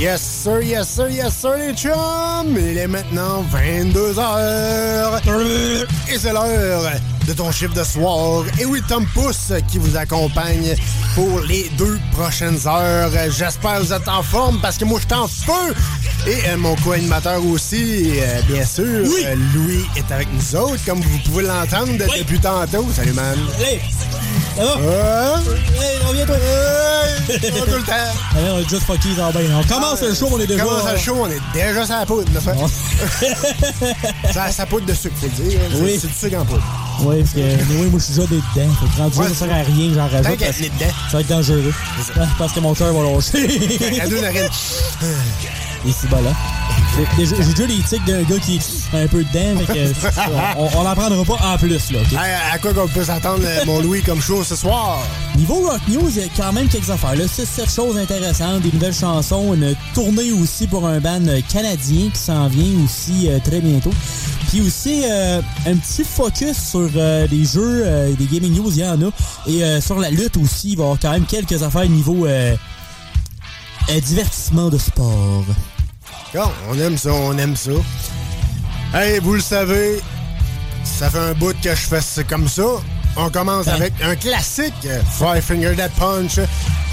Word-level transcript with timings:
Yes 0.00 0.22
sir, 0.22 0.62
yes 0.62 0.88
sir, 0.88 1.10
yes 1.10 1.36
sir 1.36 1.58
les 1.58 1.74
chums! 1.74 2.56
Il 2.56 2.78
est 2.78 2.86
maintenant 2.86 3.44
22h 3.52 5.20
et 6.10 6.16
c'est 6.16 6.32
l'heure 6.32 6.90
de 7.30 7.34
ton 7.36 7.52
chiffre 7.52 7.74
de 7.74 7.84
soir. 7.84 8.42
Et 8.58 8.64
oui, 8.64 8.82
Tom 8.88 9.06
Pousse 9.14 9.52
qui 9.68 9.78
vous 9.78 9.96
accompagne 9.96 10.74
pour 11.14 11.38
les 11.40 11.70
deux 11.78 11.98
prochaines 12.12 12.58
heures. 12.66 13.10
J'espère 13.30 13.78
que 13.78 13.82
vous 13.84 13.92
êtes 13.92 14.08
en 14.08 14.22
forme 14.22 14.58
parce 14.60 14.76
que 14.76 14.84
moi 14.84 14.98
je 15.00 15.06
suis 15.06 15.14
en 15.22 15.28
feu! 15.28 15.74
Et 16.26 16.36
euh, 16.48 16.56
mon 16.58 16.74
co-animateur 16.76 17.44
aussi, 17.46 18.20
euh, 18.20 18.40
bien 18.48 18.64
sûr. 18.64 18.84
Euh, 18.84 19.34
Louis 19.54 19.84
est 19.96 20.10
avec 20.12 20.28
nous 20.32 20.56
autres, 20.56 20.84
comme 20.84 21.00
vous 21.00 21.18
pouvez 21.24 21.44
l'entendre 21.44 21.92
depuis 22.18 22.40
tantôt. 22.40 22.86
Salut 22.94 23.12
man! 23.12 23.38
Hey! 23.60 23.80
Ça 24.56 24.64
va? 24.64 24.72
Hein? 24.72 25.42
Hey, 25.80 25.98
reviens-toi! 26.06 26.36
Hey! 26.36 27.40
Pas 27.50 27.60
tout 27.60 27.66
le 27.78 27.82
temps! 27.82 27.92
Allez, 28.36 28.50
on 28.50 28.58
est 28.58 28.68
juste 28.68 28.86
dans 29.16 29.30
bien. 29.30 29.58
On 29.58 29.62
commence 29.64 30.02
le 30.02 30.14
show, 30.14 30.28
on 30.32 30.40
est 30.40 30.46
déjà. 30.46 30.64
Commence 30.64 30.92
le 30.92 30.98
show, 30.98 31.16
on 31.20 31.30
est 31.30 31.40
déjà 31.54 31.86
sur 31.86 31.94
la 31.96 32.06
poudre? 32.06 32.30
Ça 34.32 34.50
sa 34.50 34.66
poudre 34.66 34.86
de 34.86 34.94
sucre, 34.94 35.14
faut 35.20 35.26
le 35.26 35.32
dire. 35.48 35.60
C'est- 35.70 35.80
Oui. 35.80 35.98
C'est 36.00 36.08
du 36.08 36.14
sucre 36.14 36.38
en 36.40 36.44
poudre. 36.44 36.62
Oui, 37.02 37.19
parce 37.20 37.34
que 37.34 37.40
oui, 37.74 37.88
moi 37.90 37.98
je 37.98 38.04
suis 38.04 38.14
déjà 38.14 38.26
des 38.26 38.36
dedans. 38.36 38.74
Fait 38.74 38.86
que 38.86 38.98
rendu 39.02 39.18
Ouais, 39.18 39.28
ça 39.28 39.34
sert 39.34 39.52
à 39.52 39.62
rien, 39.62 39.92
j'en 39.94 40.08
rajoute. 40.08 40.38
Parce-. 40.38 40.58
Ça 41.10 41.12
va 41.12 41.20
être 41.20 41.28
dangereux. 41.28 41.72
Parce 42.38 42.52
que 42.52 42.60
mon 42.60 42.74
cœur 42.74 42.92
va 42.92 43.02
lâcher. 43.10 43.48
Et 45.86 46.08
bon 46.08 46.22
là. 46.22 46.32
J'ai 47.16 47.26
déjà 47.26 47.66
les 47.66 47.82
tics 47.82 48.04
d'un 48.04 48.22
gars 48.22 48.38
qui 48.38 48.56
est 48.56 48.94
un 49.02 49.06
peu 49.06 49.24
dedans, 49.24 49.60
fait 49.64 49.72
que 49.74 50.10
on, 50.58 50.64
on 50.64 50.86
en 50.86 50.94
prendra 50.94 51.24
pas 51.24 51.46
en 51.54 51.56
plus 51.56 51.90
là. 51.92 52.00
ok? 52.00 52.12
Hey, 52.12 52.34
à 52.52 52.58
quoi 52.58 52.74
qu'on 52.74 52.88
peut 52.88 53.04
s'attendre, 53.04 53.42
euh, 53.44 53.64
mon 53.64 53.80
Louis, 53.80 54.02
comme 54.02 54.20
show 54.20 54.42
ce 54.44 54.56
soir? 54.56 54.98
Niveau 55.36 55.66
rock 55.68 55.80
news, 55.88 56.10
il 56.10 56.22
y 56.22 56.24
a 56.24 56.28
quand 56.36 56.52
même 56.52 56.68
quelques 56.68 56.90
affaires. 56.90 57.14
Là, 57.14 57.24
6-7 57.24 57.74
choses 57.74 57.96
intéressantes, 57.96 58.60
des 58.62 58.72
nouvelles 58.72 58.94
chansons, 58.94 59.54
une 59.54 59.74
tournée 59.94 60.32
aussi 60.32 60.66
pour 60.66 60.86
un 60.86 61.00
band 61.00 61.20
canadien 61.48 62.10
qui 62.12 62.18
s'en 62.20 62.48
vient 62.48 62.84
aussi 62.84 63.28
euh, 63.28 63.38
très 63.42 63.60
bientôt. 63.60 63.92
Puis 64.48 64.60
aussi 64.60 65.02
euh, 65.04 65.40
un 65.66 65.76
petit 65.76 66.04
focus 66.04 66.58
sur 66.58 66.90
euh, 66.96 67.26
les 67.30 67.44
jeux, 67.44 67.86
des 68.18 68.26
gaming 68.26 68.54
news, 68.54 68.70
il 68.70 68.78
y 68.82 68.84
en 68.84 69.00
a. 69.00 69.10
Et 69.46 69.80
sur 69.80 69.98
la 69.98 70.10
lutte 70.10 70.36
aussi, 70.36 70.72
il 70.72 70.76
va 70.76 70.82
y 70.82 70.86
avoir 70.86 70.98
quand 71.00 71.12
même 71.12 71.24
quelques 71.24 71.62
affaires 71.62 71.88
niveau 71.88 72.26
euh, 73.88 74.00
divertissement 74.00 74.68
de 74.68 74.78
sport. 74.78 75.44
Bon, 76.34 76.50
on 76.70 76.78
aime 76.78 76.96
ça, 76.98 77.12
on 77.12 77.36
aime 77.38 77.56
ça. 77.56 77.70
Hey, 78.94 79.18
vous 79.20 79.34
le 79.34 79.40
savez, 79.40 80.00
ça 80.84 81.10
fait 81.10 81.18
un 81.18 81.32
bout 81.32 81.54
que 81.62 81.70
je 81.70 81.74
fais 81.98 82.24
comme 82.24 82.48
ça. 82.48 82.62
On 83.16 83.28
commence 83.30 83.66
Hein? 83.68 83.74
avec 83.76 83.92
un 84.02 84.14
classique, 84.14 84.74
Five 85.18 85.42
Finger 85.42 85.74
Dead 85.74 85.90
Punch, 85.98 86.38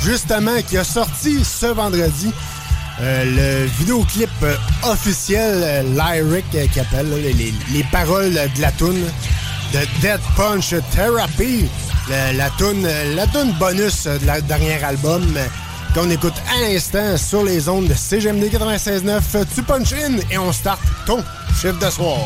justement, 0.03 0.59
qui 0.67 0.77
a 0.77 0.83
sorti 0.83 1.43
ce 1.43 1.67
vendredi. 1.67 2.31
Euh, 2.99 3.61
le 3.63 3.67
vidéoclip 3.77 4.29
euh, 4.41 4.55
officiel, 4.83 5.59
euh, 5.61 5.83
lyric, 5.83 6.45
euh, 6.55 6.65
qui 6.67 6.79
appelle 6.79 7.07
là, 7.11 7.17
les, 7.17 7.33
les- 7.33 7.53
les 7.71 7.83
paroles 7.91 8.33
de 8.33 8.59
la 8.61 8.71
tune 8.71 9.05
de 9.71 9.79
Dead 10.01 10.19
Punch 10.35 10.73
Therapy, 10.95 11.69
la, 12.09 12.33
la 12.33 12.49
euh, 12.59 13.15
la 13.15 13.27
tune 13.27 13.53
bonus 13.59 14.05
de 14.05 14.25
la 14.25 14.41
dernier 14.41 14.83
album 14.83 15.21
qu'on 15.97 16.09
écoute 16.11 16.33
à 16.53 16.61
l'instant 16.61 17.17
sur 17.17 17.43
les 17.43 17.67
ondes 17.69 17.87
de 17.87 17.93
CGMD 17.93 18.43
96.9. 18.51 19.45
Tu 19.55 19.63
punch 19.63 19.93
in 19.93 20.17
et 20.29 20.37
on 20.37 20.51
start 20.51 20.79
ton 21.07 21.23
chiffre 21.59 21.79
de 21.79 21.89
soir. 21.89 22.19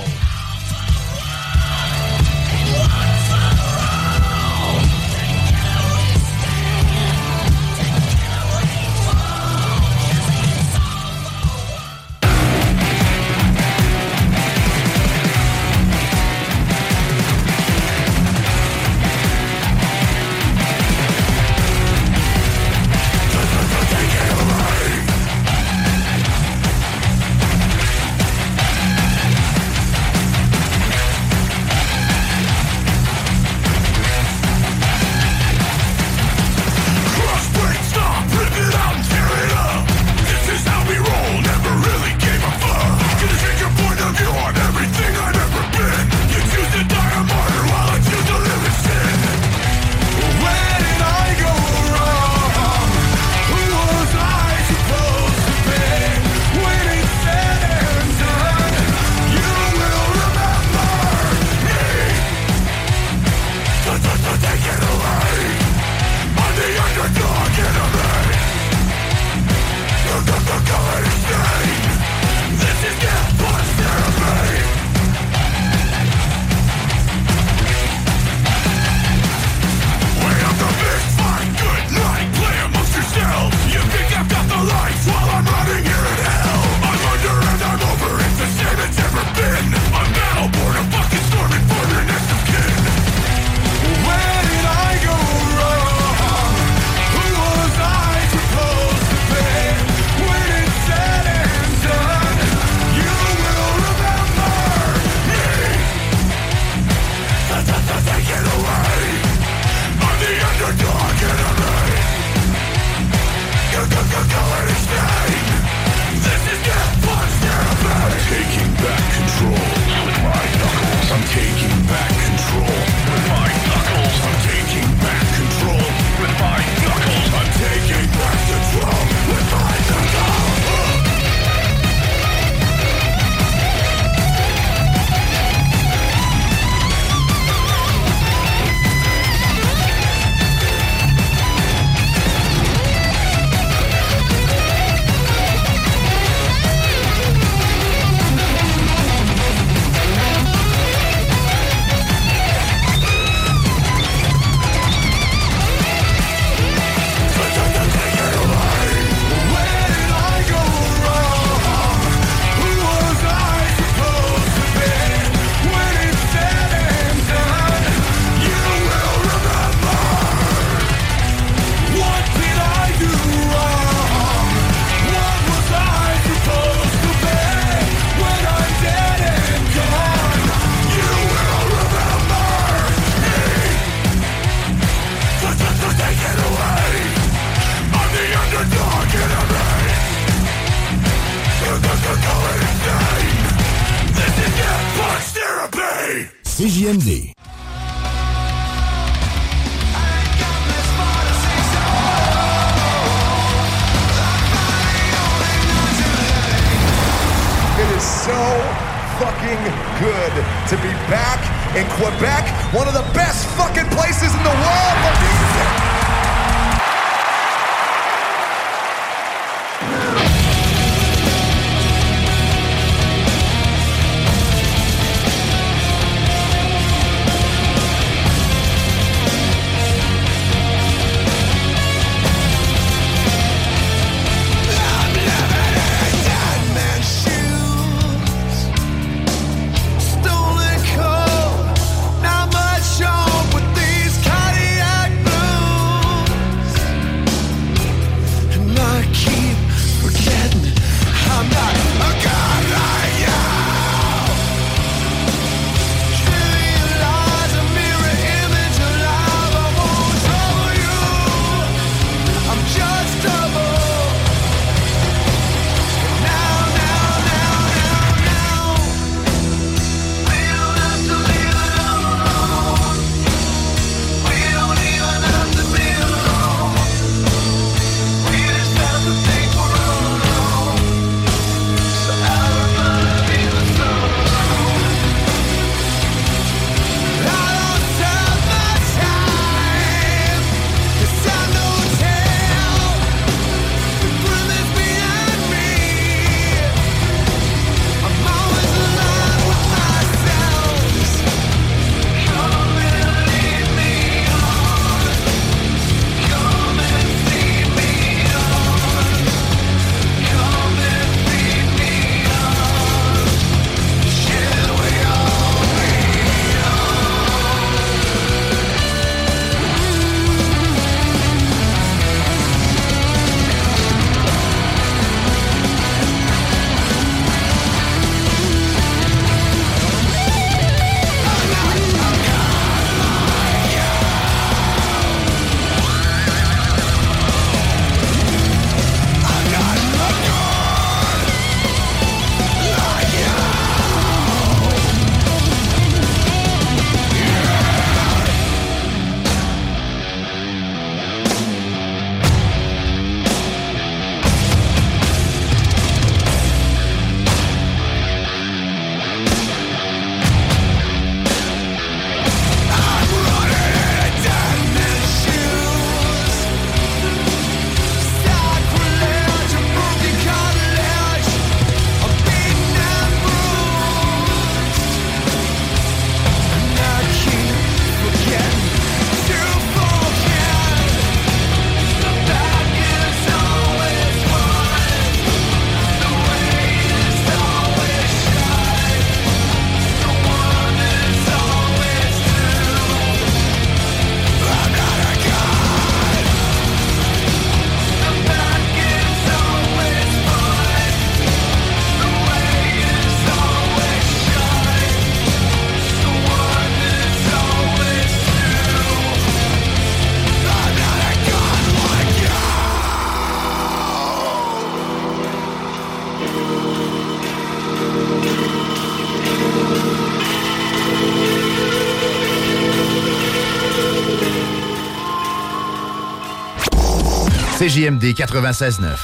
CJMD 427.61 428.15
96.9. 428.15 428.97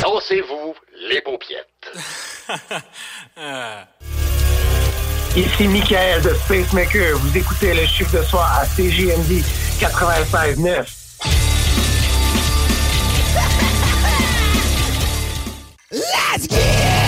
Dansez-vous 0.00 0.74
les 1.10 1.20
paupiètes. 1.20 1.92
Ici 5.36 5.68
Michael 5.68 6.22
de 6.22 6.30
Spacemaker. 6.30 7.18
Vous 7.18 7.36
écoutez 7.36 7.74
le 7.74 7.84
chiffre 7.84 8.16
de 8.16 8.22
soir 8.22 8.50
à 8.58 8.64
CJMD 8.64 9.42
96.9. 9.78 10.86
Let's 15.90 16.48
get 16.48 16.56
it! 16.56 17.01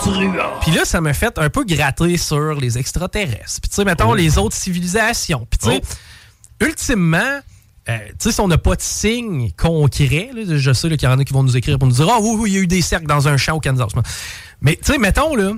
Truands. 0.00 0.60
Puis 0.60 0.72
là, 0.72 0.84
ça 0.84 1.00
m'a 1.00 1.12
fait 1.12 1.38
un 1.38 1.50
peu 1.50 1.64
gratter 1.64 2.16
sur 2.16 2.54
les 2.54 2.78
extraterrestres. 2.78 3.60
Puis 3.60 3.70
tu 3.70 3.76
sais, 3.76 3.84
mettons, 3.84 4.12
les 4.12 4.38
autres 4.38 4.56
civilisations. 4.56 5.46
Puis 5.48 5.58
tu 5.58 5.70
sais, 5.70 5.82
ultimement, 6.60 7.40
euh, 7.88 7.98
tu 8.08 8.14
sais, 8.18 8.32
si 8.32 8.40
on 8.40 8.48
n'a 8.48 8.58
pas 8.58 8.76
de 8.76 8.82
signe 8.82 9.50
concret, 9.56 10.30
là, 10.34 10.42
je 10.46 10.72
sais 10.72 10.88
qu'il 10.88 11.02
y 11.02 11.06
en 11.06 11.18
a 11.18 11.24
qui 11.24 11.32
vont 11.32 11.42
nous 11.42 11.56
écrire 11.56 11.78
pour 11.78 11.88
nous 11.88 11.94
dire 11.94 12.08
«Ah 12.10 12.18
oui, 12.20 12.36
oui, 12.38 12.50
il 12.50 12.54
y 12.54 12.58
a 12.58 12.60
eu 12.60 12.66
des 12.66 12.82
cercles 12.82 13.06
dans 13.06 13.28
un 13.28 13.36
champ 13.36 13.56
au 13.56 13.60
Kansas.» 13.60 13.92
Mais 14.60 14.76
tu 14.76 14.92
sais, 14.92 14.98
mettons, 14.98 15.34
là, 15.34 15.52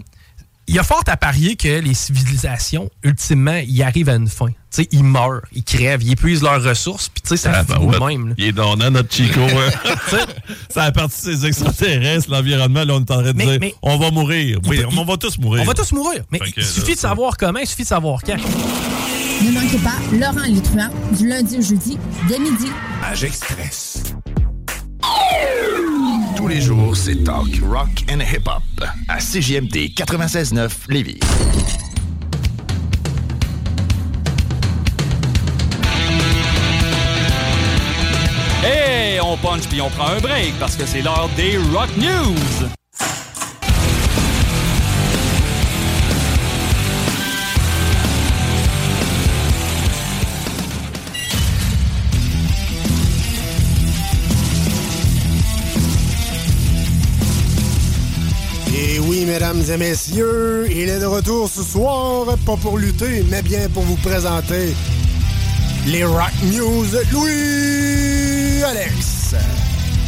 il 0.68 0.74
y 0.76 0.78
a 0.78 0.82
fort 0.82 1.02
à 1.06 1.16
parier 1.16 1.56
que 1.56 1.80
les 1.80 1.92
civilisations, 1.94 2.88
ultimement, 3.02 3.60
ils 3.66 3.82
arrivent 3.82 4.08
à 4.08 4.14
une 4.14 4.28
fin. 4.28 4.46
Tu 4.48 4.54
sais, 4.70 4.88
ils 4.92 5.02
meurent, 5.04 5.42
ils 5.52 5.64
crèvent, 5.64 6.02
ils 6.02 6.12
épuisent 6.12 6.42
leurs 6.42 6.62
ressources, 6.62 7.08
puis 7.10 7.20
tu 7.20 7.28
sais, 7.30 7.36
ça 7.36 7.52
Ah, 7.54 7.64
finit 7.64 7.86
ben 7.88 7.98
ouais. 8.00 8.16
même. 8.16 8.28
là. 8.28 8.34
Il 8.38 8.44
est 8.44 8.52
donnant, 8.52 8.90
notre 8.90 9.12
Chico. 9.12 9.40
hein. 9.40 10.16
ça 10.70 10.84
a 10.84 10.92
parti 10.92 11.26
de 11.26 11.32
ces 11.34 11.46
extraterrestres, 11.46 12.30
l'environnement. 12.30 12.84
Là, 12.84 12.94
on 12.94 13.00
est 13.00 13.10
en 13.10 13.22
train 13.22 13.22
de 13.22 13.32
Mais- 13.32 13.44
dire 13.44 13.58
mais- 13.60 13.74
on 13.82 13.98
va 13.98 14.10
mourir. 14.10 14.60
Oui, 14.66 14.80
on 14.96 15.04
va 15.04 15.16
tous 15.18 15.36
mourir. 15.38 15.62
On 15.62 15.66
va 15.66 15.74
tous 15.74 15.92
mourir. 15.92 16.22
Mais 16.30 16.38
il 16.56 16.64
suffit 16.64 16.88
là, 16.90 16.94
de 16.94 17.00
savoir 17.00 17.36
comment, 17.36 17.58
il 17.58 17.66
suffit 17.66 17.82
de 17.82 17.88
savoir 17.88 18.20
quand. 18.22 18.36
Ne 18.36 19.50
manquez 19.50 19.78
pas 19.78 19.96
Laurent 20.16 20.60
truands 20.62 20.90
du 21.18 21.28
lundi 21.28 21.58
au 21.58 21.62
jeudi 21.62 21.98
dès 22.28 22.38
midi. 22.38 22.66
Page 23.02 23.24
Express. 23.24 24.04
Les 26.52 26.60
jours, 26.60 26.94
c'est 26.94 27.24
talk, 27.24 27.48
rock 27.66 28.04
and 28.10 28.20
hip-hop. 28.20 28.62
À 29.08 29.16
CJMD 29.20 29.94
96.9 29.96 30.70
Lévis. 30.90 31.18
Hey, 38.62 39.18
on 39.22 39.38
punch 39.38 39.66
puis 39.66 39.80
on 39.80 39.88
prend 39.88 40.08
un 40.08 40.20
break 40.20 40.52
parce 40.60 40.76
que 40.76 40.84
c'est 40.84 41.00
l'heure 41.00 41.30
des 41.36 41.56
Rock 41.56 41.88
News. 41.96 42.81
Oui, 59.22 59.28
mesdames 59.28 59.62
et 59.70 59.76
messieurs, 59.76 60.66
il 60.70 60.88
est 60.88 60.98
de 60.98 61.04
retour 61.06 61.48
ce 61.48 61.62
soir, 61.62 62.36
pas 62.44 62.56
pour 62.56 62.78
lutter, 62.78 63.24
mais 63.30 63.40
bien 63.42 63.68
pour 63.68 63.82
vous 63.84 63.96
présenter 63.96 64.74
les 65.86 66.04
Rock 66.04 66.32
News. 66.44 66.86
Louis 67.12 68.62
Alex. 68.64 69.34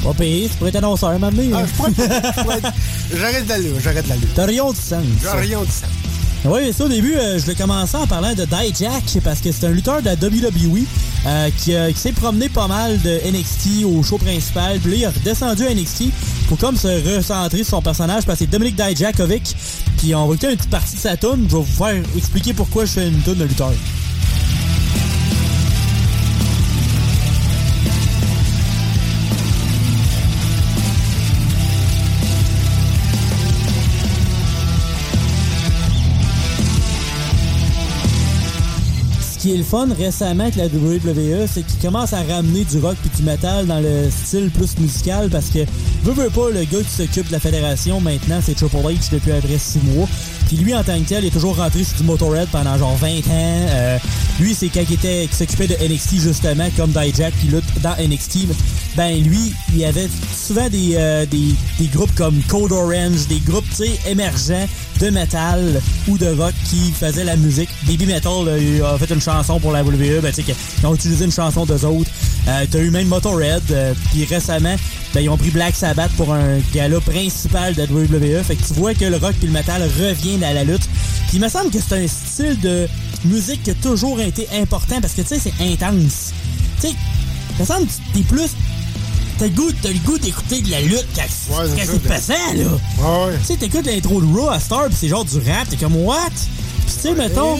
Pas 0.02 0.14
payé, 0.14 0.48
tu 0.48 0.56
pourrais 0.56 0.70
être 0.70 0.76
annonceur 0.76 1.10
un 1.10 1.18
moment 1.18 1.30
donné. 1.30 1.50
Ah, 1.54 1.58
hein. 1.60 1.66
je 1.66 1.72
pourrais- 1.74 1.92
je 1.94 2.42
pourrais- 2.42 2.60
J'arrête 3.16 3.44
de 3.44 3.48
la 3.50 3.58
lutte, 3.58 3.80
j'arrête 3.82 4.04
de 4.04 4.08
la 4.10 4.16
lutte. 4.16 4.34
T'as 4.34 4.46
rien 4.46 4.70
du 4.70 4.76
sens. 4.80 5.04
J'ai 5.22 5.28
rien 5.38 5.60
de 5.60 5.70
ça. 5.70 5.86
Oui, 6.46 6.74
ça 6.74 6.84
au 6.84 6.88
début, 6.88 7.14
euh, 7.14 7.38
je 7.38 7.46
vais 7.46 7.54
commencer 7.54 7.96
en 7.96 8.06
parlant 8.06 8.34
de 8.34 8.44
Dijak 8.44 9.18
parce 9.24 9.40
que 9.40 9.50
c'est 9.50 9.66
un 9.66 9.70
lutteur 9.70 10.02
de 10.02 10.04
la 10.04 10.12
WWE 10.14 10.84
euh, 11.26 11.48
qui, 11.56 11.74
euh, 11.74 11.90
qui 11.90 11.98
s'est 11.98 12.12
promené 12.12 12.50
pas 12.50 12.68
mal 12.68 13.00
de 13.00 13.18
NXT 13.30 13.84
au 13.86 14.02
show 14.02 14.18
principal. 14.18 14.78
Puis 14.78 14.90
là, 14.90 14.96
il 14.96 15.02
est 15.04 15.08
redescendu 15.08 15.66
à 15.66 15.74
NXT 15.74 16.04
pour 16.48 16.58
comme 16.58 16.76
se 16.76 17.16
recentrer 17.16 17.58
sur 17.58 17.76
son 17.76 17.82
personnage 17.82 18.26
parce 18.26 18.38
que 18.38 18.44
c'est 18.44 18.50
Dominic 18.50 18.76
Dijakovic. 18.76 19.56
Puis 19.96 20.14
on 20.14 20.26
va 20.26 20.34
écouter 20.34 20.50
une 20.50 20.56
petite 20.58 20.70
partie 20.70 20.96
de 20.96 21.00
sa 21.00 21.16
tune. 21.16 21.46
Je 21.48 21.56
vais 21.56 21.62
vous 21.62 21.64
faire 21.64 22.02
expliquer 22.14 22.52
pourquoi 22.52 22.84
je 22.84 22.92
fais 22.92 23.08
une 23.08 23.22
tune 23.22 23.36
de 23.36 23.44
lutteur. 23.44 23.72
Qui 39.44 39.52
est 39.52 39.58
le 39.58 39.62
fun 39.62 39.88
récemment 39.94 40.44
avec 40.44 40.56
la 40.56 40.68
WWE, 40.68 41.46
c'est 41.46 41.66
qu'ils 41.66 41.78
commencent 41.78 42.14
à 42.14 42.22
ramener 42.22 42.64
du 42.64 42.78
rock 42.78 42.96
puis 43.02 43.10
du 43.14 43.22
metal 43.24 43.66
dans 43.66 43.78
le 43.78 44.08
style 44.10 44.48
plus 44.48 44.78
musical 44.78 45.28
parce 45.28 45.50
que 45.50 45.58
veut, 46.02 46.14
veut 46.14 46.30
pas 46.30 46.48
le 46.48 46.64
gars 46.64 46.78
qui 46.82 46.88
s'occupe 46.88 47.26
de 47.26 47.32
la 47.32 47.40
fédération 47.40 48.00
maintenant, 48.00 48.40
c'est 48.42 48.54
Triple 48.54 48.76
H 48.76 49.10
depuis 49.12 49.32
à 49.32 49.42
peu 49.42 49.48
près 49.48 49.58
6 49.58 49.80
mois. 49.80 50.08
Puis 50.46 50.56
lui 50.56 50.74
en 50.74 50.82
tant 50.82 50.98
que 50.98 51.08
tel, 51.08 51.24
il 51.24 51.26
est 51.26 51.30
toujours 51.30 51.56
rentré 51.58 51.84
sur 51.84 51.98
du 51.98 52.04
Motorhead 52.04 52.48
pendant 52.48 52.78
genre 52.78 52.96
20 52.96 53.08
ans. 53.08 53.20
Euh, 53.30 53.98
lui, 54.40 54.54
c'est 54.54 54.68
quand 54.68 54.84
il 54.88 54.94
était 54.94 55.26
qui 55.26 55.36
s'occupait 55.36 55.66
de 55.66 55.74
NXT 55.74 56.20
justement, 56.20 56.68
comme 56.76 56.90
Dijak 56.92 57.34
qui 57.38 57.48
lutte 57.48 57.82
dans 57.82 57.94
NXT. 57.98 58.46
Ben 58.96 59.22
lui, 59.22 59.52
il 59.74 59.84
avait 59.84 60.08
souvent 60.34 60.68
des, 60.70 60.94
euh, 60.94 61.26
des, 61.26 61.54
des 61.78 61.86
groupes 61.88 62.14
comme 62.14 62.40
Code 62.48 62.72
Orange, 62.72 63.26
des 63.28 63.40
groupes 63.40 63.64
émergents 64.06 64.66
de 65.00 65.10
metal 65.10 65.80
ou 66.08 66.16
de 66.16 66.28
rock 66.28 66.54
qui 66.70 66.92
faisaient 66.92 67.24
la 67.24 67.36
musique. 67.36 67.68
Baby 67.86 68.06
Metal 68.06 68.48
a 68.48 68.98
fait 68.98 69.12
une 69.12 69.20
chanson 69.20 69.33
pour 69.60 69.72
la 69.72 69.82
WWE, 69.82 70.20
ben, 70.22 70.32
tu 70.32 70.42
sais, 70.42 70.54
ils 70.80 70.86
ont 70.86 70.94
utilisé 70.94 71.24
une 71.24 71.32
chanson 71.32 71.64
d'eux 71.66 71.84
autres. 71.84 72.10
Euh, 72.48 72.64
T'as 72.70 72.78
eu 72.78 72.90
même 72.90 73.08
Motorhead, 73.08 73.62
euh, 73.70 73.94
puis 74.10 74.24
récemment, 74.24 74.76
ben, 75.12 75.20
ils 75.20 75.28
ont 75.28 75.36
pris 75.36 75.50
Black 75.50 75.74
Sabbath 75.74 76.12
pour 76.12 76.32
un 76.32 76.58
gala 76.72 77.00
principal 77.00 77.74
de 77.74 77.82
la 77.82 77.86
WWE. 77.86 78.42
Fait 78.44 78.56
que 78.56 78.64
tu 78.64 78.74
vois 78.74 78.94
que 78.94 79.04
le 79.04 79.16
rock 79.16 79.34
puis 79.38 79.46
le 79.46 79.52
metal 79.52 79.82
revient 79.82 80.42
à 80.44 80.52
la 80.52 80.64
lutte. 80.64 80.86
Puis 81.28 81.38
il 81.38 81.40
me 81.40 81.48
semble 81.48 81.70
que 81.70 81.78
c'est 81.80 82.04
un 82.04 82.06
style 82.06 82.60
de 82.60 82.88
musique 83.24 83.62
qui 83.62 83.70
a 83.70 83.74
toujours 83.74 84.20
été 84.20 84.46
important 84.54 85.00
parce 85.00 85.14
que 85.14 85.22
tu 85.22 85.28
sais, 85.28 85.40
c'est 85.40 85.64
intense. 85.64 86.32
Tu 86.80 86.88
sais, 86.88 86.94
il 87.56 87.60
me 87.60 87.66
semble 87.66 87.86
que 87.86 87.92
t'es 88.12 88.22
plus 88.22 88.50
T'as 89.36 89.46
le 89.46 89.50
goût, 89.50 89.72
t'as 89.82 89.88
le 89.88 89.98
goût 89.98 90.16
d'écouter 90.16 90.62
de 90.62 90.70
la 90.70 90.80
lutte 90.80 91.06
quand, 91.16 91.22
quand 91.50 91.64
c'est 91.76 91.86
c'est 91.86 92.08
ça, 92.08 92.14
pesant, 92.14 92.54
là. 92.54 92.78
Tu 93.40 93.46
sais, 93.46 93.56
t'écoutes 93.56 93.86
l'intro 93.86 94.20
de 94.20 94.26
Raw 94.26 94.50
à 94.50 94.60
Star, 94.60 94.88
pis 94.88 94.94
c'est 94.94 95.08
genre 95.08 95.24
du 95.24 95.38
rap, 95.38 95.68
t'es 95.68 95.76
comme, 95.76 95.96
what? 95.96 96.30
Pis 96.86 96.94
tu 96.94 97.00
sais, 97.00 97.14
mettons, 97.14 97.56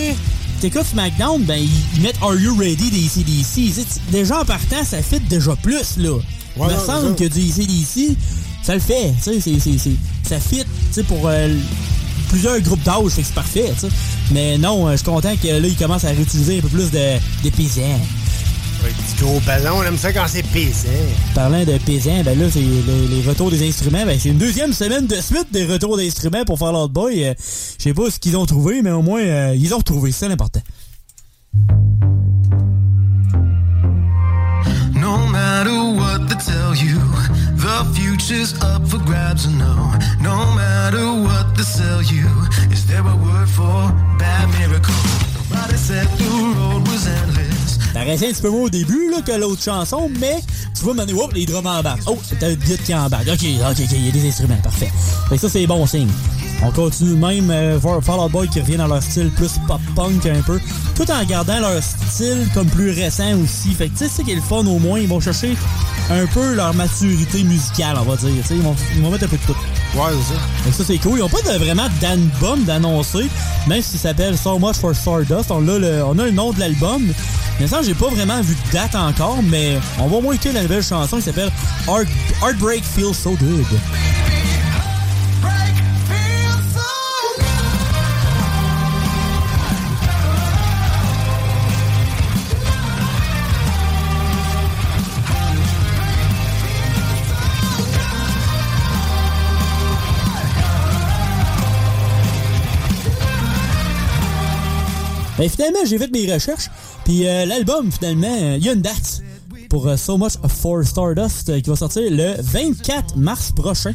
t'écoutes 0.61 0.87
SmackDown, 0.87 1.43
ben, 1.43 1.59
ils 1.97 2.01
mettent 2.03 2.19
Are 2.23 2.35
You 2.37 2.57
Ready 2.57 2.91
des 2.91 3.09
CDC. 3.09 3.87
Déjà, 4.11 4.41
en 4.41 4.45
partant, 4.45 4.85
ça 4.85 5.03
fit 5.03 5.21
déjà 5.21 5.55
plus, 5.57 5.97
là. 5.99 6.19
Il 6.57 6.63
Ouais, 6.63 6.69
me 6.73 6.79
semble 6.79 7.17
que 7.17 7.25
du 7.25 7.51
CDC, 7.51 8.17
ça 8.63 8.75
le 8.75 8.81
fait, 8.81 9.13
tu 9.23 9.41
sais, 9.41 9.79
ça 10.23 10.39
fit, 10.39 10.59
tu 10.59 10.67
sais, 10.93 11.03
pour 11.03 11.27
euh, 11.27 11.49
plusieurs 12.29 12.61
groupes 12.61 12.83
d'âge, 12.85 13.11
c'est 13.15 13.27
parfait. 13.35 13.73
Mais 14.31 14.57
non, 14.57 14.87
euh, 14.87 14.93
je 14.93 14.97
suis 14.99 15.05
content 15.05 15.35
que 15.37 15.49
là, 15.49 15.67
ils 15.67 15.77
commencent 15.77 16.05
à 16.05 16.11
réutiliser 16.11 16.59
un 16.59 16.61
peu 16.61 16.69
plus 16.69 16.91
de, 16.91 17.19
de 17.45 17.51
paysans. 17.51 18.01
Gros 19.19 19.41
ballon, 19.41 19.79
on 19.79 19.83
aime 19.83 19.97
ça 19.97 20.13
quand 20.13 20.27
c'est 20.29 20.43
pisé. 20.43 20.89
Parlant 21.35 21.65
de 21.65 21.79
paysans, 21.79 22.23
ben 22.25 22.39
là, 22.39 22.51
c'est 22.51 22.61
les, 22.61 23.23
retours 23.27 23.51
des 23.51 23.67
instruments. 23.67 24.05
Ben, 24.05 24.19
c'est 24.19 24.29
une 24.29 24.39
deuxième 24.39 24.73
semaine 24.73 25.07
de 25.07 25.17
suite 25.17 25.51
des 25.53 25.65
retours 25.65 25.97
d'instruments 25.97 26.45
pour 26.45 26.59
faire 26.59 26.73
l'Out 26.73 26.89
Boy. 26.89 27.25
Euh, 27.25 27.35
Je 27.79 27.83
sais 27.83 27.95
pas 27.95 28.11
ce 28.11 28.19
qu'ils 28.19 28.37
ont 28.37 28.45
trouvé, 28.45 28.83
mais 28.83 28.91
au 28.91 29.03
moins, 29.03 29.23
euh, 29.23 29.55
ils 29.57 29.73
ont 29.73 29.79
retrouvé. 29.79 30.13
C'est 30.13 30.29
l'important. 30.29 30.61
Paraissait 48.05 48.29
un 48.29 48.33
petit 48.33 48.43
peu 48.43 48.51
moins 48.51 48.63
au 48.63 48.71
début 48.71 49.11
là, 49.11 49.23
que 49.23 49.33
l'autre 49.33 49.63
chanson, 49.63 50.11
mais 50.21 50.43
tu 50.77 50.85
vois, 50.85 50.95
maintenant, 50.95 51.29
les 51.35 51.47
drums 51.47 51.67
embarquent. 51.67 52.03
Oh, 52.07 52.19
c'est 52.23 52.43
un 52.43 52.55
beat 52.55 52.83
qui 52.85 52.95
embarque. 52.95 53.29
Ok, 53.29 53.41
ok, 53.43 53.81
ok, 53.81 53.89
il 53.93 54.07
y 54.07 54.09
a 54.09 54.13
des 54.13 54.29
instruments, 54.29 54.57
parfait. 54.63 54.93
Fait 55.29 55.37
que 55.37 55.41
ça, 55.41 55.49
c'est 55.49 55.67
bon 55.67 55.87
signe. 55.87 56.11
On 56.63 56.71
continue 56.71 57.15
même 57.15 57.51
euh, 57.51 57.79
voir 57.81 58.03
Fall 58.03 58.21
Out 58.21 58.33
Boy 58.33 58.49
qui 58.49 58.61
revient 58.61 58.77
dans 58.77 58.87
leur 58.87 59.03
style 59.03 59.31
plus 59.31 59.53
pop-punk 59.67 60.27
un 60.27 60.41
peu, 60.43 60.61
tout 60.95 61.11
en 61.11 61.25
gardant 61.25 61.61
leur 61.61 61.83
style 61.83 62.47
comme 62.55 62.69
plus 62.69 62.91
récent 62.91 63.39
aussi. 63.43 63.73
Fait 63.75 63.89
que 63.89 63.93
tu 63.93 64.05
sais, 64.05 64.11
c'est 64.11 64.23
qui 64.23 64.33
est 64.33 64.37
le 64.37 64.41
fun 64.41 64.67
au 64.67 64.79
moins, 64.79 64.99
ils 64.99 65.09
vont 65.09 65.21
chercher 65.21 65.57
un 66.11 66.27
peu 66.27 66.55
leur 66.55 66.75
maturité 66.75 67.43
musicale, 67.43 67.97
on 68.01 68.05
va 68.05 68.17
dire. 68.17 68.31
Ils 68.51 68.63
vont, 68.63 68.77
ils 68.95 69.03
vont 69.03 69.11
mettre 69.11 69.25
un 69.25 69.29
peu 69.29 69.37
de 69.37 69.43
tout. 69.43 69.57
Ouais, 69.97 70.11
c'est 70.11 70.35
ça. 70.35 70.41
Fait 70.63 70.71
que 70.71 70.77
ça, 70.77 70.85
c'est 70.85 70.99
cool. 70.99 71.19
Ils 71.19 71.23
ont 71.23 71.29
pas 71.29 71.43
de, 71.43 71.59
vraiment 71.59 71.87
d'album 72.01 72.65
d'annoncer, 72.65 73.27
même 73.67 73.83
s'il 73.83 73.99
s'appelle 73.99 74.37
So 74.37 74.59
Much 74.59 74.77
for 74.77 74.95
Stardust. 74.95 75.51
On 75.51 75.67
a 75.69 75.79
le, 75.79 76.05
on 76.05 76.19
a 76.19 76.25
le 76.25 76.31
nom 76.31 76.53
de 76.53 76.61
l'album. 76.61 77.13
Mais 77.61 77.69
ça, 77.69 77.83
j'ai 77.83 77.95
pas 77.95 78.09
vraiment 78.09 78.41
vu 78.43 78.55
de 78.55 78.73
date 78.73 78.95
encore, 78.95 79.43
mais 79.43 79.79
on 79.99 80.07
va 80.09 80.17
au 80.17 80.21
moins 80.21 80.35
écouter 80.35 80.53
la 80.53 80.63
nouvelle 80.63 80.83
chanson 80.83 81.17
qui 81.17 81.23
s'appelle 81.23 81.51
Heart, 81.87 82.09
Heartbreak 82.43 82.85
Feels 82.85 83.15
So 83.15 83.37
Good. 83.37 84.24
Ben, 105.39 105.49
finalement, 105.49 105.81
j'ai 105.87 105.99
fait 105.99 106.11
mes 106.13 106.33
recherches. 106.33 106.69
Puis 107.05 107.27
euh, 107.27 107.45
l'album, 107.47 107.91
finalement, 107.91 108.29
euh, 108.41 108.57
il 108.59 108.65
y 108.65 108.69
a 108.69 108.73
une 108.73 108.83
date 108.83 109.23
pour 109.69 109.89
euh, 109.89 109.97
So 109.97 110.17
Much 110.17 110.35
for 110.49 110.85
Stardust 110.85 111.61
qui 111.63 111.69
va 111.71 111.77
sortir 111.77 112.03
le 112.11 112.35
24 112.41 113.17
mars 113.17 113.51
prochain. 113.53 113.93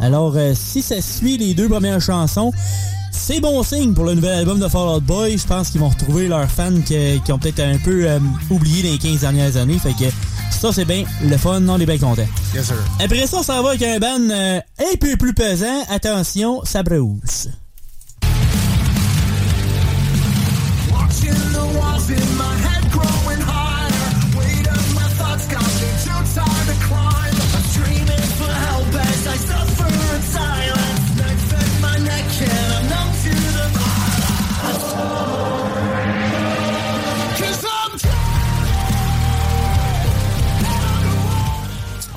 Alors, 0.00 0.34
euh, 0.36 0.52
si 0.56 0.82
ça 0.82 1.00
suit 1.00 1.36
les 1.38 1.54
deux 1.54 1.68
premières 1.68 2.00
chansons, 2.00 2.52
c'est 3.12 3.38
bon 3.40 3.62
signe 3.62 3.94
pour 3.94 4.04
le 4.04 4.14
nouvel 4.14 4.32
album 4.40 4.58
de 4.58 4.66
Fall 4.68 4.88
Out 4.96 5.04
Boy. 5.04 5.38
Je 5.38 5.46
pense 5.46 5.70
qu'ils 5.70 5.80
vont 5.80 5.88
retrouver 5.90 6.26
leurs 6.26 6.50
fans 6.50 6.72
que- 6.86 7.18
qui 7.18 7.32
ont 7.32 7.38
peut-être 7.38 7.60
un 7.60 7.78
peu 7.78 8.08
oublié 8.50 8.82
les 8.82 8.98
15 8.98 9.20
dernières 9.20 9.56
années. 9.56 9.78
Fait 9.78 9.92
que 9.92 10.10
ça, 10.50 10.72
c'est 10.72 10.84
bien 10.84 11.04
le 11.22 11.36
fun. 11.36 11.62
On 11.68 11.78
est 11.78 11.86
bien 11.86 11.98
content. 11.98 12.26
Yes. 12.54 12.72
Après 13.00 13.26
ça, 13.28 13.38
on 13.38 13.42
s'en 13.44 13.62
va 13.62 13.70
avec 13.70 13.82
un 13.84 13.98
band 14.00 14.30
euh, 14.30 14.58
un 14.80 14.96
peu 14.98 15.16
plus 15.16 15.32
pesant. 15.32 15.84
Attention, 15.90 16.64
ça 16.64 16.82
brousse. 16.82 17.48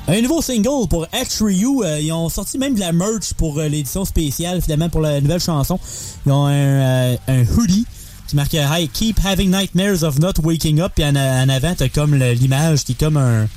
Un 0.09 0.21
nouveau 0.21 0.41
single 0.41 0.87
pour 0.89 1.05
H3U. 1.07 1.83
euh, 1.83 1.99
ils 1.99 2.11
ont 2.13 2.29
sorti 2.29 2.57
même 2.57 2.75
de 2.75 2.79
la 2.79 2.93
merch 2.93 3.33
pour 3.35 3.59
euh, 3.59 3.67
l'édition 3.67 4.05
spéciale, 4.05 4.61
finalement, 4.61 4.87
pour 4.89 5.01
la 5.01 5.19
nouvelle 5.19 5.41
chanson. 5.41 5.79
Ils 6.25 6.31
ont 6.31 6.45
un, 6.45 6.51
euh, 6.53 7.15
un 7.27 7.43
hoodie 7.43 7.85
qui 8.27 8.35
marque 8.37 8.55
euh, 8.55 8.65
Hey, 8.73 8.87
keep 8.87 9.19
having 9.25 9.49
nightmares 9.51 10.03
of 10.03 10.17
not 10.19 10.33
waking 10.43 10.79
up. 10.79 10.93
Puis 10.95 11.03
en, 11.03 11.15
avant, 11.15 11.75
t'as 11.75 11.89
comme 11.89 12.15
l'image 12.15 12.85
qui 12.85 12.93
est 12.93 12.99
comme 12.99 13.17
un, 13.17 13.47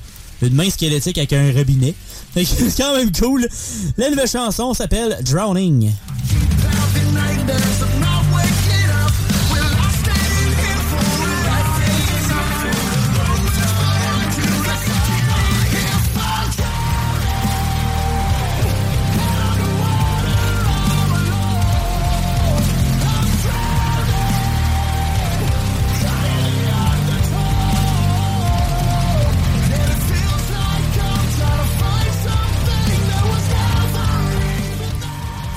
une 0.43 0.55
main 0.55 0.69
squelettique 0.71 1.19
avec 1.19 1.33
un 1.33 1.53
robinet. 1.53 1.95
C'est 2.35 2.77
quand 2.77 2.97
même 2.97 3.13
cool. 3.13 3.47
La 3.97 4.11
nouvelle 4.11 4.29
chanson 4.29 4.75
s'appelle 4.75 5.19
Drowning. 5.23 5.93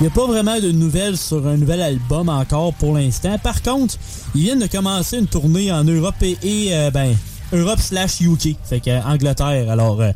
N'y 0.04 0.12
a 0.12 0.14
pas 0.14 0.26
vraiment 0.26 0.60
de 0.60 0.70
nouvelles 0.70 1.16
sur 1.16 1.46
un 1.46 1.56
nouvel 1.56 1.80
album 1.80 2.28
encore 2.28 2.74
pour 2.74 2.94
l'instant. 2.94 3.38
Par 3.38 3.62
contre, 3.62 3.94
ils 4.34 4.42
viennent 4.42 4.58
de 4.58 4.66
commencer 4.66 5.16
une 5.18 5.26
tournée 5.26 5.72
en 5.72 5.82
Europe 5.82 6.16
et, 6.22 6.36
euh, 6.74 6.90
ben 6.90 7.16
Europe 7.54 7.80
slash 7.80 8.20
UK, 8.20 8.56
fait 8.64 8.80
que 8.80 8.90
euh, 8.90 9.00
Angleterre. 9.02 9.70
Alors 9.70 10.02
euh, 10.02 10.10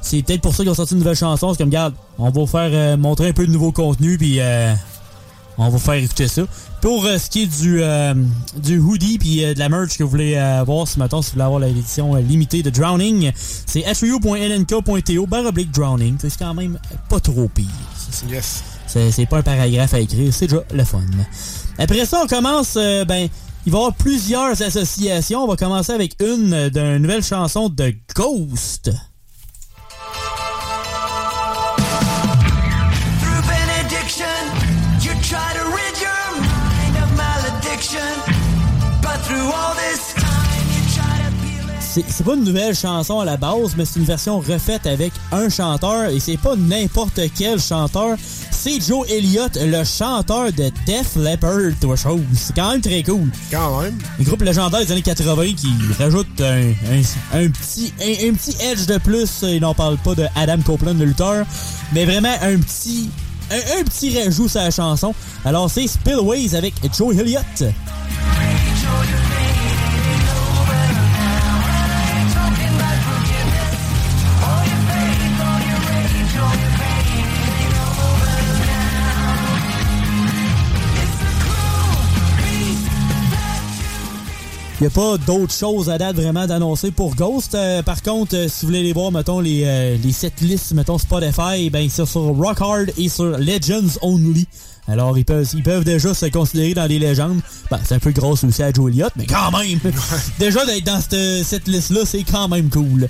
c'est 0.00 0.22
peut-être 0.22 0.40
pour 0.40 0.52
ça 0.52 0.64
qu'ils 0.64 0.70
ont 0.70 0.74
sorti 0.74 0.94
une 0.94 0.98
nouvelle 0.98 1.14
chanson. 1.14 1.52
C'est 1.52 1.58
comme 1.58 1.68
regarde, 1.68 1.94
on 2.18 2.24
va 2.24 2.30
vous 2.30 2.46
faire 2.48 2.70
euh, 2.72 2.96
montrer 2.96 3.28
un 3.28 3.32
peu 3.32 3.46
de 3.46 3.52
nouveau 3.52 3.70
contenu 3.70 4.18
puis 4.18 4.40
euh, 4.40 4.74
on 5.58 5.64
va 5.64 5.70
vous 5.70 5.78
faire 5.78 5.94
écouter 5.94 6.26
ça. 6.26 6.42
Pour 6.80 7.04
ce 7.04 7.30
qui 7.30 7.44
est 7.44 7.62
du 7.62 7.80
du 8.60 8.78
hoodie 8.78 9.18
puis 9.18 9.42
de 9.42 9.58
la 9.58 9.68
merch 9.68 9.96
que 9.96 10.02
vous 10.02 10.10
voulez 10.10 10.34
voir 10.66 10.88
ce 10.88 10.98
matin, 10.98 11.22
si 11.22 11.28
vous 11.28 11.32
voulez 11.34 11.44
avoir 11.44 11.60
l'édition 11.60 12.16
limitée 12.16 12.64
de 12.64 12.70
Drowning, 12.70 13.30
c'est 13.36 13.82
hru.lnk.to 13.82 15.26
barre 15.26 15.46
oblique 15.46 15.70
Drowning. 15.70 16.16
C'est 16.18 16.36
quand 16.36 16.52
même 16.52 16.78
pas 17.08 17.20
trop 17.20 17.48
pire. 17.48 17.64
Yes. 18.28 18.73
C'est 19.10 19.26
pas 19.26 19.38
un 19.38 19.42
paragraphe 19.42 19.94
à 19.94 20.00
écrire, 20.00 20.32
c'est 20.32 20.46
déjà 20.46 20.62
le 20.72 20.84
fun. 20.84 21.02
Après 21.78 22.04
ça, 22.06 22.20
on 22.22 22.26
commence, 22.28 22.76
euh, 22.76 23.04
ben, 23.04 23.28
il 23.66 23.72
va 23.72 23.78
y 23.78 23.80
avoir 23.80 23.94
plusieurs 23.94 24.62
associations. 24.62 25.42
On 25.42 25.48
va 25.48 25.56
commencer 25.56 25.92
avec 25.92 26.16
une 26.22 26.68
d'une 26.68 26.98
nouvelle 26.98 27.24
chanson 27.24 27.68
de 27.68 27.92
Ghost. 28.14 28.92
C'est 41.94 42.24
pas 42.24 42.34
une 42.34 42.42
nouvelle 42.42 42.74
chanson 42.74 43.20
à 43.20 43.24
la 43.24 43.36
base, 43.36 43.76
mais 43.76 43.84
c'est 43.84 44.00
une 44.00 44.04
version 44.04 44.40
refaite 44.40 44.84
avec 44.86 45.12
un 45.30 45.48
chanteur 45.48 46.10
et 46.10 46.18
c'est 46.18 46.36
pas 46.36 46.56
n'importe 46.56 47.20
quel 47.36 47.60
chanteur. 47.60 48.16
C'est 48.66 48.80
Joe 48.80 49.06
Elliott, 49.10 49.58
le 49.60 49.84
chanteur 49.84 50.50
de 50.50 50.70
Def 50.86 51.16
Leppard, 51.16 51.72
toi 51.82 51.96
chose. 51.96 52.22
C'est 52.34 52.54
quand 52.56 52.70
même 52.72 52.80
très 52.80 53.02
cool. 53.02 53.30
Quand 53.50 53.82
même. 53.82 53.98
Le 54.18 54.24
groupe 54.24 54.40
légendaire 54.40 54.80
des 54.82 54.90
années 54.90 55.02
80 55.02 55.52
qui 55.54 55.68
rajoute 55.98 56.26
un, 56.40 56.70
un- 56.70 57.38
un 57.44 57.48
petit, 57.50 57.92
un, 58.00 58.30
un 58.30 58.32
petit 58.32 58.56
edge 58.62 58.86
de 58.86 58.96
plus. 58.96 59.28
Il 59.42 59.60
n'en 59.60 59.74
parle 59.74 59.98
pas 59.98 60.14
de 60.14 60.24
Adam 60.34 60.62
Copeland, 60.64 60.94
le 60.94 61.04
lutteur, 61.04 61.44
mais 61.92 62.06
vraiment 62.06 62.32
un 62.40 62.56
petit, 62.58 63.10
un, 63.50 63.80
un 63.80 63.84
petit 63.84 64.18
rajout 64.18 64.48
sur 64.48 64.60
la 64.62 64.70
chanson. 64.70 65.14
Alors 65.44 65.70
c'est 65.70 65.86
Spillways 65.86 66.54
avec 66.54 66.72
Joe 66.96 67.14
Elliott. 67.18 67.44
N'y 84.84 84.88
a 84.88 84.90
pas 84.90 85.16
d'autres 85.16 85.54
choses 85.54 85.88
à 85.88 85.96
date 85.96 86.16
vraiment 86.16 86.46
d'annoncer 86.46 86.90
pour 86.90 87.14
Ghost. 87.14 87.54
Euh, 87.54 87.82
par 87.82 88.02
contre, 88.02 88.36
euh, 88.36 88.48
si 88.48 88.62
vous 88.62 88.66
voulez 88.66 88.82
les 88.82 88.92
voir, 88.92 89.10
mettons, 89.10 89.40
les, 89.40 89.62
euh, 89.64 89.96
les 89.96 90.12
setlists, 90.12 90.72
mettons, 90.72 90.98
Spotify, 90.98 91.70
ben, 91.70 91.88
c'est 91.88 92.04
sur 92.04 92.20
Rock 92.20 92.60
Hard 92.60 92.90
et 92.98 93.08
sur 93.08 93.38
Legends 93.38 93.98
Only. 94.02 94.46
Alors, 94.86 95.16
ils 95.16 95.24
peuvent, 95.24 95.48
ils 95.54 95.62
peuvent 95.62 95.84
déjà 95.84 96.12
se 96.12 96.26
considérer 96.26 96.74
dans 96.74 96.84
les 96.84 96.98
légendes. 96.98 97.40
Ben, 97.70 97.80
c'est 97.82 97.94
un 97.94 97.98
peu 97.98 98.10
gros 98.10 98.32
aussi 98.32 98.62
à 98.62 98.72
Joe 98.72 98.90
Elliott, 98.90 99.12
mais 99.16 99.24
quand 99.24 99.50
même! 99.58 99.80
déjà, 100.38 100.66
d'être 100.66 100.84
dans 100.84 101.00
cette, 101.00 101.44
cette 101.44 101.66
liste-là, 101.66 102.00
c'est 102.04 102.24
quand 102.24 102.48
même 102.48 102.68
cool. 102.68 103.08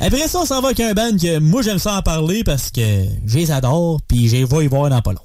Après 0.00 0.28
ça, 0.28 0.40
on 0.40 0.44
s'en 0.44 0.60
va 0.60 0.68
avec 0.68 0.80
un 0.80 0.92
band 0.92 1.16
que 1.16 1.38
moi, 1.38 1.62
j'aime 1.62 1.78
ça 1.78 1.96
en 1.96 2.02
parler 2.02 2.44
parce 2.44 2.70
que 2.70 2.82
je 3.26 3.38
les 3.38 3.50
adore, 3.50 4.00
puis 4.06 4.28
je 4.28 4.36
les 4.36 4.44
vais 4.44 4.64
y 4.64 4.66
voir 4.66 4.90
dans 4.90 5.00
pas 5.00 5.12
long. 5.12 5.20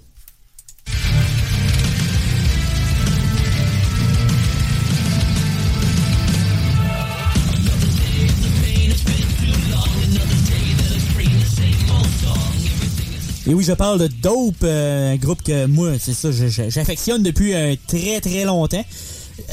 Et 13.49 13.53
oui, 13.55 13.63
je 13.63 13.71
parle 13.73 13.99
de 13.99 14.07
Dope, 14.07 14.57
euh, 14.63 15.13
un 15.13 15.15
groupe 15.15 15.41
que 15.41 15.65
moi, 15.65 15.93
c'est 15.99 16.13
ça, 16.13 16.29
j'affectionne 16.31 17.23
depuis 17.23 17.55
un 17.55 17.73
très 17.87 18.21
très 18.21 18.45
longtemps. 18.45 18.85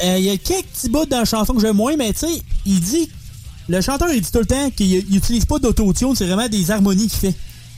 euh, 0.05 0.17
il 0.19 0.25
y 0.25 0.29
a 0.31 0.37
quelques 0.37 0.67
petits 0.67 0.91
bouts 0.91 1.07
dans 1.07 1.21
la 1.21 1.25
chanson 1.25 1.55
que 1.55 1.63
j'aime 1.63 1.77
moins, 1.77 1.97
mais 1.97 2.13
tu 2.13 2.21
sais, 2.21 2.43
il 2.67 2.81
dit. 2.81 3.11
Le 3.69 3.81
chanteur, 3.81 4.09
il 4.13 4.21
dit 4.21 4.31
tout 4.31 4.39
le 4.39 4.47
temps 4.47 4.71
qu'il 4.71 4.93
il 4.93 5.17
utilise 5.17 5.45
pas 5.47 5.59
d'autotune, 5.59 6.15
c'est 6.15 6.27
vraiment 6.27 6.49
des 6.49 6.71
harmonies 6.71 7.09
qu'il 7.09 7.19
fait 7.19 7.35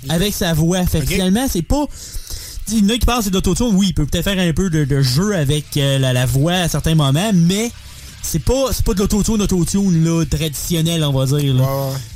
avec 0.08 0.34
sa 0.34 0.52
voix. 0.52 0.84
Fait 0.86 1.00
que 1.00 1.06
finalement, 1.06 1.46
c'est 1.48 1.62
pas. 1.62 1.86
Il 2.70 2.80
y 2.80 2.82
en 2.84 2.88
a 2.90 2.98
qui 2.98 3.06
que 3.06 3.12
c'est 3.22 3.30
d'autotune, 3.30 3.70
oui, 3.72 3.86
il 3.90 3.94
peut 3.94 4.04
peut-être 4.04 4.24
faire 4.24 4.38
un 4.38 4.52
peu 4.52 4.68
de, 4.68 4.84
de 4.84 5.00
jeu 5.00 5.34
avec 5.34 5.64
euh, 5.76 5.98
la, 5.98 6.12
la 6.12 6.26
voix 6.26 6.52
à 6.54 6.68
certains 6.68 6.94
moments, 6.96 7.30
mais 7.32 7.70
c'est 8.22 8.40
pas, 8.40 8.72
c'est 8.72 8.84
pas 8.84 8.92
de 8.92 8.98
l'autotune, 8.98 9.40
autotune, 9.40 10.04
là, 10.04 10.24
traditionnel, 10.26 11.02
on 11.04 11.12
va 11.12 11.24
dire. 11.38 11.54
Là. 11.54 11.64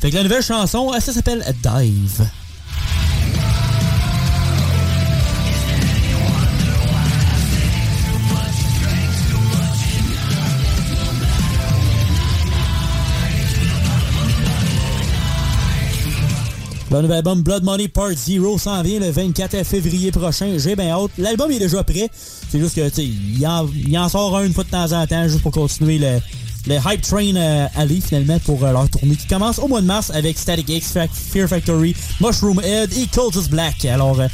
Fait 0.01 0.11
que 0.11 0.17
la 0.17 0.25
nouvelle 0.25 0.43
chanson, 0.43 0.91
euh, 0.93 1.01
ça 1.01 1.13
s'appelle 1.13 1.43
Dive. 1.63 2.27
Le 16.93 17.01
nouvel 17.01 17.17
album 17.17 17.43
Blood 17.43 17.65
Money 17.65 17.89
Part 17.89 18.13
Zero 18.15 18.59
s'en 18.59 18.83
vient 18.83 19.01
le 19.01 19.11
24 19.11 19.65
février 19.65 20.11
prochain. 20.13 20.53
J'ai 20.59 20.77
bien 20.77 20.91
hâte. 20.91 21.13
L'album 21.17 21.51
est 21.51 21.59
déjà 21.59 21.83
prêt. 21.83 22.11
C'est 22.51 22.59
juste 22.59 22.77
que, 22.77 22.87
tu 22.91 23.01
il 23.01 23.47
en, 23.47 23.67
en 23.97 24.09
sort 24.11 24.37
un 24.37 24.45
une 24.45 24.53
fois 24.53 24.65
de 24.65 24.69
temps 24.69 24.93
en 24.93 25.07
temps, 25.07 25.27
juste 25.27 25.41
pour 25.41 25.53
continuer 25.53 25.97
le, 25.99 26.19
le 26.67 26.75
hype 26.75 27.01
train 27.01 27.35
euh, 27.35 27.67
finalement 28.03 28.39
pour 28.41 28.63
euh, 28.63 28.73
leur 28.73 28.91
tournée 28.91 29.17
qui 29.17 29.27
commence 29.27 29.59
au 29.59 29.69
mois 29.69 29.81
de 29.81 29.87
mars 29.87 30.11
avec 30.11 30.39
Static 30.39 30.69
X, 30.69 30.99
Fear 31.33 31.49
Factory, 31.49 31.97
Mushroom 32.21 32.61
Head 32.63 32.93
et 32.93 33.07
Cultist 33.07 33.49
Black. 33.49 33.87
Alors, 33.87 34.21
euh, 34.21 34.29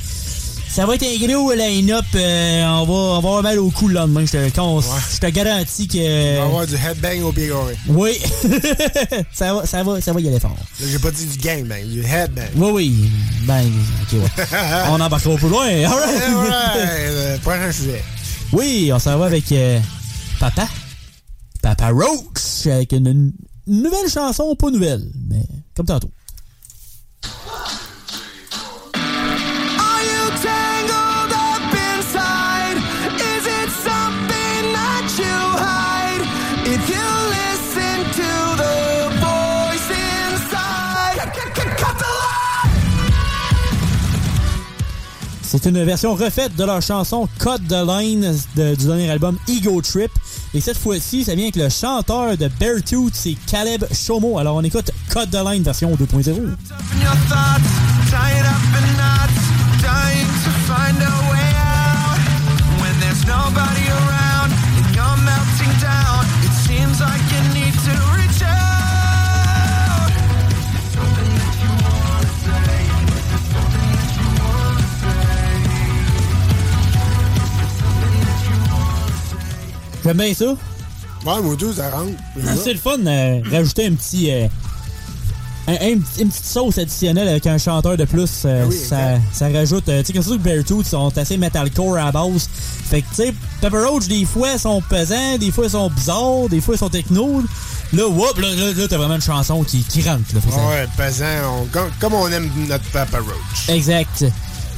ça 0.71 0.87
va 0.87 0.95
être 0.95 1.05
un 1.05 1.27
gros 1.27 1.53
line-up. 1.53 2.05
euh, 2.15 2.65
on, 2.67 2.85
va, 2.85 2.93
on 2.93 3.11
va 3.13 3.17
avoir 3.29 3.43
mal 3.43 3.59
au 3.59 3.71
cou 3.71 3.89
le 3.89 3.95
lendemain. 3.95 4.25
Je 4.27 4.33
te, 4.49 4.61
on- 4.61 4.81
te 4.81 5.27
garantis 5.31 5.89
que. 5.89 5.97
Il 5.97 6.37
va 6.39 6.45
avoir 6.45 6.67
du 6.67 6.75
headbang 6.75 7.23
au 7.23 7.33
pied 7.33 7.49
carré. 7.49 7.77
Oui, 7.89 8.13
ça, 9.33 9.55
va, 9.55 9.67
ça, 9.67 9.83
va, 9.83 10.01
ça 10.01 10.13
va 10.13 10.21
y 10.21 10.29
aller 10.29 10.41
fort. 10.41 10.57
J'ai 10.81 10.99
pas 10.99 11.11
dit 11.11 11.27
du 11.27 11.39
gangbang, 11.39 11.85
du 11.87 12.03
headbang. 12.05 12.49
Oui, 12.57 12.71
oui. 12.73 13.11
Ben, 13.47 13.65
ok, 14.03 14.13
ouais. 14.21 14.45
on 14.91 15.01
embarquera 15.01 15.37
plus 15.37 15.49
loin. 15.49 15.67
All 15.67 15.87
right. 15.87 16.23
Alright, 16.23 16.77
euh, 16.77 17.39
prochain 17.43 17.73
sujet. 17.73 18.03
Oui, 18.53 18.91
on 18.93 18.99
s'en 18.99 19.19
va 19.19 19.27
avec 19.27 19.51
euh, 19.53 19.79
Papa. 20.39 20.69
Papa 21.63 21.89
Roach. 21.91 22.67
Avec 22.67 22.93
une, 22.93 23.33
une 23.67 23.83
nouvelle 23.83 24.09
chanson, 24.11 24.55
pas 24.55 24.71
nouvelle, 24.71 25.05
mais 25.29 25.43
comme 25.75 25.87
tantôt. 25.87 26.11
Une 45.69 45.85
version 45.85 46.15
refaite 46.15 46.57
de 46.57 46.65
leur 46.65 46.81
chanson 46.81 47.29
Cut 47.39 47.59
the 47.69 47.87
Line 47.87 48.35
du 48.57 48.87
dernier 48.87 49.11
album 49.11 49.39
Ego 49.49 49.83
Trip. 49.83 50.11
Et 50.55 50.61
cette 50.61 50.79
fois-ci, 50.79 51.25
ça 51.25 51.35
vient 51.35 51.45
avec 51.45 51.57
le 51.57 51.69
chanteur 51.69 52.37
de 52.37 52.49
Beartooth, 52.59 53.15
c'est 53.15 53.37
Caleb 53.47 53.85
Shomo. 53.93 54.39
Alors 54.39 54.57
on 54.57 54.63
écoute 54.63 54.91
Cut 55.11 55.27
the 55.31 55.45
Line 55.45 55.63
version 55.63 55.95
2.0. 55.95 56.49
J'aime 80.09 80.17
bien 80.17 80.33
ça? 80.33 80.47
Ouais, 80.47 81.43
moi 81.43 81.55
tout, 81.59 81.71
ça 81.75 81.91
rentre. 81.91 82.13
Ah, 82.47 82.51
C'est 82.65 82.73
le 82.73 82.79
fun, 82.79 82.97
euh, 83.07 83.41
rajouter 83.53 83.87
un 83.89 83.93
petit. 83.93 84.31
euh, 84.31 84.47
un- 85.67 85.73
un- 85.75 86.01
une 86.21 86.29
petite 86.31 86.47
sauce 86.47 86.79
additionnelle 86.79 87.29
avec 87.29 87.47
un 87.47 87.59
chanteur 87.59 87.95
de 87.99 88.07
plus, 88.07 88.31
euh, 88.47 88.63
Ah 88.65 88.69
oui, 88.71 88.75
ça, 88.75 89.19
ça 89.35 89.51
rajoute. 89.51 89.87
euh, 89.91 90.01
tu 90.01 90.07
sais, 90.07 90.13
comme 90.15 90.23
ça, 90.23 90.31
que 90.31 90.37
Beartooth 90.39 90.87
sont 90.87 91.19
assez 91.19 91.37
metalcore 91.37 91.99
à 91.99 92.07
la 92.07 92.13
base. 92.13 92.49
Fait 92.89 93.03
que, 93.03 93.09
tu 93.11 93.15
sais, 93.17 93.35
Pepper 93.61 93.85
Roach, 93.87 94.07
des 94.09 94.25
fois, 94.25 94.53
ils 94.55 94.59
sont 94.59 94.81
pesants, 94.89 95.37
des 95.39 95.51
fois, 95.51 95.65
ils 95.67 95.71
sont 95.73 95.91
bizarres, 95.91 96.49
des 96.49 96.63
fois, 96.63 96.75
ils 96.77 96.79
sont 96.79 96.89
techno. 96.89 97.43
Là, 97.93 98.09
whoop, 98.09 98.39
là, 98.39 98.49
là, 98.55 98.73
là, 98.73 98.89
t'as 98.89 98.97
vraiment 98.97 99.17
une 99.17 99.21
chanson 99.21 99.63
qui, 99.65 99.83
qui 99.83 100.01
rentre. 100.01 100.23
Là, 100.35 100.41
que 100.41 100.51
ça- 100.51 100.69
Ouais, 100.69 100.89
pesant, 100.97 101.25
on- 101.61 101.67
comme, 101.67 101.91
comme 102.01 102.15
on 102.15 102.29
aime 102.33 102.49
notre 102.67 102.85
Papa 102.93 103.19
Roach. 103.19 103.69
Exact. 103.69 104.25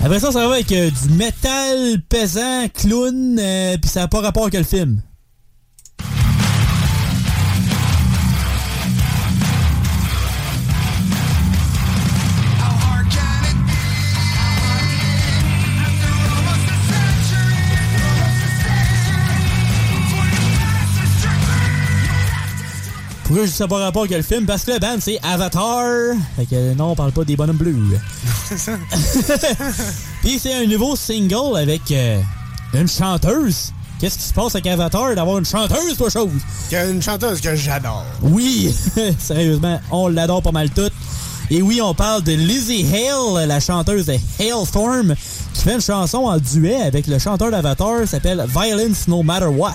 Après 0.02 0.18
ça, 0.18 0.32
ça 0.32 0.48
va 0.48 0.54
avec 0.54 0.72
euh, 0.72 0.90
du 0.90 1.14
métal 1.14 2.00
pesant, 2.08 2.66
clown, 2.74 3.38
euh, 3.38 3.76
puis 3.80 3.88
ça 3.88 4.00
n'a 4.00 4.08
pas 4.08 4.22
rapport 4.22 4.42
avec 4.44 4.54
le 4.54 4.64
film. 4.64 5.00
Pourquoi 23.30 23.46
je 23.46 23.52
dis 23.52 23.56
ça 23.56 23.68
pas 23.68 23.78
rapport 23.78 24.02
avec 24.02 24.16
le 24.16 24.22
film? 24.24 24.44
Parce 24.44 24.64
que 24.64 24.72
le 24.72 24.80
band, 24.80 24.96
c'est 24.98 25.20
Avatar. 25.22 26.16
Fait 26.34 26.46
que 26.46 26.74
non, 26.74 26.90
on 26.90 26.94
parle 26.96 27.12
pas 27.12 27.22
des 27.22 27.36
bonhommes 27.36 27.58
bleus. 27.58 27.76
Puis 30.20 30.40
c'est 30.40 30.52
un 30.52 30.66
nouveau 30.66 30.96
single 30.96 31.56
avec 31.56 31.92
euh, 31.92 32.20
une 32.74 32.88
chanteuse. 32.88 33.72
Qu'est-ce 34.00 34.18
qui 34.18 34.24
se 34.24 34.34
passe 34.34 34.56
avec 34.56 34.66
Avatar 34.66 35.14
d'avoir 35.14 35.38
une 35.38 35.44
chanteuse, 35.44 35.96
toi, 35.96 36.10
chose? 36.10 36.32
Une 36.72 37.00
chanteuse 37.00 37.40
que 37.40 37.54
j'adore. 37.54 38.04
Oui, 38.20 38.74
sérieusement, 39.20 39.80
on 39.92 40.08
l'adore 40.08 40.42
pas 40.42 40.50
mal 40.50 40.68
toutes. 40.70 40.92
Et 41.52 41.62
oui, 41.62 41.80
on 41.80 41.94
parle 41.94 42.24
de 42.24 42.32
Lizzie 42.32 42.84
Hale, 42.92 43.46
la 43.46 43.60
chanteuse 43.60 44.06
de 44.06 44.16
Hailstorm, 44.40 45.14
qui 45.54 45.62
fait 45.62 45.74
une 45.74 45.80
chanson 45.80 46.24
en 46.24 46.38
duet 46.38 46.82
avec 46.82 47.06
le 47.06 47.20
chanteur 47.20 47.52
d'Avatar, 47.52 48.08
s'appelle 48.08 48.44
Violence 48.48 49.06
No 49.06 49.22
Matter 49.22 49.46
What. 49.46 49.74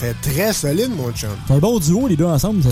Ça 0.00 0.06
fait 0.06 0.32
très 0.32 0.52
solide, 0.54 0.90
mon 0.96 1.12
chum. 1.12 1.28
C'est 1.46 1.52
un 1.52 1.58
bon 1.58 1.78
duo, 1.78 2.08
les 2.08 2.16
deux 2.16 2.24
ensemble. 2.24 2.62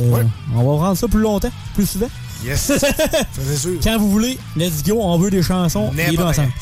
On 0.55 0.63
va 0.63 0.87
rendre 0.87 0.97
ça 0.97 1.07
plus 1.09 1.21
longtemps, 1.21 1.51
plus 1.75 1.85
souvent. 1.85 2.09
Yes, 2.43 2.73
c'est 3.33 3.57
sûr. 3.57 3.79
Quand 3.83 3.99
vous 3.99 4.11
voulez, 4.11 4.39
let's 4.57 4.83
go, 4.83 4.99
on 5.03 5.19
veut 5.19 5.31
des 5.31 5.43
chansons, 5.43 5.91
les 5.95 6.17
deux 6.17 6.23
ensemble. 6.23 6.53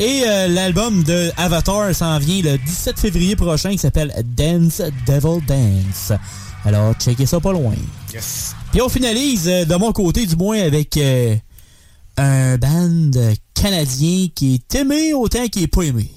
Et 0.00 0.24
euh, 0.26 0.48
l'album 0.48 1.02
de 1.02 1.30
Avatar 1.38 1.94
s'en 1.94 2.18
vient 2.18 2.42
le 2.42 2.58
17 2.58 3.00
février 3.00 3.36
prochain 3.36 3.70
qui 3.70 3.78
s'appelle 3.78 4.12
Dance 4.36 4.82
Devil 5.06 5.40
Dance. 5.46 6.12
Alors, 6.66 6.92
checkez 6.94 7.24
ça 7.24 7.40
pas 7.40 7.52
loin. 7.52 7.74
Yes. 8.12 8.54
Puis 8.70 8.82
on 8.82 8.90
finalise, 8.90 9.48
euh, 9.48 9.64
de 9.64 9.74
mon 9.76 9.92
côté 9.92 10.26
du 10.26 10.36
moins, 10.36 10.60
avec 10.60 10.94
euh, 10.98 11.36
un 12.18 12.58
band 12.58 13.10
canadien 13.54 14.26
qui 14.34 14.54
est 14.54 14.74
aimé 14.74 15.14
autant 15.14 15.46
qu'il 15.48 15.62
est 15.62 15.68
pas 15.68 15.82
aimé. 15.82 16.10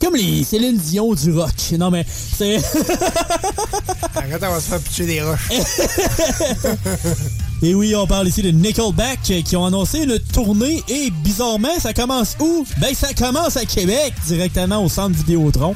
Comme 0.00 0.16
les 0.16 0.44
Céline 0.44 0.76
Dion 0.76 1.14
du 1.14 1.32
rock. 1.32 1.54
Non 1.78 1.90
mais 1.90 2.04
c'est... 2.08 2.56
Arrête, 4.14 4.42
on 4.42 4.52
va 4.52 4.60
se 4.60 4.68
faire 4.68 4.80
pitcher 4.80 5.06
des 5.06 5.22
roches. 5.22 5.48
Et 7.62 7.74
oui, 7.74 7.94
on 7.94 8.06
parle 8.06 8.26
ici 8.26 8.40
de 8.40 8.50
Nickelback 8.50 9.20
qui 9.44 9.54
ont 9.54 9.66
annoncé 9.66 9.98
une 9.98 10.18
tournée 10.18 10.82
et 10.88 11.10
bizarrement, 11.10 11.78
ça 11.78 11.92
commence 11.92 12.34
où? 12.40 12.64
Ben, 12.80 12.94
ça 12.94 13.12
commence 13.12 13.58
à 13.58 13.66
Québec, 13.66 14.14
directement 14.26 14.82
au 14.82 14.88
centre 14.88 15.14
Vidéotron. 15.14 15.74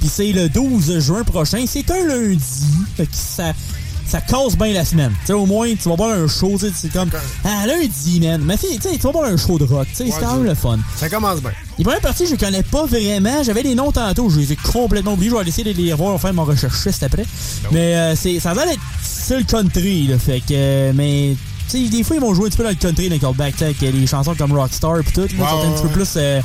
Puis 0.00 0.10
c'est 0.12 0.32
le 0.32 0.50
12 0.50 0.98
juin 0.98 1.24
prochain. 1.24 1.64
C'est 1.66 1.90
un 1.90 2.06
lundi. 2.06 2.66
Fait 2.96 3.06
que 3.06 3.14
ça, 3.14 3.54
ça 4.06 4.20
casse 4.20 4.56
bien 4.56 4.72
la 4.72 4.84
semaine. 4.84 5.12
Tu 5.20 5.26
sais, 5.28 5.32
au 5.32 5.46
moins, 5.46 5.68
tu 5.74 5.88
vas 5.88 5.96
voir 5.96 6.10
un 6.10 6.26
show, 6.28 6.52
tu 6.52 6.66
sais, 6.66 6.72
c'est 6.74 6.92
comme, 6.92 7.10
ah, 7.44 7.66
lundi, 7.66 8.20
man. 8.20 8.42
Mais 8.44 8.56
tu 8.58 8.66
sais, 8.66 8.78
tu 8.78 8.98
vas 8.98 9.10
voir 9.12 9.24
un 9.24 9.36
show 9.36 9.58
de 9.58 9.64
rock, 9.64 9.86
tu 9.90 9.96
sais, 9.96 10.04
c'est 10.10 10.20
quand 10.20 10.34
même 10.34 10.44
le 10.44 10.54
fun. 10.54 10.78
Ça 10.96 11.08
commence 11.08 11.40
bien. 11.40 11.50
Les 11.78 11.84
premières 11.84 12.00
parties, 12.00 12.26
je 12.26 12.32
les 12.32 12.36
connais 12.36 12.62
pas 12.62 12.84
vraiment. 12.86 13.42
J'avais 13.42 13.62
des 13.62 13.74
noms 13.74 13.92
tantôt, 13.92 14.28
je 14.30 14.38
les 14.40 14.52
ai 14.52 14.56
complètement 14.56 15.14
oubliés. 15.14 15.30
Je 15.30 15.36
vais 15.36 15.48
essayer 15.48 15.72
de 15.72 15.80
les 15.82 15.92
revoir, 15.92 16.20
faire 16.20 16.34
mon 16.34 16.44
recherchiste 16.44 17.02
après. 17.02 17.24
Mais 17.70 17.94
euh, 17.96 18.16
c'est, 18.16 18.38
ça 18.40 18.52
va 18.54 18.66
être 18.66 18.80
seul 19.02 19.44
country, 19.44 20.06
là. 20.08 20.18
Fait 20.18 20.40
que, 20.40 20.52
euh, 20.52 20.92
mais, 20.94 21.34
tu 21.70 21.84
sais, 21.84 21.88
des 21.88 22.02
fois, 22.04 22.16
ils 22.16 22.22
vont 22.22 22.34
jouer 22.34 22.46
un 22.46 22.48
petit 22.50 22.56
peu 22.58 22.64
dans 22.64 22.68
le 22.70 22.74
country, 22.76 23.08
tu 23.08 23.58
sais, 23.58 23.64
avec 23.64 23.80
les 23.80 24.06
chansons 24.06 24.34
comme 24.34 24.52
Rockstar 24.52 24.98
pis 25.04 25.12
tout. 25.12 25.20
là, 25.22 25.26
Ouais, 25.44 25.50
sont 25.50 25.68
un 25.68 25.72
petit 25.72 25.82
peu 25.82 25.88
plus. 25.88 26.08
euh, 26.16 26.40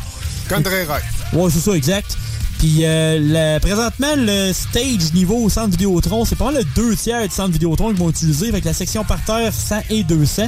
Country 0.48 0.84
rock. 0.88 1.02
Ouais, 1.34 1.50
c'est 1.52 1.60
ça, 1.60 1.72
exact. 1.74 2.17
Puis 2.60 2.78
euh, 2.86 3.20
le- 3.20 3.60
présentement, 3.60 4.15
le 4.17 4.52
stage 4.54 5.13
niveau 5.13 5.38
au 5.43 5.50
centre 5.50 5.70
Vidéotron, 5.70 6.26
c'est 6.26 6.36
pas 6.36 6.52
le 6.52 6.63
deux 6.76 6.96
tiers 6.96 7.28
du 7.28 7.34
centre 7.34 7.52
Vidéotron 7.52 7.89
qu'ils 7.89 7.98
vont 8.00 8.10
utiliser 8.10 8.50
avec 8.50 8.65
la 8.65 8.74
section 8.74 9.04
parterre 9.04 9.54
100 9.54 9.82
et 9.89 10.04
200. 10.04 10.43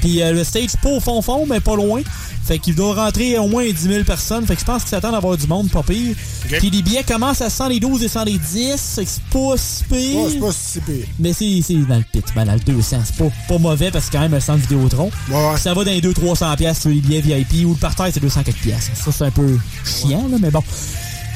Puis 0.00 0.22
euh, 0.22 0.32
le 0.32 0.44
stage 0.44 0.70
pas 0.80 0.90
au 0.90 1.00
fond 1.00 1.20
fond, 1.22 1.46
mais 1.48 1.58
pas 1.60 1.74
loin. 1.74 2.00
Fait 2.44 2.58
qu'il 2.60 2.74
doit 2.76 2.94
rentrer 2.94 3.36
au 3.36 3.46
moins 3.48 3.64
10 3.68 3.74
000 3.76 4.04
personnes. 4.04 4.46
Fait 4.46 4.54
que 4.54 4.60
je 4.60 4.64
pense 4.64 4.82
qu'ils 4.82 4.90
s'attendent 4.90 5.14
à 5.14 5.18
avoir 5.18 5.36
du 5.36 5.46
monde, 5.48 5.68
pas 5.70 5.82
pire. 5.82 6.14
Puis 6.60 6.70
les 6.70 6.80
billets 6.80 7.02
commencent 7.02 7.42
à 7.42 7.50
112 7.50 8.02
et 8.04 8.08
110. 8.08 8.94
Fait 8.94 9.04
que 9.04 9.10
c'est 9.10 9.22
pas 9.24 9.54
si 9.58 9.84
pire. 9.84 10.16
Ouais, 10.20 10.30
c'est 10.32 10.38
pas 10.40 10.52
si 10.52 10.80
pire. 10.80 11.06
Mais 11.18 11.32
c'est 11.34 11.60
c'est 11.62 11.74
dans 11.74 11.96
le 11.96 12.04
pit, 12.10 12.24
ben, 12.34 12.44
dans 12.46 12.54
le 12.54 12.60
200. 12.60 12.98
C'est 13.04 13.16
pas, 13.16 13.30
pas 13.48 13.58
mauvais 13.58 13.90
parce 13.90 14.06
que 14.06 14.12
quand 14.12 14.20
même 14.20 14.32
un 14.32 14.40
centre 14.40 14.60
Vidéotron. 14.60 15.10
Ça 15.58 15.74
va 15.74 15.84
dans 15.84 15.90
les 15.90 16.00
200-300$ 16.00 16.56
piastres 16.56 16.82
sur 16.82 16.90
les 16.90 17.00
billets 17.00 17.20
VIP 17.20 17.66
ou 17.66 17.70
le 17.70 17.74
parterre 17.80 18.06
c'est 18.14 18.22
204$. 18.24 18.52
piastres. 18.62 18.92
Ça, 18.94 19.10
c'est 19.12 19.24
un 19.24 19.30
peu 19.32 19.58
chiant, 19.84 20.26
là, 20.30 20.36
mais 20.40 20.50
bon. 20.50 20.62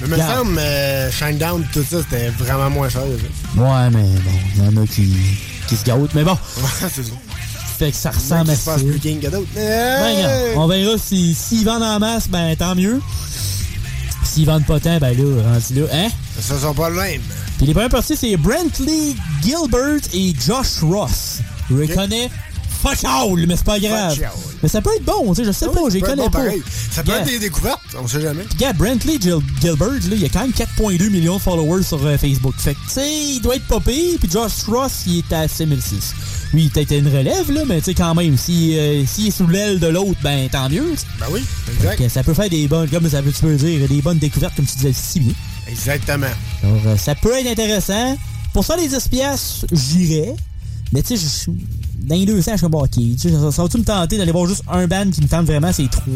Mais 0.08 0.16
me 0.16 0.22
semble, 0.22 0.58
euh, 0.58 1.10
Shinedown, 1.10 1.64
tout 1.72 1.84
ça, 1.88 1.98
c'était 2.02 2.28
vraiment 2.30 2.70
moins 2.70 2.88
cher. 2.88 3.02
Ouais, 3.02 3.90
mais 3.90 4.02
bon, 4.02 4.30
il 4.56 4.64
y 4.64 4.68
en 4.78 4.82
a 4.82 4.86
qui, 4.86 5.14
qui 5.68 5.76
se 5.76 5.84
gâtent. 5.84 6.14
Mais 6.14 6.24
bon, 6.24 6.32
Ouais, 6.32 6.88
c'est 6.92 7.04
ça. 7.04 7.12
fait 7.78 7.90
que 7.90 7.96
ça 7.96 8.10
ressemble 8.10 8.50
à 8.50 8.56
ça. 8.56 8.72
passent 8.72 8.82
plus 8.82 8.98
king 8.98 9.20
que 9.20 9.28
d'autres. 9.28 9.48
Ben, 9.54 10.56
on 10.56 10.66
verra 10.66 10.96
si- 10.98 11.34
s'ils 11.34 11.64
vendent 11.64 11.82
en 11.82 11.98
masse, 11.98 12.28
ben 12.28 12.54
tant 12.56 12.74
mieux. 12.74 13.00
S'ils 14.24 14.46
vendent 14.46 14.66
pas 14.66 14.80
tant, 14.80 14.98
ben 14.98 15.16
là, 15.16 15.42
rendu 15.42 15.80
là, 15.80 15.86
hein? 15.92 16.08
Ça 16.40 16.58
sont 16.58 16.74
pas 16.74 16.88
le 16.88 16.96
même. 16.96 17.20
Puis 17.58 17.66
les 17.66 17.74
premières 17.74 17.90
parties, 17.90 18.16
c'est 18.16 18.36
Brentley 18.36 19.14
Gilbert 19.42 20.00
et 20.14 20.34
Josh 20.44 20.80
Ross. 20.82 21.38
Je 21.70 21.76
les 21.76 21.86
All, 23.04 23.46
mais 23.46 23.56
c'est 23.56 23.64
pas 23.64 23.78
grave. 23.80 24.18
Mais 24.62 24.68
ça 24.68 24.80
peut 24.80 24.90
être 24.96 25.04
bon, 25.04 25.34
tu 25.34 25.40
sais, 25.42 25.44
je 25.44 25.52
sais 25.52 25.66
Ah 25.68 25.72
pas, 25.74 25.88
être 25.94 26.00
connais 26.00 26.16
bon 26.16 26.30
pas. 26.30 26.38
pareil. 26.44 26.62
Ça 26.90 27.02
peut 27.02 27.10
Yeah. 27.12 27.20
être 27.20 27.26
des 27.26 27.38
découvertes, 27.38 27.80
on 28.00 28.06
sait 28.06 28.20
jamais. 28.20 28.44
Gars, 28.58 28.72
Brentley 28.72 29.18
Gil- 29.20 29.40
Gilbert, 29.60 29.88
là, 29.90 30.16
il 30.16 30.24
a 30.24 30.28
quand 30.28 30.42
même 30.42 30.52
4,2 30.52 31.08
millions 31.10 31.36
de 31.36 31.42
followers 31.42 31.82
sur 31.82 32.04
euh, 32.04 32.16
Facebook. 32.18 32.54
Fait 32.58 32.74
que, 32.74 32.80
tu 32.86 32.90
sais, 32.90 33.08
il 33.36 33.40
doit 33.40 33.56
être 33.56 33.80
pire. 33.80 34.18
Puis 34.20 34.30
Josh 34.30 34.64
Ross, 34.68 35.02
il 35.06 35.18
est 35.18 35.32
à 35.32 35.48
6006. 35.48 36.14
Lui, 36.52 36.68
peut-être 36.68 36.92
une 36.92 37.08
relève, 37.08 37.50
là, 37.50 37.62
mais 37.66 37.78
tu 37.78 37.86
sais, 37.86 37.94
quand 37.94 38.14
même, 38.14 38.36
si, 38.36 38.76
euh, 38.78 39.04
s'il 39.06 39.28
est 39.28 39.30
sous 39.30 39.46
l'aile 39.46 39.78
de 39.80 39.86
l'autre, 39.86 40.18
ben 40.22 40.48
tant 40.50 40.68
mieux. 40.68 40.94
Ben 41.18 41.26
oui, 41.30 41.40
Fait 41.66 41.72
exact. 41.74 41.96
que 41.98 42.08
ça 42.08 42.22
peut 42.22 42.34
faire 42.34 42.50
des 42.50 42.68
bonnes, 42.68 42.88
comme 42.90 43.08
ça 43.08 43.22
peut, 43.22 43.32
tu 43.32 43.40
peux 43.40 43.54
dire, 43.56 43.88
des 43.88 44.02
bonnes 44.02 44.18
découvertes, 44.18 44.54
comme 44.56 44.66
tu 44.66 44.76
disais 44.76 44.92
si 44.92 45.20
bien. 45.20 45.34
Exactement. 45.66 46.26
Alors, 46.62 46.80
euh, 46.86 46.96
ça 46.96 47.14
peut 47.14 47.32
être 47.38 47.46
intéressant. 47.50 48.16
Pour 48.52 48.64
ça, 48.64 48.76
les 48.76 48.86
10 48.88 49.08
piastres, 49.08 49.64
j'irais. 49.72 50.34
Mais 50.92 51.02
tu 51.02 51.16
sais, 51.16 51.26
je- 51.46 51.50
dans 52.02 52.14
les 52.14 52.26
200, 52.26 52.52
je 52.52 52.56
suis 52.58 52.62
comme, 52.66 52.74
ok. 52.74 52.90
Tu 52.90 53.16
sais, 53.18 53.30
ça, 53.30 53.52
ça 53.52 53.62
va-tu 53.62 53.78
me 53.78 53.84
tenter 53.84 54.18
d'aller 54.18 54.32
voir 54.32 54.46
juste 54.46 54.62
un 54.70 54.86
band 54.86 55.10
qui 55.10 55.20
me 55.22 55.28
tente 55.28 55.46
vraiment, 55.46 55.72
c'est 55.72 55.88
trois? 55.90 56.06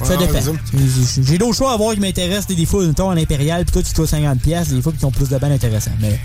Ça 0.00 0.16
Ouais, 0.16 0.26
dépend. 0.26 0.38
J'ai- 1.22 1.38
d'autres 1.38 1.56
choix 1.56 1.72
à 1.72 1.76
voir 1.76 1.94
qui 1.94 2.00
m'intéressent. 2.00 2.46
Des, 2.54 2.66
fois, 2.66 2.86
mettons, 2.86 3.08
en 3.08 3.16
impérial, 3.16 3.64
puis 3.64 3.72
toi, 3.72 3.82
tu 3.82 3.92
trouves 3.92 4.06
50 4.08 4.40
piastres, 4.40 4.74
des 4.74 4.82
fois, 4.82 4.92
qui 4.96 5.04
ont 5.04 5.10
plus 5.10 5.28
de 5.28 5.36
bandes 5.38 5.52
intéressants. 5.52 5.90
Mais 6.00 6.18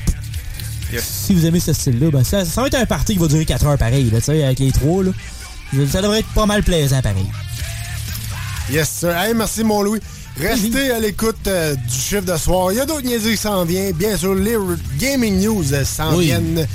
si 1.02 1.34
vous 1.34 1.46
aimez 1.46 1.60
ce 1.60 1.74
style-là, 1.74 2.12
ben 2.12 2.24
ça, 2.24 2.46
ça 2.46 2.62
va 2.62 2.68
être 2.68 2.76
un 2.76 2.86
party 2.86 3.14
qui 3.14 3.20
va 3.20 3.28
durer 3.28 3.46
4 3.46 3.66
heures 3.66 3.78
pareil, 3.80 4.12
là, 4.12 4.20
tu 4.20 4.26
sais, 4.26 4.44
avec 4.44 4.60
les 4.60 4.72
trois, 4.72 5.04
là. 5.04 5.12
Ça 5.92 6.04
devrait 6.04 6.20
être 6.20 6.28
pas 6.36 6.46
mal 6.46 6.62
plaisant, 6.62 7.02
pareil. 7.02 7.26
Yes, 8.72 8.90
sir. 8.90 9.10
Hey, 9.18 9.34
merci, 9.34 9.64
mon 9.64 9.82
Louis. 9.82 10.00
Restez 10.40 10.92
à 10.92 11.00
l'écoute 11.00 11.48
euh, 11.48 11.76
du 11.76 11.94
chiffre 11.96 12.22
de 12.26 12.38
soir. 12.38 12.72
Il 12.72 12.78
y 12.78 12.82
a 12.82 12.86
d'autres 12.86 13.06
niaiseries 13.06 13.32
qui 13.36 13.42
s'en 13.42 13.66
viennent. 13.66 13.94
Bien 13.94 14.18
sûr, 14.18 14.34
les 14.36 14.56
gaming 15.00 15.40
news 15.44 15.74
euh, 15.74 15.84
s'en 15.86 16.16
Oui. 16.16 16.26
viennent. 16.26 16.68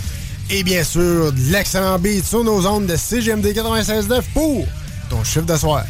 Et 0.51 0.63
bien 0.63 0.83
sûr, 0.83 1.31
de 1.33 1.53
l'excellent 1.53 1.99
beat 1.99 2.25
sur 2.25 2.43
nos 2.43 2.67
ondes 2.67 2.87
de 2.87 2.97
CGMD 2.97 3.49
96.9 3.49 4.23
pour 4.33 4.67
ton 5.11 5.23
chiffre 5.23 5.45
de 5.45 5.57
soir. 5.57 5.85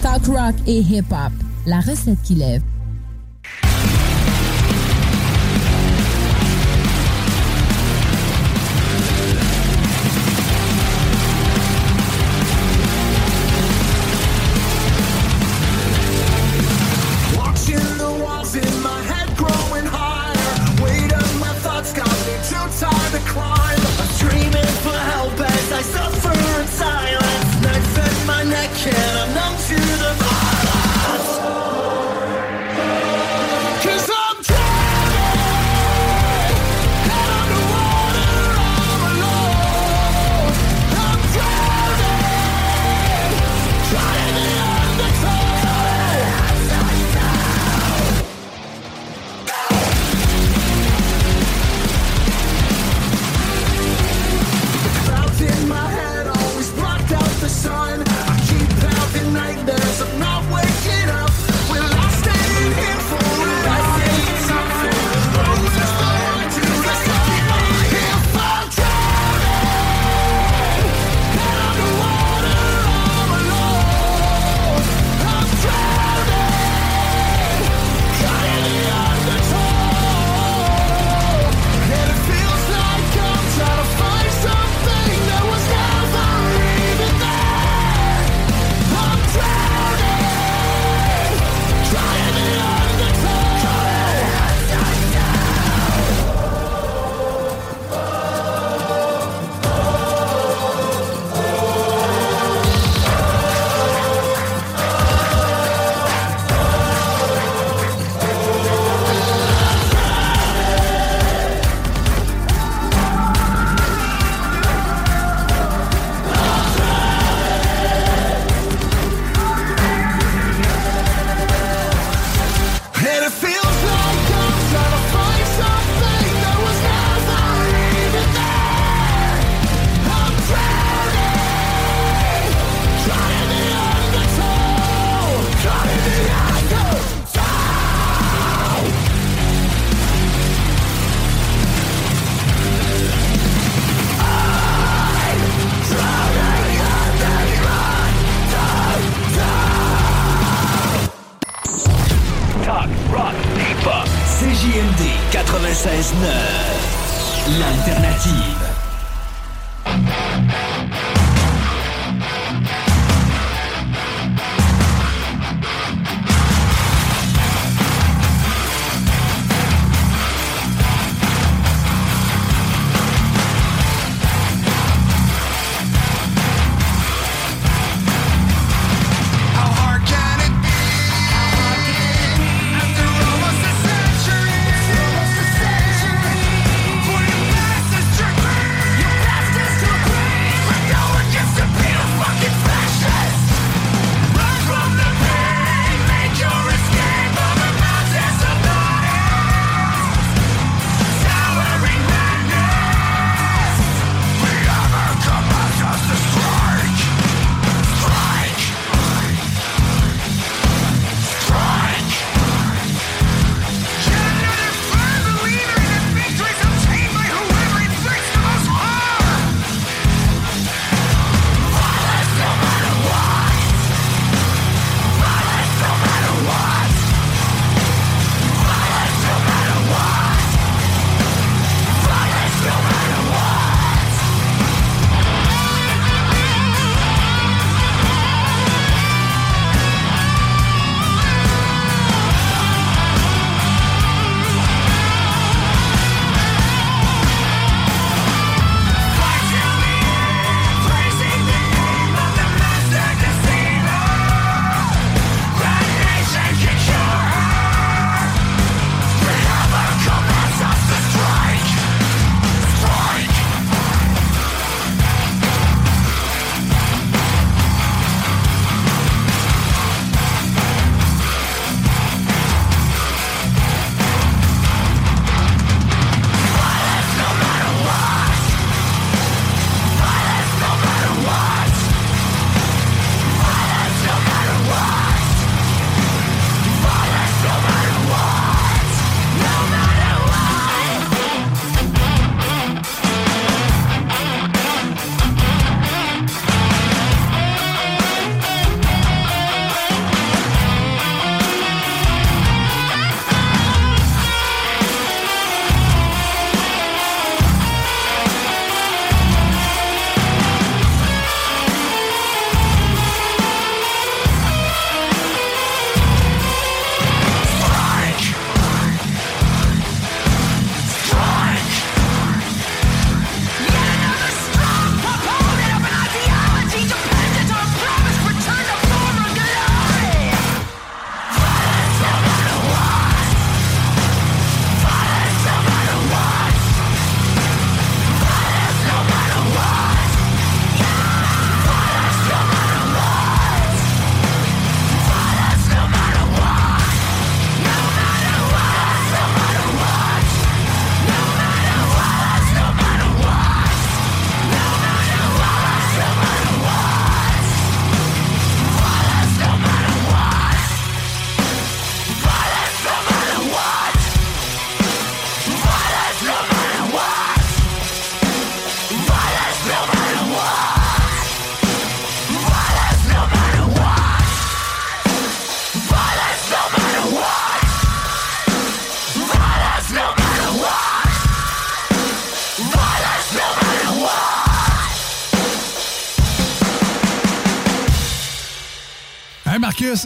Talk 0.00 0.26
rock 0.26 0.54
et 0.68 0.78
hip-hop. 0.78 1.32
La 1.66 1.80
recette 1.80 2.22
qui 2.22 2.34
lève. 2.34 2.62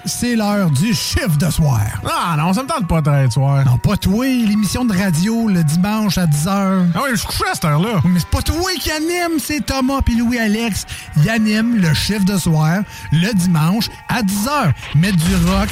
C'est 0.08 0.36
l'heure 0.36 0.70
du 0.70 0.94
chiffre 0.94 1.36
de 1.36 1.50
soir. 1.50 1.80
Ah 2.04 2.34
non, 2.38 2.52
ça 2.52 2.62
me 2.62 2.68
tente 2.68 2.88
pas 2.88 3.00
de 3.00 3.30
soir. 3.30 3.64
Non, 3.64 3.76
pas 3.76 3.96
toi, 3.96 4.24
l'émission 4.26 4.84
de 4.84 4.96
radio 4.96 5.48
le 5.48 5.62
dimanche 5.62 6.18
à 6.18 6.26
10h. 6.26 6.86
Ah 6.94 7.00
oui, 7.04 7.10
je 7.12 7.16
suis 7.16 7.26
couché 7.26 7.44
à 7.50 7.54
cette 7.54 7.64
heure-là. 7.66 8.00
Mais 8.04 8.18
c'est 8.18 8.28
pas 8.28 8.42
toi 8.42 8.70
qui 8.80 8.90
anime, 8.90 9.38
c'est 9.38 9.64
Thomas 9.64 10.00
puis 10.04 10.16
Louis-Alex. 10.16 10.86
Ils 11.18 11.28
animent 11.28 11.76
le 11.76 11.92
chiffre 11.94 12.24
de 12.24 12.38
soir 12.38 12.80
le 13.12 13.32
dimanche 13.34 13.88
à 14.08 14.22
10h. 14.22 14.72
Mettre 14.94 15.16
du 15.16 15.34
rock. 15.46 15.68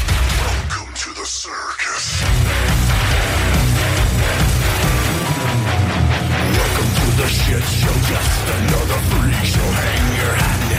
Welcome 6.56 6.92
to 6.94 7.06
the 7.22 7.28
shit 7.28 7.64
show, 7.64 7.92
just 8.08 8.48
another 8.56 9.00
freak 9.10 9.44
show. 9.44 9.60
Hang 9.60 10.16
your 10.16 10.34
hat 10.36 10.75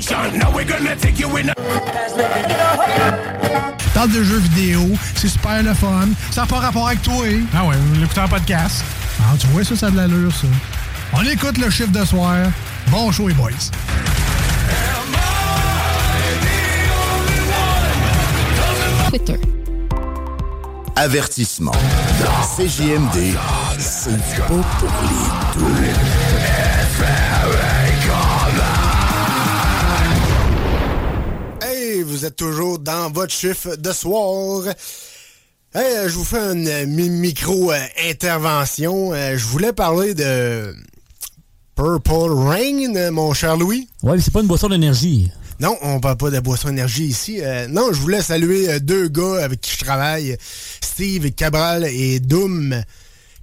attention. 0.00 0.38
Now 0.38 0.54
we're 0.54 0.64
gonna 0.64 0.96
take 0.96 1.18
you 1.18 1.36
in 1.36 1.50
a. 1.50 1.59
parle 4.00 4.12
de 4.12 4.24
jeux 4.24 4.38
vidéo, 4.38 4.88
c'est 5.14 5.28
super 5.28 5.62
le 5.62 5.74
fun. 5.74 6.08
Ça 6.30 6.40
n'a 6.40 6.46
pas 6.46 6.58
rapport 6.58 6.86
avec 6.86 7.02
toi. 7.02 7.22
Ah 7.54 7.64
ouais, 7.66 7.76
l'écouteur 7.98 8.30
podcast. 8.30 8.82
Ah, 9.20 9.34
tu 9.38 9.46
vois, 9.48 9.62
ça, 9.62 9.76
ça 9.76 9.88
a 9.88 9.90
de 9.90 9.96
l'allure, 9.96 10.32
ça. 10.34 10.46
On 11.12 11.22
écoute 11.22 11.58
le 11.58 11.68
chiffre 11.68 11.90
de 11.92 12.02
soir. 12.04 12.36
Bon 12.88 13.12
show, 13.12 13.28
les 13.28 13.34
boys. 13.34 13.50
Twitter. 19.10 19.36
Avertissement. 20.96 21.72
CJMD, 22.56 23.36
c'est 23.78 24.16
pas 24.38 24.46
pour 24.46 24.90
les 25.02 25.60
doux. 25.60 26.59
Vous 32.10 32.24
êtes 32.24 32.36
toujours 32.36 32.78
dans 32.78 33.10
votre 33.10 33.32
chiffre 33.32 33.76
de 33.76 33.92
soir. 33.92 34.64
Hey, 35.74 36.08
je 36.08 36.14
vous 36.14 36.24
fais 36.24 36.52
une 36.52 36.86
mi- 36.86 37.10
micro-intervention. 37.10 39.12
Euh, 39.12 39.36
je 39.36 39.44
voulais 39.46 39.72
parler 39.72 40.14
de 40.14 40.74
Purple 41.76 42.32
Rain, 42.32 43.10
mon 43.10 43.32
cher 43.34 43.56
Louis. 43.56 43.88
Ouais, 44.02 44.16
mais 44.16 44.22
c'est 44.22 44.32
pas 44.32 44.40
une 44.40 44.46
boisson 44.48 44.68
d'énergie. 44.68 45.30
Non, 45.60 45.76
on 45.82 46.00
parle 46.00 46.16
pas 46.16 46.30
de 46.30 46.40
boisson 46.40 46.68
énergie 46.70 47.04
ici. 47.04 47.40
Euh, 47.42 47.68
non, 47.68 47.92
je 47.92 48.00
voulais 48.00 48.22
saluer 48.22 48.68
euh, 48.70 48.78
deux 48.80 49.08
gars 49.08 49.44
avec 49.44 49.60
qui 49.60 49.72
je 49.72 49.84
travaille, 49.84 50.36
Steve 50.82 51.30
Cabral 51.32 51.84
et 51.84 52.18
Doom. 52.18 52.82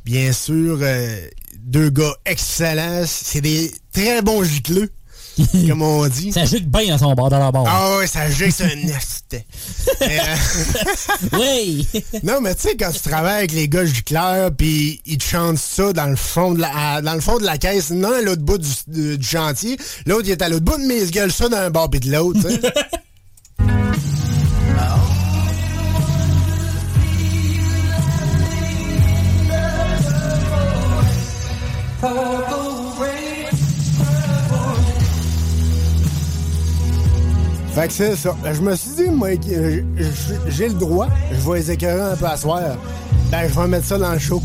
Bien 0.03 0.34
sûr, 0.34 0.80
euh, 0.82 1.28
deux 1.59 1.89
gars 1.89 2.15
excellents. 2.26 3.03
C'est 3.05 3.41
des 3.41 3.72
très 3.93 4.22
bons 4.22 4.43
gicleux, 4.43 4.89
comme 5.68 5.82
on 5.82 6.08
dit. 6.08 6.32
Ça 6.32 6.46
gicle 6.46 6.66
bien 6.66 6.88
dans 6.90 6.98
son 6.98 7.14
bar, 7.14 7.30
dans 7.30 7.40
leur 7.40 7.52
bar. 7.52 7.66
Ah 7.68 7.98
ouais, 7.98 8.08
ça 8.08 8.30
gicle, 8.30 8.52
c'est 8.52 8.66
un 8.72 8.76
nest. 8.76 9.14
oui! 11.34 11.88
non, 12.24 12.40
mais 12.42 12.56
tu 12.56 12.62
sais, 12.70 12.76
quand 12.78 12.92
tu 12.92 13.00
travailles 13.00 13.38
avec 13.40 13.52
les 13.52 13.68
gars 13.68 13.86
gicleurs, 13.86 14.52
puis 14.56 15.02
ils 15.06 15.18
te 15.18 15.24
chantent 15.26 15.58
ça 15.58 15.92
dans 15.94 16.06
le 16.08 16.16
fond 16.16 16.54
de 16.54 16.62
la, 16.62 16.96
à- 16.96 17.02
dans 17.02 17.14
le 17.14 17.22
fond 17.22 17.38
de 17.38 17.44
la 17.46 17.58
caisse, 17.58 17.90
non 17.92 18.12
à 18.14 18.22
l'autre 18.22 18.42
bout 18.42 18.58
du, 18.58 18.70
du- 18.88 19.18
du 19.18 19.28
chantier, 19.28 19.78
l'autre 20.06 20.24
il 20.26 20.32
est 20.32 20.42
à 20.42 20.50
l'autre 20.50 20.66
bout, 20.66 20.78
mais 20.88 20.98
ils 21.02 21.08
se 21.08 21.12
gueulent 21.12 21.32
ça 21.32 21.50
d'un 21.50 21.70
bord 21.70 21.90
puis 21.90 22.00
de 22.00 22.12
l'autre, 22.12 22.40
Fait 37.78 37.88
que 37.88 37.94
c'est 37.94 38.16
ça. 38.16 38.36
Je 38.52 38.60
me 38.60 38.76
suis 38.76 38.90
dit, 38.98 39.04
moi, 39.12 39.30
j'ai 40.48 40.68
le 40.68 40.74
droit, 40.74 41.08
je 41.32 41.48
vais 41.48 41.60
les 41.60 41.72
écœurer 41.72 42.14
un 42.14 42.16
peu 42.16 42.26
à 42.26 42.36
soir. 42.36 42.60
Ben, 43.30 43.48
je 43.48 43.54
vais 43.60 43.68
mettre 43.68 43.86
ça 43.86 44.00
dans 44.00 44.14
le 44.14 44.18
show. 44.18 44.42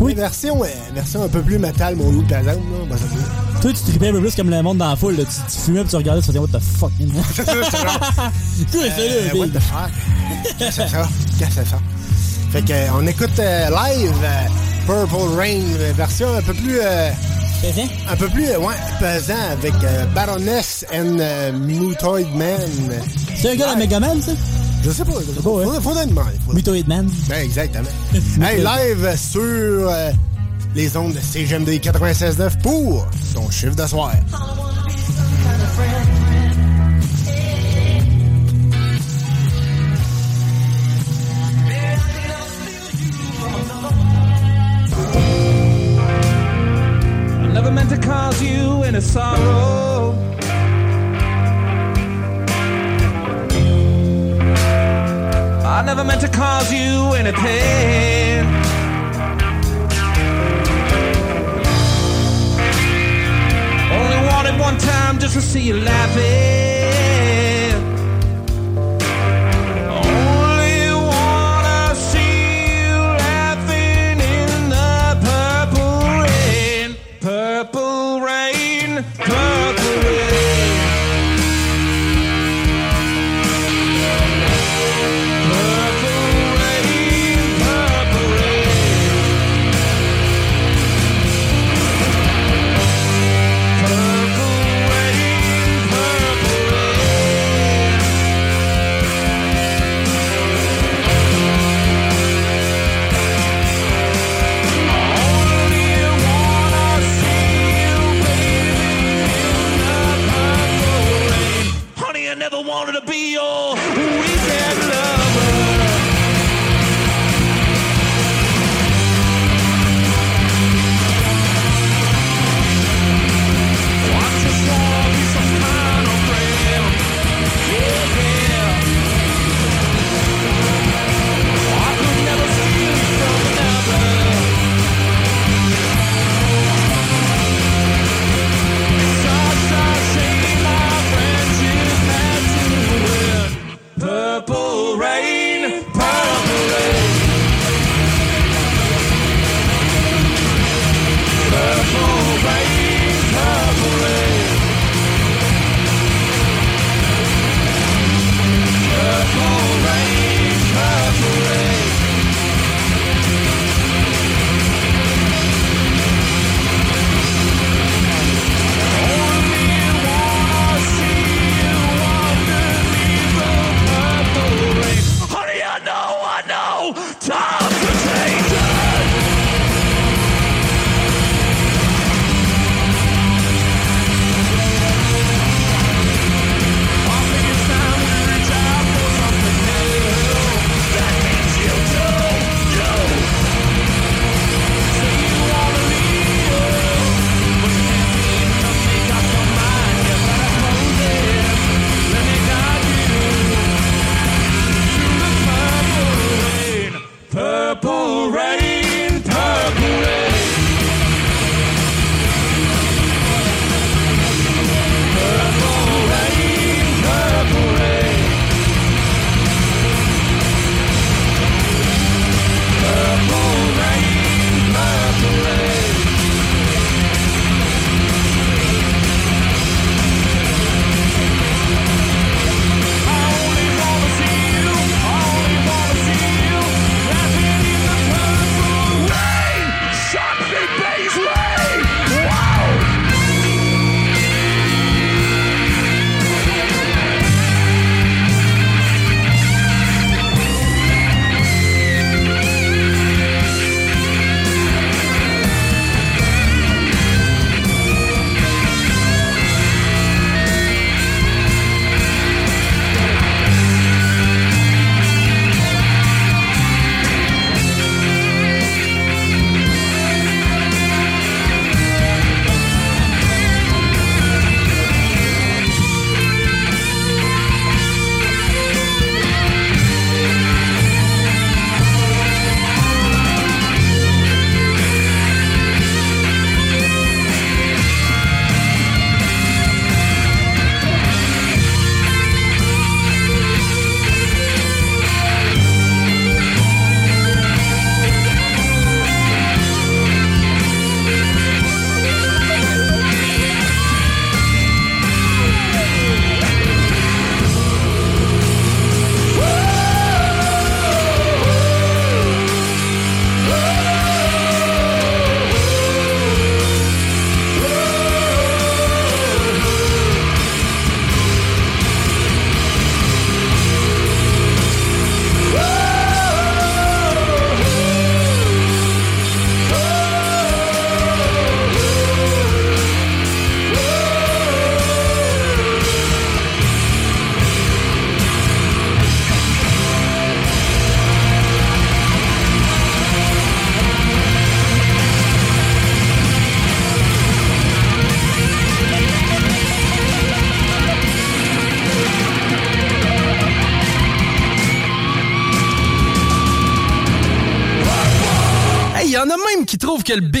Oui. 0.00 0.14
Version, 0.14 0.64
euh, 0.64 0.68
version 0.94 1.24
un 1.24 1.28
peu 1.28 1.42
plus 1.42 1.58
métal, 1.58 1.94
mon 1.94 2.10
loup, 2.10 2.22
par 2.22 2.38
exemple. 2.38 2.60
là, 2.88 2.96
dire. 2.96 3.60
Toi, 3.60 3.70
tu 3.74 3.82
tripais 3.82 4.08
un 4.08 4.12
peu 4.12 4.20
plus 4.22 4.34
comme 4.34 4.48
le 4.48 4.62
monde 4.62 4.78
dans 4.78 4.88
la 4.88 4.96
foule. 4.96 5.14
là. 5.16 5.24
Tu, 5.24 5.52
tu 5.54 5.60
fumais 5.60 5.80
puis 5.82 5.90
tu 5.90 5.96
regardais, 5.96 6.22
tu 6.22 6.26
faisais 6.28 6.38
What 6.38 6.48
the 6.48 6.58
fuck? 6.58 6.90
C'est 7.34 7.44
ça, 7.44 7.52
c'est 7.70 8.76
euh, 9.34 9.38
what 9.38 9.48
the 9.48 9.60
fuck? 9.60 9.90
Qu'est-ce 10.58 10.76
que 10.78 10.82
c'est 10.84 10.88
ça? 10.88 11.08
Qu'est-ce 11.38 11.60
que 11.60 11.66
ça? 11.68 11.78
Fait 12.50 12.62
que, 12.62 12.72
euh, 12.72 12.86
on 12.98 13.06
écoute 13.06 13.38
euh, 13.40 13.68
live 13.68 14.12
euh, 14.24 14.46
Purple 14.86 15.36
Rain, 15.36 15.60
version 15.94 16.34
un 16.34 16.40
peu 16.40 16.54
plus... 16.54 16.78
euh, 16.80 17.10
pesant? 17.64 17.88
Un 18.10 18.16
peu 18.16 18.28
plus, 18.28 18.44
ouais, 18.56 18.74
pesant, 19.00 19.34
avec 19.52 19.72
euh, 19.84 20.04
Baroness 20.14 20.84
and 20.92 21.18
euh, 21.18 21.52
Mutoid 21.52 22.26
Man. 22.34 22.60
C'est 23.36 23.52
un 23.52 23.56
gars 23.56 23.74
de 23.74 23.78
Megaman, 23.78 24.20
ça? 24.20 24.32
Je 24.82 24.90
sais 24.90 25.04
pas, 25.04 25.12
je 25.20 25.26
sais 25.30 25.36
pas. 25.36 25.42
Faudrait, 25.42 25.80
faudrait 25.80 26.06
demander. 26.06 26.30
faudrait- 26.44 26.56
Mutoid 26.56 26.86
Man. 26.88 27.08
Ben, 27.28 27.42
exactement. 27.44 27.88
hey, 28.42 28.58
live 28.62 29.16
sur 29.16 29.40
euh, 29.42 30.10
les 30.74 30.96
ondes 30.96 31.14
de 31.14 31.20
CGMD 31.20 31.68
96.9 31.80 32.60
pour 32.62 33.06
ton 33.34 33.50
chiffre 33.50 33.74
de 33.76 33.86
soir. 33.86 34.12
Just 65.24 65.34
to 65.36 65.40
see 65.40 65.62
you 65.62 65.76
laughing. 65.80 66.33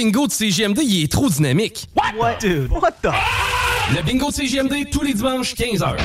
Le 0.04 0.10
bingo 0.10 0.26
de 0.26 0.32
CGMD, 0.32 0.80
il 0.82 1.04
est 1.04 1.10
trop 1.10 1.30
dynamique. 1.30 1.86
What? 1.96 2.02
What, 2.18 2.38
dude? 2.38 2.70
What 2.70 2.92
the? 3.00 3.08
Le 3.94 4.02
bingo 4.02 4.28
de 4.28 4.34
CGMD, 4.34 4.90
tous 4.90 5.00
les 5.00 5.14
dimanches, 5.14 5.54
15h. 5.54 5.96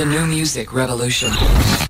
The 0.00 0.06
new 0.06 0.26
music 0.26 0.72
revolution. 0.72 1.89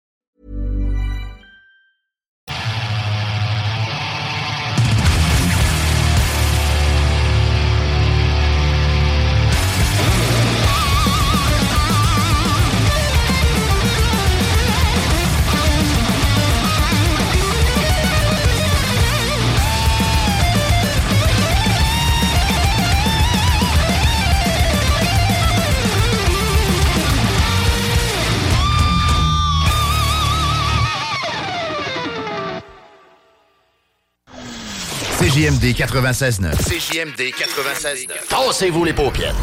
CJMD 35.31 35.73
96.9. 35.75 36.55
CJMD 36.57 37.31
96.9. 37.31 38.27
Tassez-vous 38.27 38.83
les 38.83 38.91
paupières. 38.91 39.33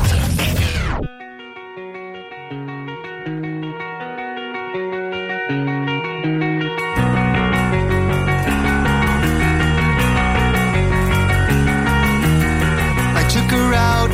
I 13.16 13.24
took 13.30 13.50
her 13.50 13.72
out. 13.72 14.10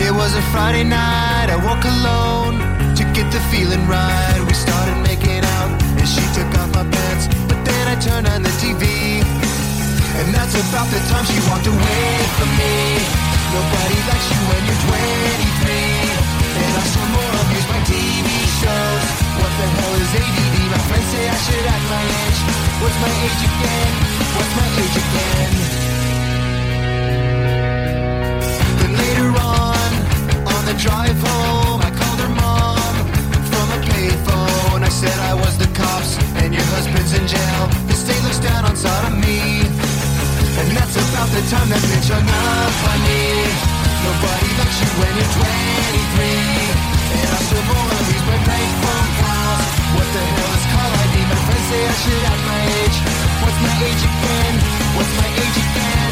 It 0.00 0.10
was 0.10 0.34
a 0.34 0.42
Friday 0.50 0.82
night. 0.82 1.50
I 1.50 1.56
woke 1.64 1.84
alone 1.84 2.58
to 2.96 3.04
get 3.14 3.30
the 3.30 3.38
feeling 3.52 3.86
right. 3.86 4.40
We 4.44 4.54
started 4.54 5.00
making 5.06 5.44
out, 5.44 5.70
and 5.98 6.08
she 6.08 6.22
took 6.34 6.52
off 6.58 6.74
my 6.74 6.82
pants. 6.90 7.28
But 7.46 7.64
then 7.64 7.86
I 7.86 7.94
turned 8.00 8.26
on 8.26 8.42
the 8.42 8.50
TV, 8.58 8.82
and 10.20 10.28
that's 10.34 10.54
about 10.54 10.88
the 10.92 11.00
time 11.08 11.24
she 11.24 11.40
walked 11.48 11.66
away 11.66 12.04
from 12.36 12.50
me. 12.60 13.00
Nobody 13.52 13.98
likes 14.08 14.26
you 14.32 14.40
when 14.48 14.62
you're 14.68 14.82
23, 14.88 15.72
and 16.62 16.72
I 16.76 16.82
still 16.88 17.08
more 17.12 17.32
abused 17.42 17.68
by 17.68 17.80
TV 17.88 18.28
shows. 18.60 19.04
What 19.40 19.52
the 19.56 19.66
hell 19.76 19.94
is 20.00 20.12
ADD? 20.12 20.56
My 20.72 20.80
friends 20.88 21.08
say 21.12 21.24
I 21.28 21.38
should 21.44 21.66
act 21.68 21.86
my 21.92 22.04
age. 22.04 22.40
What's 22.80 22.98
my 23.04 23.12
age 23.24 23.42
again? 23.50 23.92
What's 24.36 24.54
my 24.56 24.68
age 24.82 24.96
again? 25.04 25.52
Then 28.80 28.92
later 29.00 29.30
on, 29.36 29.90
on 30.48 30.62
the 30.68 30.76
drive 30.80 31.18
home, 31.28 31.80
I 31.80 31.90
called 31.92 32.20
her 32.24 32.32
mom 32.40 32.94
from 33.48 33.66
a 33.76 33.80
payphone. 33.84 34.80
I 34.82 34.88
said 34.88 35.16
I 35.30 35.34
was 35.34 35.56
the 35.58 35.70
cops 35.76 36.16
and 36.40 36.52
your 36.52 36.66
husband's 36.74 37.12
in 37.12 37.24
jail. 37.28 37.62
The 37.88 37.94
state 37.94 38.22
looks 38.24 38.40
down 38.40 38.64
on 38.64 38.76
sodomy. 38.76 39.91
And 40.52 40.68
that's 40.76 40.96
about 40.96 41.28
the 41.32 41.42
time 41.48 41.68
that 41.72 41.80
bitch 41.88 42.12
hung 42.12 42.28
up 42.28 42.76
on 42.92 42.98
me. 43.08 43.22
Nobody 44.04 44.48
likes 44.60 44.78
you 44.84 44.90
when 45.00 45.12
you're 45.16 45.32
23. 45.32 46.92
And 47.16 47.28
I 47.32 47.38
still 47.40 47.64
of 47.64 48.04
these 48.04 48.24
my 48.28 48.38
prank 48.44 48.72
phone 48.84 49.10
calls. 49.24 49.72
What 49.96 50.08
the 50.12 50.22
hell 50.22 50.52
is 50.52 50.64
call 50.68 50.90
ID? 50.92 51.14
My 51.24 51.38
friends 51.48 51.66
say 51.72 51.80
I 51.88 51.94
should 52.04 52.24
act 52.28 52.42
my 52.44 52.60
age. 52.84 52.98
What's 53.40 53.58
my 53.64 53.74
age 53.80 54.02
again? 54.04 54.54
What's 54.92 55.12
my 55.16 55.28
age 55.40 55.56
again? 55.56 56.11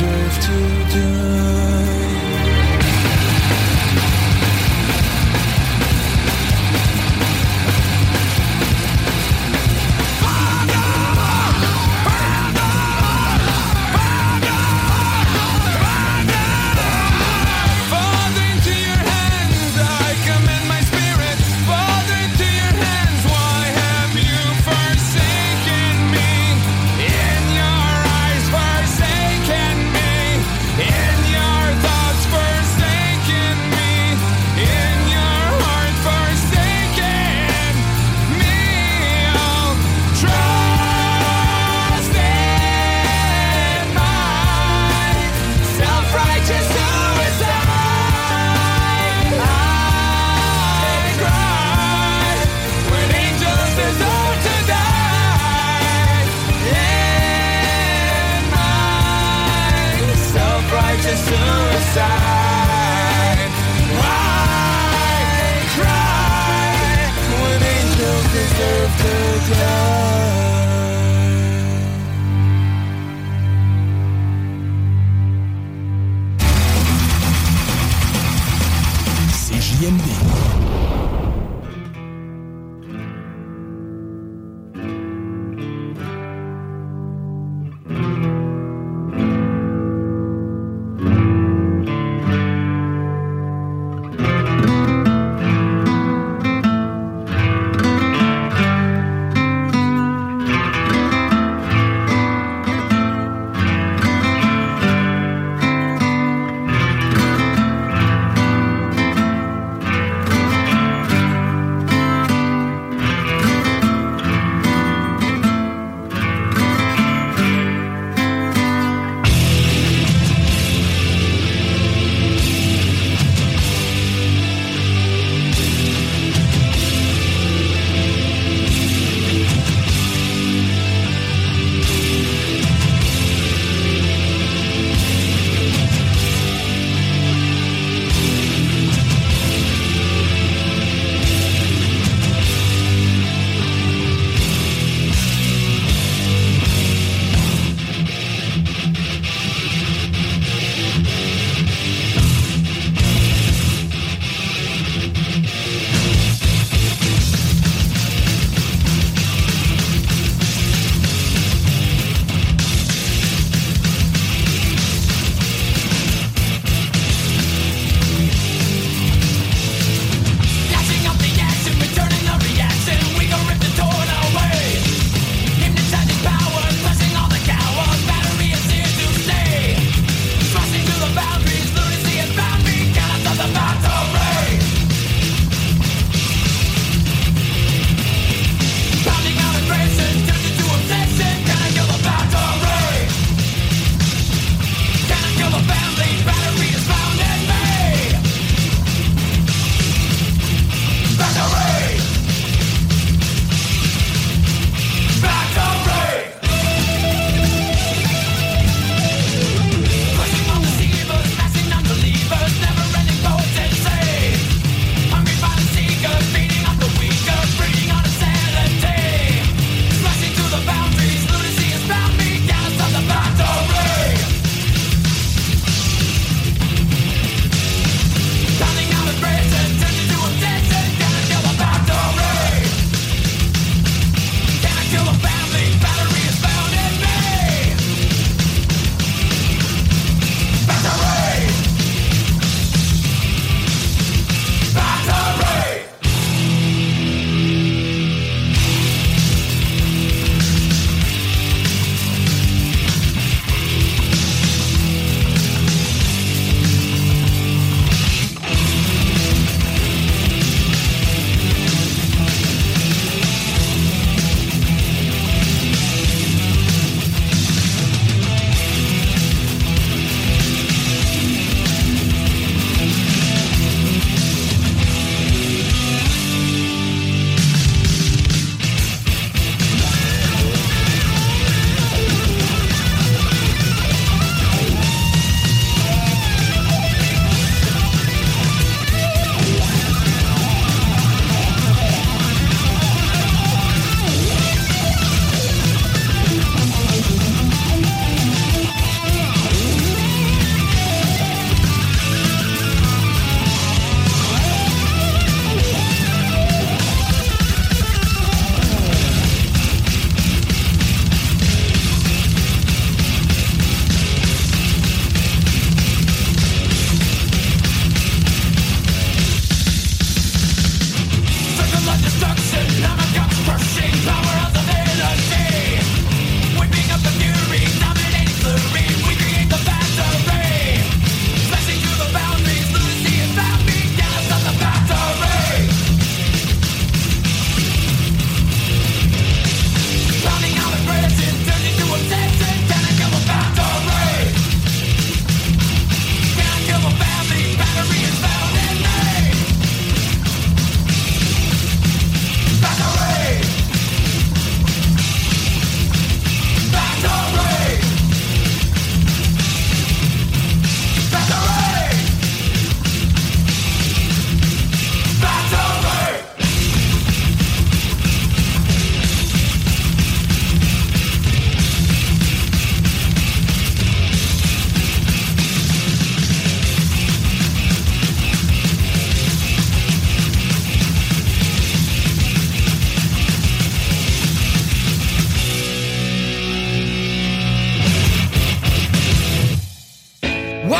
Deserve 0.00 0.40
to 0.40 0.94
die. 0.94 1.79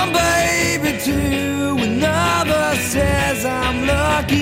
One 0.01 0.15
baby 0.15 0.99
to 0.99 1.77
another 1.85 2.75
says 2.77 3.45
I'm 3.45 3.87
lucky. 3.87 4.40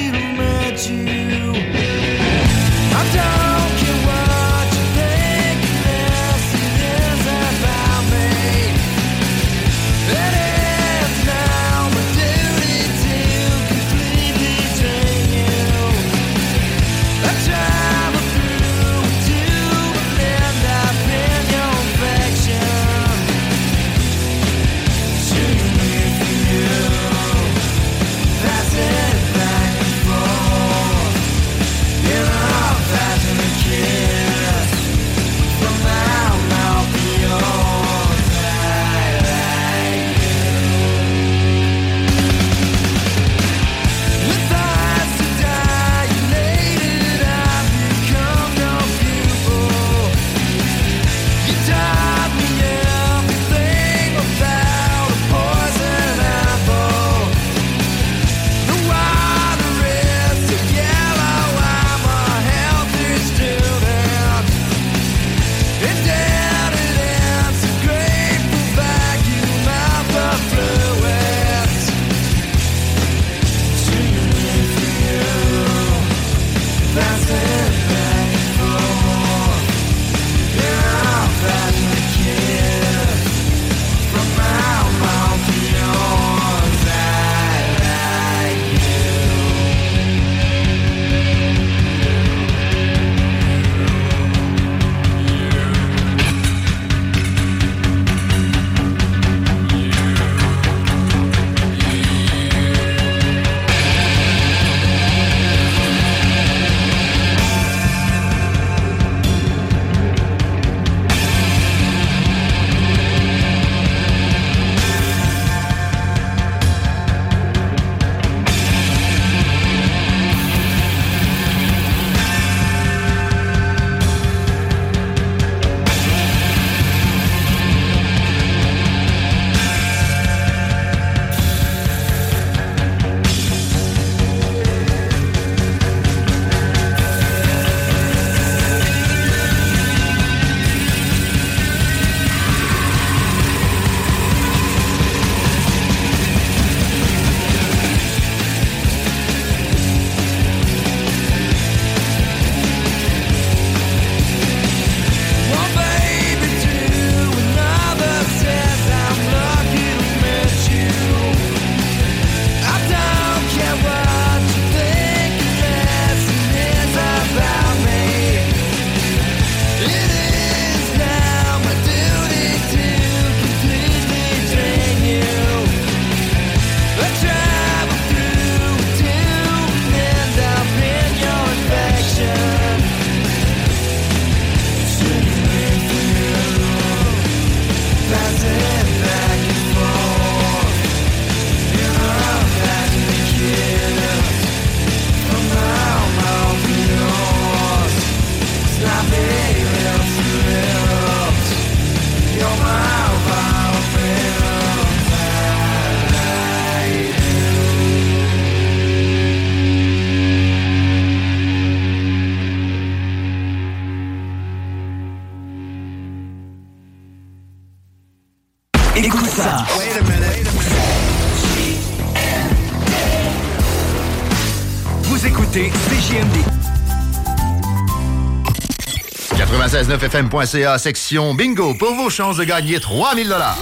969fm.ca, 229.88 230.76
section 230.76 231.32
bingo, 231.32 231.72
pour 231.72 231.94
vos 231.94 232.10
chances 232.10 232.36
de 232.36 232.44
gagner 232.44 232.78
3000 232.78 233.26
dollars. 233.26 233.58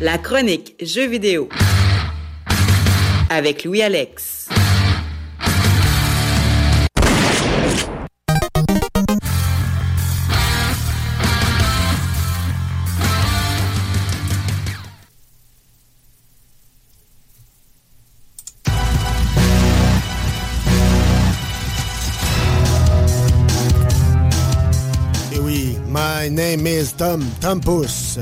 La 0.00 0.18
chronique 0.18 0.76
Jeux 0.80 1.08
vidéo 1.08 1.48
avec 3.28 3.64
Louis 3.64 3.82
Tom 27.00 27.24
Tompus. 27.40 28.18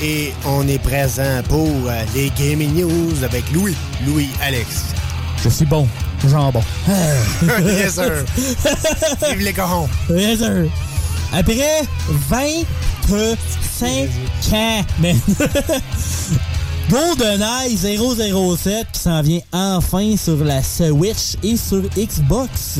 Et 0.00 0.32
on 0.46 0.68
est 0.68 0.78
présent 0.78 1.42
pour 1.48 1.68
euh, 1.88 2.04
les 2.14 2.30
Gaming 2.38 2.72
News 2.72 3.24
avec 3.24 3.42
Louis, 3.50 3.74
Louis 4.06 4.28
Alex. 4.40 4.94
Je 5.42 5.48
suis 5.48 5.64
bon. 5.64 5.88
Jambon. 6.28 6.62
yes, 7.64 7.94
sir. 7.94 8.24
Vive 9.20 9.40
les 9.40 9.52
corons. 9.52 9.88
Yes, 10.10 10.38
sir. 10.38 10.70
Après 11.32 11.82
25 12.28 14.08
ans, 14.52 14.84
man. 15.00 15.18
GoldenEye 16.88 17.76
007 17.76 18.86
qui 18.92 19.00
s'en 19.00 19.22
vient 19.22 19.40
enfin 19.52 20.16
sur 20.16 20.44
la 20.44 20.62
Switch 20.62 21.34
et 21.42 21.56
sur 21.56 21.82
Xbox. 21.96 22.78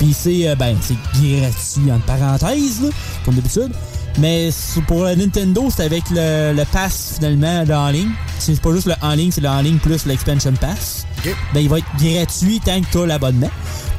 Puis 0.00 0.12
c'est 0.12 0.48
euh, 0.48 0.56
ben 0.56 0.76
c'est 0.80 0.96
gratuit 1.14 1.92
entre 1.92 2.06
parenthèses 2.06 2.82
là, 2.82 2.88
comme 3.24 3.36
d'habitude. 3.36 3.72
Mais 4.18 4.50
pour 4.86 5.04
la 5.04 5.14
Nintendo, 5.16 5.68
c'est 5.74 5.84
avec 5.84 6.02
le, 6.10 6.52
le 6.52 6.64
pass 6.64 7.14
finalement 7.16 7.64
de 7.64 7.72
en 7.72 7.88
ligne. 7.90 8.10
C'est 8.38 8.60
pas 8.60 8.72
juste 8.72 8.86
le 8.86 8.94
en 9.00 9.12
ligne, 9.12 9.30
c'est 9.30 9.40
le 9.40 9.48
en 9.48 9.60
ligne 9.60 9.78
plus 9.78 10.06
l'expansion 10.06 10.52
pass. 10.60 11.06
Ben 11.54 11.60
il 11.60 11.68
va 11.68 11.78
être 11.78 11.86
gratuit 12.00 12.60
tant 12.64 12.80
que 12.80 12.86
t'as 12.92 13.06
l'abonnement. 13.06 13.50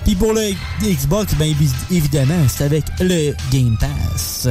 Puis 0.05 0.15
pour 0.15 0.33
le 0.33 0.41
Xbox, 0.81 1.33
ben 1.35 1.45
évi- 1.45 1.69
évidemment, 1.95 2.33
c'est 2.47 2.63
avec 2.65 2.83
le 2.99 3.33
Game 3.51 3.77
Pass. 3.79 4.47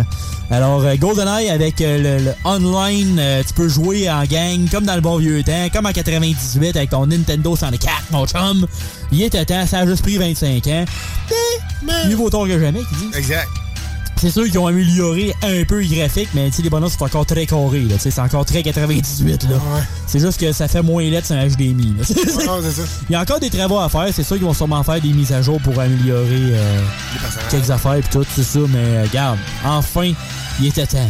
Alors 0.51 0.81
euh, 0.83 0.97
GoldenEye 0.97 1.51
avec 1.51 1.81
euh, 1.81 2.19
le, 2.19 2.25
le 2.25 2.33
online, 2.45 3.19
euh, 3.19 3.43
tu 3.47 3.53
peux 3.55 3.69
jouer 3.69 4.09
en 4.11 4.25
gang 4.25 4.67
comme 4.71 4.85
dans 4.85 4.95
le 4.95 5.01
bon 5.03 5.19
vieux 5.19 5.43
temps, 5.43 5.69
comme 5.73 5.85
en 5.87 5.93
98 5.93 6.77
avec 6.77 6.91
ton 6.91 7.07
Nintendo 7.07 7.57
64, 7.57 7.93
mon 8.13 8.27
chum. 8.27 8.67
Il 9.13 9.23
était 9.23 9.45
temps, 9.45 9.67
ça 9.67 9.81
a 9.81 9.87
juste 9.87 10.03
pris 10.03 10.17
25 10.17 10.67
ans. 10.69 10.85
Mais, 11.83 11.93
mieux 12.09 12.17
vaut 12.17 12.31
tard 12.31 12.45
que 12.45 12.59
jamais, 12.59 12.81
qui 12.81 12.95
dit. 12.97 13.17
Exact. 13.19 13.49
C'est 14.21 14.31
sûr 14.31 14.45
qu'ils 14.45 14.59
ont 14.59 14.67
amélioré 14.67 15.33
un 15.43 15.65
peu 15.65 15.81
le 15.81 15.87
graphique, 15.87 16.29
mais 16.35 16.51
les 16.63 16.71
bonhommes 16.71 16.91
sont 16.91 17.05
encore 17.05 17.25
très 17.25 17.47
carrés, 17.47 17.87
C'est 17.99 18.19
encore 18.19 18.45
très 18.45 18.63
98, 18.65 19.45
là. 19.45 19.57
C'est 20.07 20.19
juste 20.19 20.41
que 20.41 20.51
ça 20.53 20.67
fait 20.67 20.83
moins 20.83 21.05
lettre 21.05 21.29
sur 21.29 21.37
un 21.37 21.47
HDMI, 21.47 21.95
là. 21.99 22.05
Il 23.09 23.13
y 23.13 23.15
a 23.15 23.21
encore 23.21 23.39
des 23.39 23.51
travaux 23.51 23.79
à 23.79 23.89
faire. 23.89 24.09
C'est 24.13 24.25
sûr 24.25 24.37
qu'ils 24.37 24.45
vont 24.45 24.55
sûrement 24.55 24.83
faire 24.83 25.01
des 25.01 25.13
mises 25.13 25.33
à 25.33 25.41
jour 25.41 25.61
pour 25.61 25.79
améliorer 25.79 26.27
euh, 26.53 26.81
quelques 27.51 27.71
affaires 27.71 27.95
et 27.95 28.03
tout, 28.03 28.25
c'est 28.35 28.43
ça. 28.43 28.59
Mais 28.69 28.79
euh, 28.79 29.05
regarde, 29.05 29.39
enfin, 29.65 30.11
il 30.61 30.67
était 30.67 30.87
temps. 30.87 31.09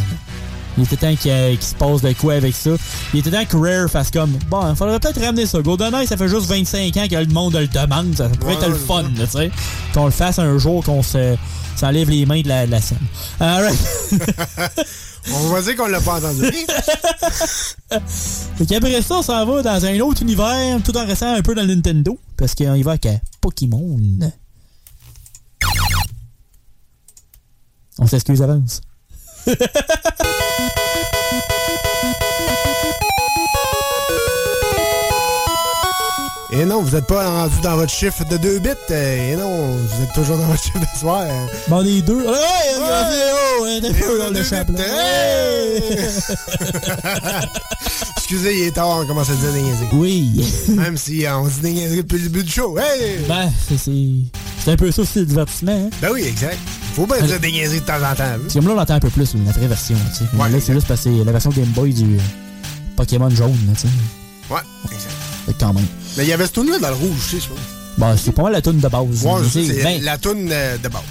Il 0.77 0.83
était 0.83 0.95
temps 0.95 1.15
qu'il 1.15 1.57
se 1.61 1.73
passe 1.75 2.01
de 2.01 2.13
quoi 2.13 2.35
avec 2.35 2.55
ça. 2.55 2.69
Il 3.13 3.19
était 3.21 3.31
temps 3.31 3.43
que 3.43 3.57
Rare 3.57 3.89
fasse 3.89 4.11
comme 4.11 4.37
Bon, 4.49 4.61
il 4.69 4.75
faudrait 4.75 4.99
peut-être 4.99 5.19
ramener 5.19 5.45
ça. 5.47 5.59
GoldenEye, 5.61 6.05
ça 6.07 6.15
fait 6.15 6.29
juste 6.29 6.45
25 6.45 6.95
ans 6.95 7.07
que 7.09 7.15
le 7.15 7.25
monde 7.33 7.55
le 7.55 7.67
demande. 7.67 8.15
Ça 8.15 8.29
pourrait 8.29 8.53
Ouais, 8.55 8.61
être 8.61 8.69
le 8.69 8.75
fun, 8.75 9.03
tu 9.15 9.25
sais. 9.25 9.51
Qu'on 9.93 10.05
le 10.05 10.11
fasse 10.11 10.37
un 10.39 10.57
jour, 10.57 10.83
qu'on 10.83 11.01
se 11.03 11.35
s'enlève 11.79 12.09
les 12.09 12.25
mains 12.25 12.41
de 12.41 12.47
la, 12.47 12.65
de 12.65 12.71
la 12.71 12.81
scène. 12.81 12.97
Alright. 13.39 13.79
On 15.33 15.49
va 15.49 15.61
dire 15.61 15.75
qu'on 15.75 15.87
l'a 15.87 16.01
pas 16.01 16.17
entendu. 16.17 16.41
Fait 18.57 18.65
qu'après 18.65 19.01
ça, 19.01 19.15
on 19.15 19.21
s'en 19.21 19.45
va 19.45 19.61
dans 19.61 19.85
un 19.85 19.99
autre 19.99 20.21
univers, 20.21 20.81
tout 20.83 20.95
en 20.97 21.05
restant 21.05 21.33
un 21.33 21.41
peu 21.41 21.53
dans 21.53 21.63
le 21.63 21.75
Nintendo. 21.75 22.17
Parce 22.37 22.55
qu'on 22.55 22.73
y 22.73 22.83
va 22.83 22.91
avec 22.91 23.05
euh, 23.05 23.15
Pokémon. 23.41 23.97
On 27.99 28.07
s'excuse 28.07 28.39
d'avance. 28.39 28.81
Et 36.59 36.65
non, 36.65 36.81
vous 36.81 36.93
n'êtes 36.95 37.07
pas 37.07 37.29
rendu 37.29 37.55
dans 37.63 37.75
votre 37.77 37.91
chiffre 37.91 38.25
de 38.25 38.35
2 38.35 38.59
bits. 38.59 38.69
Et 38.93 39.35
non, 39.37 39.71
vous 39.71 40.03
êtes 40.03 40.11
toujours 40.13 40.37
dans 40.37 40.45
votre 40.47 40.61
chiffre 40.61 40.79
de 40.79 40.99
soir. 40.99 41.21
euh. 41.21 41.45
Bon, 41.69 41.79
les 41.79 42.01
deux. 42.01 42.17
Ouais, 42.21 42.27
ouais, 42.27 42.35
oh, 43.59 43.63
ouais, 43.63 43.93
peu 43.93 44.17
dans 44.19 44.29
le 44.29 44.43
chapeau. 44.43 44.73
Excusez, 48.17 48.59
il 48.59 48.67
est 48.67 48.71
tard, 48.71 48.89
on 49.01 49.05
commence 49.07 49.29
à 49.29 49.35
dire 49.35 49.53
des 49.53 49.61
niaiseries. 49.61 49.87
Oui. 49.93 50.45
Même 50.75 50.97
si 50.97 51.25
euh, 51.25 51.37
on 51.37 51.47
dit 51.47 51.59
des 51.61 51.71
niaiseries 51.71 51.97
depuis 52.03 52.17
le 52.17 52.23
début 52.29 52.43
du 52.43 52.51
show. 52.51 52.77
Hey! 52.77 53.19
Ben, 53.27 53.49
c'est- 53.77 54.71
un 54.71 54.75
peu 54.75 54.91
ça 54.91 55.01
aussi 55.01 55.19
le 55.19 55.25
divertissement. 55.25 55.71
Hein? 55.71 55.89
Ben 56.01 56.09
oui, 56.13 56.23
exact. 56.27 56.57
Faut 56.93 57.07
bien 57.07 57.21
dire 57.21 57.39
des 57.39 57.51
niaiseries 57.51 57.79
de 57.79 57.85
temps 57.85 57.93
en 57.95 58.13
temps. 58.15 58.23
hein. 58.23 58.37
Parce 58.41 58.53
que 58.53 58.59
là, 58.59 58.69
on 58.71 58.75
l'entend 58.75 58.93
un 58.95 58.99
peu 58.99 59.09
plus, 59.09 59.33
la 59.45 59.51
vraie 59.53 59.67
version. 59.67 59.95
tu 60.11 60.17
sais. 60.25 60.25
Ouais, 60.37 60.49
là, 60.49 60.57
c'est 60.61 60.73
juste 60.73 60.87
parce 60.87 61.01
que 61.03 61.09
c'est 61.09 61.23
la 61.25 61.31
version 61.31 61.49
Game 61.51 61.65
Boy 61.67 61.93
du 61.93 62.19
Pokémon 62.95 63.29
jaune. 63.29 63.51
là, 63.67 63.73
tu 63.75 63.81
sais. 63.81 64.53
Ouais, 64.53 64.59
exact. 64.91 65.13
Fait 65.49 65.53
que 65.55 65.59
quand 65.59 65.73
même. 65.73 65.85
Mais 66.17 66.23
il 66.25 66.29
y 66.29 66.33
avait 66.33 66.45
ce 66.45 66.51
tourne 66.51 66.69
là 66.69 66.77
dans 66.79 66.89
le 66.89 66.93
rouge, 66.95 67.17
tu 67.29 67.35
sais, 67.37 67.43
je 67.43 67.47
pense. 67.49 67.57
Bon, 67.97 68.15
c'est 68.23 68.31
pas 68.31 68.43
mal 68.43 68.51
la 68.53 68.61
tune 68.61 68.79
de 68.79 68.87
base. 68.87 69.23
Ouais, 69.25 69.41
c'est- 69.51 69.83
ben, 69.83 70.01
la 70.03 70.17
toune 70.17 70.47
euh, 70.51 70.77
de 70.77 70.87
base. 70.87 71.01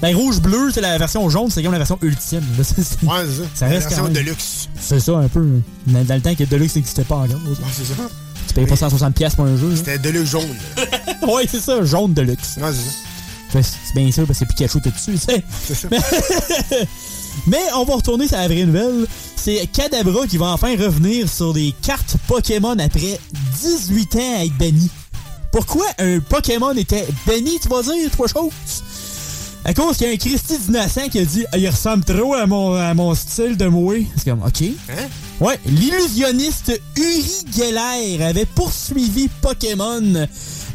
ben, 0.00 0.14
rouge-bleu, 0.16 0.70
c'est 0.72 0.80
la 0.80 0.96
version 0.96 1.28
jaune, 1.28 1.50
c'est 1.50 1.62
comme 1.62 1.72
la 1.72 1.78
version 1.78 1.98
ultime. 2.02 2.40
là. 2.56 2.64
Ouais, 2.64 3.24
c'est 3.26 3.42
ça. 3.42 3.48
Ça 3.54 3.66
La 3.66 3.72
reste 3.72 3.88
version 3.88 3.96
quand 4.04 4.04
même. 4.04 4.12
Deluxe. 4.12 4.68
C'est 4.80 5.00
ça, 5.00 5.12
un 5.18 5.28
peu. 5.28 5.46
Dans, 5.86 6.04
dans 6.04 6.14
le 6.14 6.20
temps 6.20 6.34
que 6.34 6.44
Deluxe 6.44 6.76
n'existait 6.76 7.04
pas 7.04 7.16
encore. 7.16 7.36
Ouais, 7.46 7.56
c'est 7.76 7.84
ça. 7.84 7.94
Tu 8.46 8.54
payes 8.54 8.66
pas 8.66 8.74
160$ 8.76 9.12
piastres 9.12 9.36
pour 9.36 9.46
un 9.46 9.56
jeu. 9.56 9.74
C'était 9.76 9.98
Deluxe 9.98 10.30
jaune. 10.30 10.48
ouais, 11.28 11.46
c'est 11.50 11.60
ça, 11.60 11.84
jaune 11.84 12.14
Deluxe. 12.14 12.56
Ouais, 12.58 12.70
c'est 13.52 13.62
ça. 13.62 13.68
C'est 13.84 13.94
bien 14.00 14.10
sûr 14.10 14.26
parce 14.26 14.38
que 14.40 14.44
c'est 14.46 14.54
Pikachu 14.54 14.80
tout 14.80 14.90
dessus, 14.90 15.12
tu 15.12 15.18
sais. 15.18 15.44
C'est 15.66 15.74
ça. 15.74 15.88
Mais 17.46 17.62
on 17.76 17.84
va 17.84 17.94
retourner 17.94 18.26
sur 18.28 18.36
la 18.36 18.48
vraie 18.48 18.64
nouvelle. 18.64 19.06
C'est 19.36 19.66
Kadabra 19.72 20.26
qui 20.26 20.38
va 20.38 20.52
enfin 20.52 20.76
revenir 20.76 21.28
sur 21.28 21.52
des 21.52 21.74
cartes 21.82 22.16
Pokémon 22.26 22.76
après 22.78 23.18
18 23.60 24.16
ans 24.16 24.38
à 24.38 24.44
être 24.44 24.56
banni. 24.56 24.90
Pourquoi 25.52 25.86
un 25.98 26.20
Pokémon 26.20 26.72
était 26.72 27.06
banni, 27.26 27.58
tu 27.60 27.68
vas 27.68 27.82
dire, 27.82 28.10
trois 28.10 28.26
choses? 28.26 28.82
À 29.66 29.72
cause 29.72 29.96
qu'il 29.96 30.06
y 30.06 30.10
a 30.10 30.12
un 30.12 30.16
Christy 30.16 30.58
d'innocent 30.58 31.08
qui 31.10 31.18
a 31.20 31.24
dit 31.24 31.44
Ah, 31.52 31.56
il 31.58 31.68
ressemble 31.68 32.04
trop 32.04 32.34
à 32.34 32.46
mon, 32.46 32.74
à 32.74 32.92
mon 32.92 33.14
style 33.14 33.56
de 33.56 33.66
mouer. 33.66 34.06
C'est 34.16 34.30
comme 34.30 34.42
OK. 34.42 34.62
Hein? 34.90 35.08
Ouais, 35.40 35.58
l'illusionniste 35.64 36.80
Uri 36.96 37.44
Geller 37.56 38.22
avait 38.22 38.44
poursuivi 38.44 39.28
Pokémon 39.40 40.26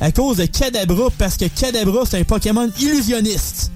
à 0.01 0.11
cause 0.11 0.37
de 0.37 0.45
Kadabra 0.45 1.09
parce 1.17 1.37
que 1.37 1.45
Kadabra 1.45 2.03
c'est 2.09 2.19
un 2.19 2.23
Pokémon 2.23 2.69
illusionniste. 2.79 3.71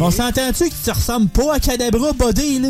On 0.00 0.10
s'entend-tu 0.10 0.68
que 0.68 0.74
tu 0.84 0.90
ressembles 0.90 1.28
pas 1.28 1.54
à 1.54 1.60
Kadabra 1.60 2.12
Body, 2.12 2.58
là? 2.60 2.68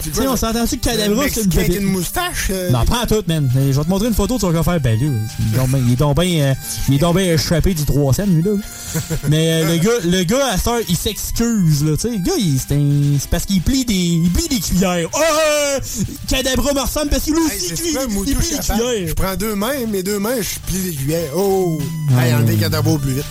Tu 0.00 0.12
sais, 0.14 0.28
on 0.28 0.36
s'entend-tu 0.36 0.76
que 0.78 0.84
Kadabra 0.84 1.24
Le 1.24 1.30
c'est 1.30 1.42
une 1.42 1.50
vedette? 1.50 1.76
une 1.80 1.86
moustache. 1.86 2.46
euh, 2.50 2.70
Non, 2.70 2.78
en 2.88 3.06
tout, 3.06 3.22
man. 3.26 3.50
Je 3.52 3.60
vais 3.76 3.84
te 3.84 3.88
montrer 3.88 4.06
une 4.06 4.14
photo, 4.14 4.38
tu 4.38 4.46
vas 4.48 4.62
faire, 4.62 4.80
ben 4.80 4.96
là, 4.98 5.06
il 5.40 5.54
est 5.54 5.56
donc 5.58 5.70
ben- 5.70 5.82
il 5.84 5.92
est 5.92 5.96
donc 5.96 6.20
bien 6.20 6.54
euh, 6.88 7.12
bien 7.12 7.34
échappé 7.34 7.74
du 7.74 7.84
3 7.84 8.14
cents, 8.14 8.24
lui, 8.26 8.40
là. 8.42 8.52
Mais 9.28 9.50
euh, 9.64 9.72
le 9.72 9.78
gars, 9.78 9.90
le 10.04 10.22
gars, 10.22 10.46
à 10.52 10.56
cette 10.56 10.66
heure, 10.68 10.78
il 10.88 10.96
s'excuse, 10.96 11.82
là, 11.84 11.96
tu 11.96 12.02
sais. 12.02 12.10
Le 12.10 12.18
gars, 12.22 12.32
il- 12.38 13.18
c'est 13.20 13.28
parce 13.28 13.44
qu'il 13.44 13.60
plie 13.60 13.84
des, 13.84 13.94
il 13.94 14.30
plie 14.30 14.46
des 14.48 14.60
cuillères. 14.60 15.08
Oh, 15.12 15.18
euh, 15.18 15.80
Kadabra 16.28 16.74
me 16.74 16.80
ressemble 16.80 17.08
parce 17.10 17.24
qu'il 17.24 17.34
lui 17.34 17.42
Hey, 17.50 17.58
il, 17.68 17.74
plie 17.74 18.34
des 18.34 18.58
cuillères. 18.60 19.08
Je 19.08 19.14
prends 19.14 19.34
deux 19.34 19.56
mains, 19.56 19.84
mes 19.90 20.04
deux 20.04 20.20
mains, 20.20 20.36
je 20.40 20.60
plie 20.70 20.82
les 20.90 20.92
cuillères. 20.94 21.30
Oh! 21.34 21.80
Hey, 22.10 22.16
Ouais. 22.16 22.34
enlevez 22.34 22.54
Kadabra 22.54 22.96
plus 22.98 23.14
vite. 23.14 23.24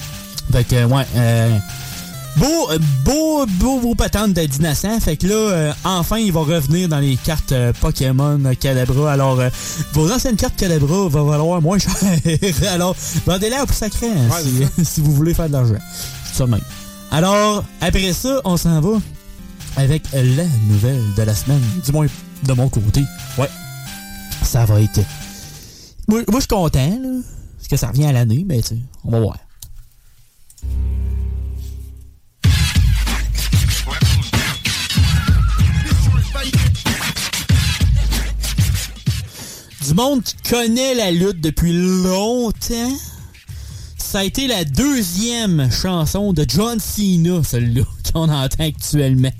Fait 0.52 0.64
que, 0.66 0.84
ouais, 0.86 1.04
euh, 1.16 1.58
beau, 2.38 2.72
euh, 2.72 2.80
beau, 3.04 3.46
beau, 3.46 3.80
beau 3.80 3.96
patente 3.96 4.34
de 4.34 4.46
d'innocent. 4.46 5.00
Fait 5.00 5.18
que 5.18 5.28
là, 5.28 5.36
euh, 5.36 5.74
enfin, 5.84 6.18
il 6.18 6.32
va 6.32 6.42
revenir 6.42 6.88
dans 6.88 7.00
les 7.00 7.16
cartes 7.16 7.52
euh, 7.52 7.74
Pokémon 7.80 8.40
Cadabra. 8.60 9.14
Alors, 9.14 9.40
euh, 9.40 9.50
vos 9.94 10.12
anciennes 10.12 10.36
cartes 10.36 10.56
Cadabra 10.56 11.08
vont 11.08 11.26
valoir 11.26 11.62
moins 11.62 11.78
cher. 11.78 11.94
Alors, 12.72 12.96
vendez-les 13.26 13.60
au 13.60 13.66
plus 13.66 13.76
sacré 13.76 14.08
hein, 14.08 14.30
si, 14.42 14.86
si 14.86 15.02
vous 15.02 15.12
voulez 15.14 15.34
faire 15.34 15.48
de 15.48 15.54
l'argent. 15.54 15.76
Ça 16.34 16.46
même. 16.46 16.62
Alors, 17.12 17.64
après 17.82 18.14
ça, 18.14 18.42
on 18.44 18.58
s'en 18.58 18.80
va 18.82 19.00
avec 19.76 20.04
la 20.14 20.46
nouvelle 20.70 21.04
de 21.16 21.24
la 21.24 21.36
semaine. 21.36 21.62
Du 21.86 21.92
moins, 21.92 22.08
de 22.44 22.54
mon 22.54 22.70
côté. 22.70 23.04
Ouais. 23.38 23.50
Ça 24.44 24.66
va 24.66 24.82
être... 24.82 25.02
Moi, 26.08 26.22
moi 26.28 26.40
je 26.40 26.42
suis 26.42 26.48
content, 26.48 27.00
là. 27.02 27.10
Parce 27.58 27.68
que 27.70 27.78
ça 27.78 27.88
revient 27.88 28.06
à 28.06 28.12
l'année, 28.12 28.46
mais 28.48 28.62
tu 28.62 28.70
sais, 28.70 28.78
on 29.04 29.12
va 29.12 29.20
voir. 29.20 29.38
Du 39.88 39.94
monde 39.94 40.22
qui 40.22 40.36
connaît 40.50 40.96
la 40.96 41.12
lutte 41.12 41.40
depuis 41.40 41.72
longtemps. 41.72 42.98
Ça 43.98 44.20
a 44.20 44.24
été 44.24 44.48
la 44.48 44.66
deuxième 44.66 45.72
chanson 45.72 46.34
de 46.34 46.46
John 46.48 46.78
Cena, 46.80 47.42
celle-là, 47.44 47.84
qu'on 48.14 48.30
entend 48.30 48.64
actuellement. 48.66 49.32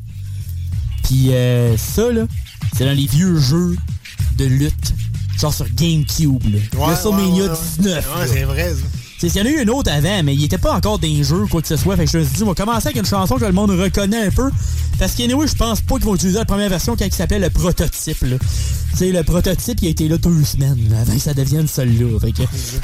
Puis 1.04 1.34
euh, 1.34 1.76
ça, 1.76 2.12
là, 2.12 2.28
c'est 2.76 2.86
dans 2.86 2.96
les 2.96 3.08
vieux 3.08 3.38
jeux 3.38 3.76
de 4.38 4.46
lutte. 4.46 4.94
Genre 5.38 5.54
sur 5.54 5.68
GameCube, 5.70 6.44
là. 6.46 6.60
Ouais, 6.60 6.86
WrestleMania 6.94 7.44
ouais, 7.44 7.50
ouais, 7.50 7.58
19. 7.78 8.16
Ouais, 8.16 8.20
là. 8.22 8.28
c'est 8.28 8.44
vrai, 8.44 8.74
ça. 8.74 9.07
Il 9.24 9.36
y 9.36 9.42
en 9.42 9.46
a 9.46 9.50
eu 9.50 9.62
une 9.62 9.70
autre 9.72 9.92
avant, 9.92 10.22
mais 10.24 10.36
il 10.36 10.44
était 10.44 10.60
pas 10.60 10.74
encore 10.74 11.00
dans 11.00 11.24
jeux 11.24 11.46
quoi 11.50 11.62
que 11.62 11.68
ce 11.68 11.76
soit. 11.76 11.96
Fait 11.96 12.06
que 12.06 12.12
je 12.12 12.18
me 12.20 12.24
suis 12.24 12.34
dit, 12.36 12.44
on 12.44 12.48
va 12.48 12.54
commencer 12.54 12.88
avec 12.88 12.98
une 12.98 13.06
chanson 13.06 13.36
que 13.36 13.46
le 13.46 13.52
monde 13.52 13.72
reconnaît 13.72 14.28
un 14.28 14.30
peu. 14.32 14.52
Parce 15.00 15.14
qu'anyway, 15.14 15.48
je 15.48 15.56
pense 15.56 15.82
pas 15.82 15.96
qu'ils 15.96 16.06
vont 16.06 16.16
utiliser 16.16 16.38
la 16.38 16.46
première 16.46 16.70
version 16.70 16.96
quand 16.96 17.06
il 17.06 17.14
s'appelle 17.14 17.42
le 17.42 17.50
prototype. 17.50 18.22
Là. 18.22 18.38
Tu 18.92 18.98
sais, 18.98 19.12
le 19.12 19.24
prototype, 19.24 19.80
il 19.82 19.88
a 19.88 19.92
été 19.92 20.08
là 20.08 20.18
deux 20.18 20.44
semaines 20.44 20.78
avant 21.02 21.14
que 21.14 21.20
ça 21.20 21.34
devienne 21.34 21.68
celui-là. 21.68 22.20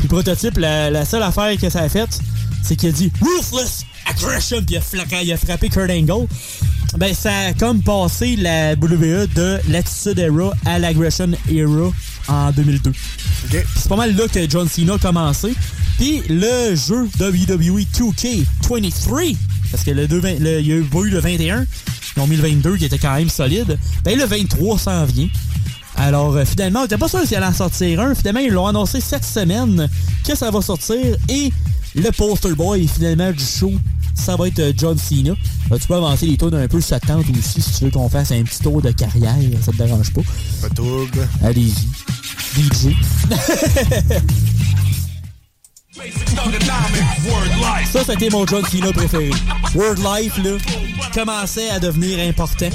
Le 0.01 0.07
prototype, 0.07 0.57
la, 0.57 0.89
la 0.89 1.05
seule 1.05 1.23
affaire 1.23 1.55
que 1.57 1.69
ça 1.69 1.81
a 1.81 1.89
faite, 1.89 2.19
c'est 2.63 2.75
qu'il 2.75 2.89
a 2.89 2.91
dit 2.91 3.11
Ruthless 3.21 3.85
Aggression, 4.05 4.57
puis 4.63 4.75
il 4.75 4.77
a, 4.77 4.81
fla- 4.81 5.23
il 5.23 5.31
a 5.31 5.37
frappé 5.37 5.69
Kurt 5.69 5.89
Angle. 5.89 6.27
Ben, 6.97 7.13
ça 7.15 7.31
a 7.47 7.53
comme 7.53 7.81
passé 7.81 8.35
la 8.35 8.73
WWE 8.75 9.27
de 9.33 9.59
l'Attitude 9.69 10.19
Era 10.19 10.51
à 10.65 10.77
l'Aggression 10.77 11.31
Era 11.49 11.91
en 12.27 12.51
2002. 12.51 12.91
Puis 12.91 13.57
C'est 13.75 13.89
pas 13.89 13.95
mal 13.95 14.15
là 14.15 14.27
que 14.27 14.49
John 14.49 14.67
Cena 14.69 14.93
a 14.93 14.97
commencé. 14.99 15.53
Puis 15.97 16.21
le 16.29 16.75
jeu 16.75 17.07
E 17.19 17.31
WWE 17.31 17.85
2K23, 17.93 19.35
parce 19.71 19.83
que 19.83 19.91
le, 19.91 20.07
deux 20.07 20.19
vingt- 20.19 20.39
le- 20.39 20.59
il 20.59 20.67
y 20.67 20.71
a 20.71 20.75
eu 20.75 20.85
le 21.09 21.19
21, 21.19 21.65
ils 22.15 22.21
ont 22.21 22.27
mis 22.27 22.35
le 22.35 22.43
22 22.43 22.77
qui 22.77 22.85
était 22.85 22.97
quand 22.99 23.15
même 23.15 23.29
solide. 23.29 23.77
Ben 24.03 24.17
le 24.17 24.25
23 24.25 24.77
s'en 24.79 25.05
vient. 25.05 25.27
Alors 25.95 26.35
euh, 26.35 26.45
finalement, 26.45 26.81
on 26.81 26.85
était 26.85 26.97
pas 26.97 27.07
sûr 27.07 27.21
s'il 27.25 27.37
allait 27.37 27.45
en 27.45 27.53
sortir 27.53 27.99
un. 28.01 28.13
Finalement, 28.15 28.39
ils 28.41 28.51
l'ont 28.51 28.67
annoncé 28.67 28.99
cette 29.01 29.25
semaine 29.25 29.87
que 30.25 30.35
ça 30.35 30.49
va 30.51 30.61
sortir. 30.61 31.15
Et 31.29 31.51
le 31.95 32.09
poster 32.11 32.53
boy 32.53 32.87
finalement 32.87 33.31
du 33.31 33.43
show, 33.43 33.71
ça 34.13 34.35
va 34.35 34.47
être 34.47 34.59
euh, 34.59 34.73
John 34.75 34.97
Cena. 34.97 35.31
Euh, 35.71 35.77
tu 35.79 35.87
peux 35.87 35.95
avancer 35.95 36.25
les 36.25 36.37
tours 36.37 36.53
un 36.53 36.67
peu 36.67 36.81
ta 36.81 36.99
tente 36.99 37.25
aussi 37.37 37.61
si 37.61 37.71
tu 37.79 37.85
veux 37.85 37.91
qu'on 37.91 38.09
fasse 38.09 38.31
un 38.31 38.43
petit 38.43 38.59
tour 38.61 38.81
de 38.81 38.91
carrière. 38.91 39.35
Ça 39.63 39.71
te 39.71 39.77
dérange 39.77 40.11
pas. 40.13 40.21
Pas 40.61 40.69
trouble. 40.69 41.27
Allez-y. 41.43 41.87
DJ. 42.61 42.95
Ça, 47.91 48.03
c'était 48.05 48.29
mon 48.29 48.45
John 48.47 48.63
Cena 48.65 48.91
préféré. 48.91 49.29
Word 49.75 49.95
Life, 49.97 50.37
là, 50.43 50.51
commençait 51.13 51.69
à 51.69 51.79
devenir 51.79 52.19
important. 52.27 52.69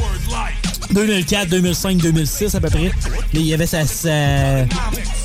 2004, 0.92 1.48
2005, 1.50 1.98
2006 1.98 2.54
à 2.54 2.60
peu 2.60 2.70
près. 2.70 2.84
Là, 2.84 2.90
il 3.34 3.42
y 3.46 3.52
avait 3.54 3.66
sa, 3.66 3.86
sa- 3.86 4.62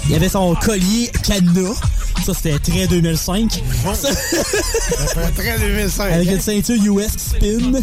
il 0.05 0.11
y 0.11 0.15
avait 0.15 0.29
son 0.29 0.55
collier 0.55 1.11
cadenas. 1.23 1.79
Ça, 2.25 2.33
c'était 2.33 2.57
très 2.59 2.87
2005. 2.87 3.61
Ça- 3.93 4.13
Ça 4.13 5.07
fait 5.07 5.31
très 5.41 5.59
2005. 5.59 6.11
avec 6.13 6.27
hein? 6.29 6.33
une 6.35 6.39
ceinture 6.41 6.75
US 6.85 7.11
qui 7.11 7.19
spin. 7.19 7.81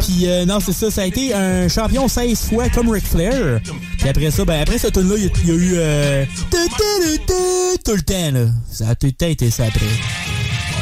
Puis 0.00 0.26
euh, 0.28 0.44
non, 0.44 0.58
c'est 0.60 0.72
ça. 0.72 0.90
Ça 0.90 1.02
a 1.02 1.06
été 1.06 1.32
un 1.32 1.68
champion 1.68 2.06
16 2.06 2.38
fois 2.50 2.68
comme 2.68 2.90
Ric 2.90 3.06
Flair. 3.06 3.60
Puis 3.98 4.08
après 4.08 4.30
ça, 4.30 4.44
ben 4.44 4.60
après 4.60 4.78
ce 4.78 4.88
tune 4.88 5.08
là 5.08 5.14
il 5.16 5.24
y 5.24 5.50
a- 5.50 5.54
eu 5.54 5.72
euh, 5.76 6.24
tout 7.84 7.92
le 7.94 8.02
temps 8.02 8.30
là. 8.38 8.46
Ça 8.70 8.88
a 8.90 8.94
tout 8.94 9.06
le 9.06 9.12
temps 9.12 9.26
été 9.26 9.50
ça 9.50 9.64
après. 9.64 9.86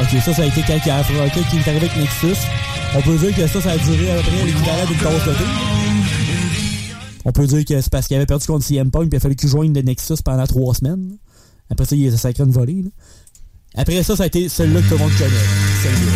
Ok, 0.01 0.21
ça, 0.23 0.33
ça 0.33 0.41
a 0.43 0.45
été 0.45 0.61
quand 0.67 0.73
il 0.85 0.87
est 0.89 0.91
arrivé 0.91 1.19
avec 1.87 1.95
Nexus. 1.97 2.39
On 2.95 3.01
peut 3.01 3.17
dire 3.17 3.35
que 3.35 3.47
ça, 3.47 3.61
ça 3.61 3.71
a 3.71 3.77
duré 3.77 4.11
à 4.11 4.15
peu 4.15 4.21
près 4.31 4.45
l'équivalent 4.45 4.85
d'une 4.87 4.97
tasse 4.97 5.25
de. 5.25 5.33
On 7.25 7.31
peut 7.31 7.45
dire 7.47 7.65
que 7.65 7.81
c'est 7.81 7.89
parce 7.91 8.07
qu'il 8.07 8.15
avait 8.15 8.25
perdu 8.25 8.45
contre 8.45 8.65
CM 8.65 8.89
Punk 8.91 9.09
puis 9.09 9.11
il 9.13 9.17
a 9.17 9.19
fallu 9.19 9.35
qu'il 9.35 9.49
joigne 9.49 9.73
le 9.73 9.81
Nexus 9.81 10.15
pendant 10.23 10.45
trois 10.47 10.73
semaines. 10.75 11.17
Après 11.69 11.85
ça, 11.85 11.95
il 11.95 12.13
a 12.13 12.17
sacré 12.17 12.43
une 12.43 12.51
volée. 12.51 12.83
là. 12.83 12.89
Après 13.75 14.01
ça, 14.03 14.15
ça 14.15 14.23
a 14.23 14.27
été 14.27 14.49
celle-là 14.49 14.81
que 14.81 14.87
tout 14.87 14.93
le 14.93 14.99
monde 14.99 15.11
connaît. 15.17 15.29
Celle-là. 15.83 16.11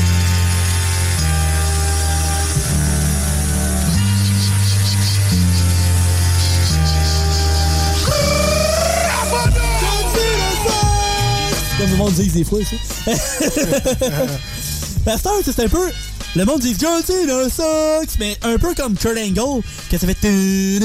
Comme 11.78 11.90
le 11.90 11.96
monde 11.98 12.14
dit 12.14 12.30
des 12.30 12.44
fois, 12.44 12.60
tu. 12.60 12.76
Pasteur, 15.06 15.34
c'est 15.44 15.60
un 15.60 15.68
peu. 15.68 15.90
Le 16.36 16.46
monde 16.46 16.62
dit 16.62 16.76
John 16.80 17.02
Cena 17.04 17.50
sucks, 17.50 18.18
mais 18.20 18.38
un 18.44 18.58
peu 18.58 18.74
comme 18.74 18.96
Kurt 18.96 19.18
Angle, 19.18 19.62
que 19.90 19.98
ça 19.98 20.08
fait. 20.08 20.16
tu 20.22 20.80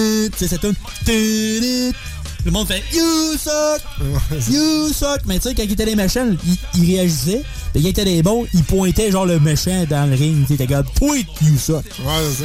sais, 0.47 0.59
un. 0.67 0.73
Le 2.47 2.53
monde 2.53 2.69
fait 2.69 2.81
You 2.95 3.37
suck! 3.37 3.83
You 4.49 4.93
suck! 4.93 5.23
Mais 5.27 5.41
tu 5.41 5.49
sais, 5.49 5.55
quand 5.57 5.65
il 5.65 5.73
était 5.73 5.85
les 5.85 5.97
méchants, 5.97 6.29
il, 6.47 6.81
il 6.81 6.95
réagissait. 6.95 7.43
Mais 7.75 7.81
quand 7.81 7.87
il 7.87 7.89
était 7.89 8.05
les 8.05 8.23
bons, 8.23 8.47
il 8.55 8.63
pointait 8.63 9.11
genre 9.11 9.27
le 9.27 9.41
méchant 9.41 9.85
dans 9.91 10.09
le 10.09 10.15
ring. 10.15 10.47
Tu 10.47 10.57
sais, 10.57 10.65
comme 10.69 10.85
Point, 10.95 11.23
you 11.43 11.59
suck! 11.59 11.83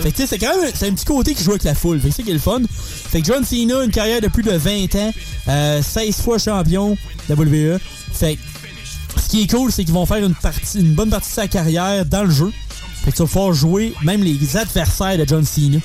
Fait 0.01 0.11
que 0.11 0.15
tu 0.15 0.21
sais, 0.23 0.27
c'est 0.27 0.39
quand 0.39 0.59
même 0.59 0.71
c'est 0.73 0.87
un 0.87 0.93
petit 0.93 1.05
côté 1.05 1.35
qui 1.35 1.43
joue 1.43 1.51
avec 1.51 1.63
la 1.63 1.75
foule. 1.75 1.99
Fait 1.99 2.09
que 2.09 2.15
c'est 2.15 2.23
qui 2.23 2.31
est 2.31 2.33
le 2.33 2.39
fun. 2.39 2.61
Fait 2.71 3.21
que 3.21 3.27
John 3.27 3.45
Cena, 3.45 3.83
une 3.83 3.91
carrière 3.91 4.21
de 4.21 4.27
plus 4.27 4.41
de 4.41 4.49
20 4.49 4.95
ans, 4.95 5.13
euh, 5.49 5.83
16 5.83 6.15
fois 6.15 6.39
champion 6.39 6.97
de 7.29 7.35
la 7.35 7.35
WWE. 7.35 7.79
Fait 8.11 8.37
que 8.37 9.21
ce 9.21 9.29
qui 9.29 9.43
est 9.43 9.51
cool, 9.51 9.71
c'est 9.71 9.83
qu'ils 9.83 9.93
vont 9.93 10.07
faire 10.07 10.25
une 10.25 10.33
partie, 10.33 10.79
une 10.79 10.95
bonne 10.95 11.11
partie 11.11 11.29
de 11.29 11.35
sa 11.35 11.47
carrière 11.47 12.07
dans 12.07 12.23
le 12.23 12.31
jeu. 12.31 12.51
Fait 13.05 13.11
que 13.11 13.17
tu 13.17 13.21
vas 13.21 13.27
pouvoir 13.27 13.53
jouer 13.53 13.93
même 14.01 14.23
les 14.23 14.57
adversaires 14.57 15.19
de 15.19 15.27
John 15.27 15.45
Cena. 15.45 15.77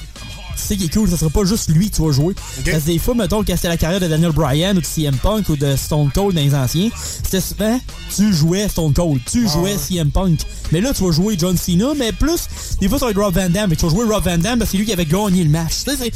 C'est 0.56 0.74
ça 0.74 0.76
qui 0.76 0.86
est 0.86 0.92
cool, 0.94 1.08
ça 1.10 1.16
sera 1.16 1.30
pas 1.30 1.44
juste 1.44 1.68
lui 1.70 1.90
que 1.90 1.96
tu 1.96 2.02
vas 2.02 2.12
jouer. 2.12 2.34
Parce 2.72 2.84
que 2.84 2.86
des 2.90 2.98
fois, 2.98 3.14
mettons, 3.14 3.44
quand 3.44 3.54
c'était 3.56 3.68
la 3.68 3.76
carrière 3.76 4.00
de 4.00 4.06
Daniel 4.08 4.32
Bryan 4.32 4.76
ou 4.76 4.80
de 4.80 4.86
CM 4.86 5.14
Punk 5.16 5.48
ou 5.50 5.56
de 5.56 5.76
Stone 5.76 6.10
Cold 6.14 6.34
dans 6.34 6.40
les 6.42 6.54
anciens, 6.54 6.88
c'était 7.22 7.40
souvent, 7.40 7.78
tu 8.14 8.32
jouais 8.32 8.68
Stone 8.68 8.92
Cold, 8.94 9.20
tu 9.30 9.46
jouais 9.48 9.76
CM 9.78 10.10
Punk. 10.10 10.40
Mais 10.72 10.80
là, 10.80 10.92
tu 10.94 11.04
vas 11.04 11.12
jouer 11.12 11.36
John 11.38 11.56
Cena, 11.56 11.88
mais 11.96 12.12
plus, 12.12 12.46
des 12.80 12.88
fois, 12.88 12.98
ça 12.98 13.04
va 13.06 13.10
être 13.12 13.20
Rob 13.22 13.34
Van 13.34 13.48
Damme. 13.48 13.70
Mais 13.70 13.76
tu 13.76 13.84
vas 13.86 13.90
jouer 13.90 14.04
Rob 14.04 14.24
Van 14.24 14.38
Damme 14.38 14.58
parce 14.58 14.70
que 14.70 14.72
c'est 14.72 14.78
lui 14.78 14.86
qui 14.86 14.92
avait 14.92 15.04
gagné 15.06 15.44
le 15.44 15.50
match. 15.50 15.84
Tu 15.84 15.96
sais, 15.96 16.10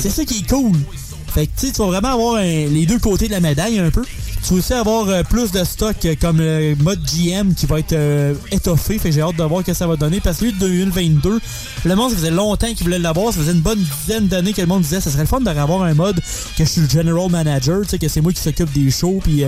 C'est 0.00 0.10
ça 0.10 0.24
qui 0.24 0.38
est 0.38 0.48
cool. 0.48 0.72
Fait 1.34 1.46
que 1.46 1.52
tu 1.60 1.66
sais, 1.66 1.72
tu 1.72 1.78
vas 1.78 1.86
vraiment 1.88 2.12
avoir 2.14 2.36
un- 2.36 2.42
les 2.44 2.86
deux 2.86 2.98
côtés 2.98 3.26
de 3.26 3.32
la 3.32 3.40
médaille 3.40 3.78
un 3.78 3.90
peu. 3.90 4.02
Tu 4.46 4.52
vas 4.52 4.58
aussi 4.60 4.74
avoir 4.74 5.08
euh, 5.08 5.24
plus 5.24 5.50
de 5.50 5.64
stock 5.64 5.96
euh, 6.04 6.14
comme 6.20 6.38
le 6.38 6.76
mode 6.76 7.00
GM 7.02 7.52
qui 7.52 7.66
va 7.66 7.80
être 7.80 7.94
euh, 7.94 8.32
étoffé. 8.52 8.96
Fait 8.96 9.10
j'ai 9.10 9.20
hâte 9.20 9.34
de 9.34 9.42
voir 9.42 9.62
ce 9.62 9.66
que 9.66 9.74
ça 9.74 9.88
va 9.88 9.96
donner. 9.96 10.20
Parce 10.20 10.38
que 10.38 10.44
lui, 10.44 10.52
de 10.52 10.58
2022, 10.60 11.40
le 11.84 11.94
monde, 11.96 12.10
ça 12.10 12.16
faisait 12.16 12.30
longtemps 12.30 12.72
qu'il 12.72 12.84
voulait 12.84 13.00
l'avoir. 13.00 13.32
Ça 13.32 13.40
faisait 13.40 13.50
une 13.50 13.60
bonne 13.60 13.80
dizaine 13.80 14.28
d'années 14.28 14.52
que 14.52 14.60
le 14.60 14.68
monde 14.68 14.82
disait 14.82 15.00
ça 15.00 15.10
serait 15.10 15.24
le 15.24 15.28
fun 15.28 15.40
d'avoir 15.40 15.82
un 15.82 15.94
mode 15.94 16.20
que 16.56 16.64
je 16.64 16.70
suis 16.70 16.80
le 16.80 16.88
general 16.88 17.28
manager, 17.28 17.80
tu 17.82 17.88
sais, 17.88 17.98
que 17.98 18.06
c'est 18.06 18.20
moi 18.20 18.32
qui 18.32 18.40
s'occupe 18.40 18.72
des 18.72 18.88
shows, 18.88 19.18
puis 19.20 19.42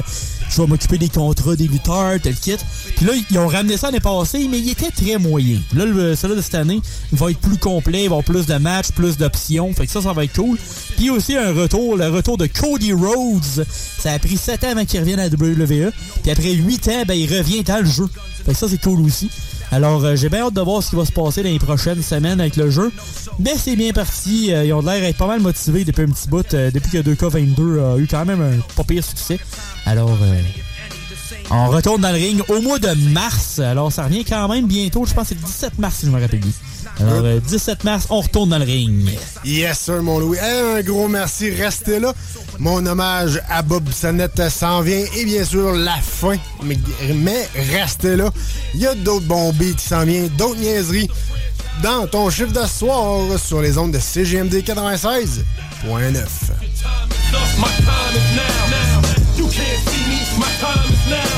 je 0.50 0.60
vais 0.60 0.66
m'occuper 0.66 0.98
des 0.98 1.08
contrats 1.08 1.54
des 1.54 1.68
lutteurs, 1.68 2.18
tel 2.20 2.34
kit. 2.34 2.56
Puis 2.96 3.06
là, 3.06 3.12
ils 3.30 3.38
ont 3.38 3.46
ramené 3.46 3.76
ça 3.76 3.88
l'année 3.88 4.00
passée, 4.00 4.48
mais 4.50 4.58
il 4.58 4.70
était 4.70 4.90
très 4.90 5.18
moyen. 5.18 5.60
Là, 5.74 6.16
celui 6.16 6.34
de 6.34 6.40
cette 6.40 6.56
année, 6.56 6.80
il 7.12 7.18
va 7.18 7.30
être 7.30 7.38
plus 7.38 7.58
complet, 7.58 8.04
il 8.04 8.08
va 8.08 8.16
avoir 8.16 8.24
plus 8.24 8.46
de 8.46 8.56
matchs, 8.56 8.90
plus 8.90 9.16
d'options. 9.16 9.72
Fait 9.74 9.86
que 9.86 9.92
ça, 9.92 10.02
ça 10.02 10.12
va 10.12 10.24
être 10.24 10.34
cool. 10.34 10.58
Puis 10.96 11.10
aussi 11.10 11.36
un 11.36 11.52
retour, 11.52 11.96
le 11.96 12.08
retour 12.08 12.36
de 12.36 12.46
Cody 12.46 12.92
Rhodes. 12.92 13.64
Ça 13.98 14.12
a 14.12 14.18
pris 14.18 14.36
7 14.36 14.64
ans 14.64 14.70
avant 14.72 14.84
qu'il 14.89 15.01
revienne 15.01 15.20
à 15.20 15.28
la 15.28 15.35
WWE. 15.35 15.93
Puis 16.23 16.31
après 16.31 16.52
8 16.52 16.89
ans, 16.89 17.02
ben, 17.06 17.15
il 17.15 17.27
revient 17.32 17.62
dans 17.62 17.78
le 17.78 17.86
jeu. 17.90 18.06
Fait 18.44 18.52
que 18.52 18.59
ça, 18.59 18.69
c'est 18.69 18.81
cool 18.81 19.01
aussi. 19.02 19.31
Alors, 19.70 20.02
euh, 20.05 20.16
j'ai 20.16 20.31
bien 20.31 20.47
hâte 20.47 20.55
de 20.55 20.60
voir 20.62 20.82
ce 20.82 20.90
qui 20.90 20.97
va 20.97 21.05
se 21.05 21.12
passer 21.12 21.43
dans 21.43 21.51
les 21.51 21.59
prochaines 21.59 22.02
semaines 22.02 22.40
avec 22.40 22.56
le 22.56 22.70
jeu. 22.70 22.90
Mais 23.39 23.55
c'est 23.56 23.77
bien 23.77 23.93
parti. 23.93 24.52
Euh, 24.52 24.65
ils 24.65 24.73
ont 24.73 24.81
l'air 24.81 25.01
d'être 25.01 25.19
pas 25.19 25.27
mal 25.27 25.40
motivés 25.40 25.85
depuis 25.85 26.02
un 26.02 26.09
petit 26.09 26.28
bout. 26.28 26.55
euh, 26.55 26.70
depuis 26.70 26.90
que 26.90 26.98
2K22 26.98 27.81
a 27.81 27.98
eu 27.98 28.06
quand 28.06 28.24
même 28.24 28.40
un 28.40 28.59
pas 28.74 28.85
pire 28.85 29.05
succès. 29.05 29.39
Alors, 29.85 30.16
on 31.50 31.68
retourne 31.68 32.00
dans 32.00 32.10
le 32.10 32.16
ring 32.16 32.42
au 32.48 32.60
mois 32.60 32.78
de 32.78 32.92
mars. 33.10 33.58
Alors, 33.58 33.92
ça 33.92 34.04
revient 34.04 34.24
quand 34.24 34.48
même 34.48 34.66
bientôt. 34.66 35.04
Je 35.06 35.14
pense 35.14 35.28
que 35.28 35.34
c'est 35.34 35.40
le 35.40 35.46
17 35.46 35.78
mars, 35.78 35.96
si 36.00 36.06
je 36.06 36.10
me 36.10 36.20
rappelle 36.20 36.40
bien. 36.40 36.52
Alors, 37.00 37.24
euh, 37.24 37.40
17 37.40 37.84
mars, 37.84 38.06
on 38.10 38.20
retourne 38.20 38.50
dans 38.50 38.58
le 38.58 38.64
ring. 38.64 39.08
Yes, 39.44 39.78
sir, 39.78 40.02
mon 40.02 40.18
Louis. 40.18 40.38
Hey, 40.38 40.78
un 40.78 40.82
gros 40.82 41.08
merci. 41.08 41.50
Restez 41.50 42.00
là. 42.00 42.12
Mon 42.58 42.84
hommage 42.86 43.40
à 43.48 43.62
Bob 43.62 43.90
Sonnette 43.92 44.48
s'en 44.50 44.80
vient. 44.80 45.04
Et 45.16 45.24
bien 45.24 45.44
sûr, 45.44 45.72
la 45.72 45.96
fin. 45.96 46.36
Mais, 46.64 46.78
mais 47.14 47.48
restez 47.72 48.16
là. 48.16 48.30
Il 48.74 48.80
y 48.80 48.86
a 48.86 48.94
d'autres 48.94 49.26
bons 49.26 49.52
beats 49.52 49.74
qui 49.76 49.86
s'en 49.86 50.04
viennent, 50.04 50.28
d'autres 50.28 50.58
niaiseries 50.58 51.08
dans 51.82 52.06
ton 52.06 52.28
chiffre 52.30 52.52
de 52.52 52.66
soir 52.66 53.38
sur 53.38 53.62
les 53.62 53.78
ondes 53.78 53.92
de 53.92 53.98
CGMD 53.98 54.54
96.9. 54.54 55.38
My 57.58 57.68
time 57.84 58.16
is 58.16 58.36
now. 58.36 58.66
now. 58.70 59.02
You 59.36 59.44
can't 59.48 59.80
see 59.88 60.04
me. 60.08 60.18
My 60.38 60.50
time 60.60 60.92
is 60.92 61.10
now. 61.10 61.22
now. 61.22 61.38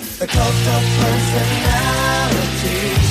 the 0.21 0.27
cult 0.27 0.45
of 0.45 0.83
personality. 0.99 3.10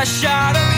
I 0.00 0.04
shot 0.04 0.56
him. 0.56 0.69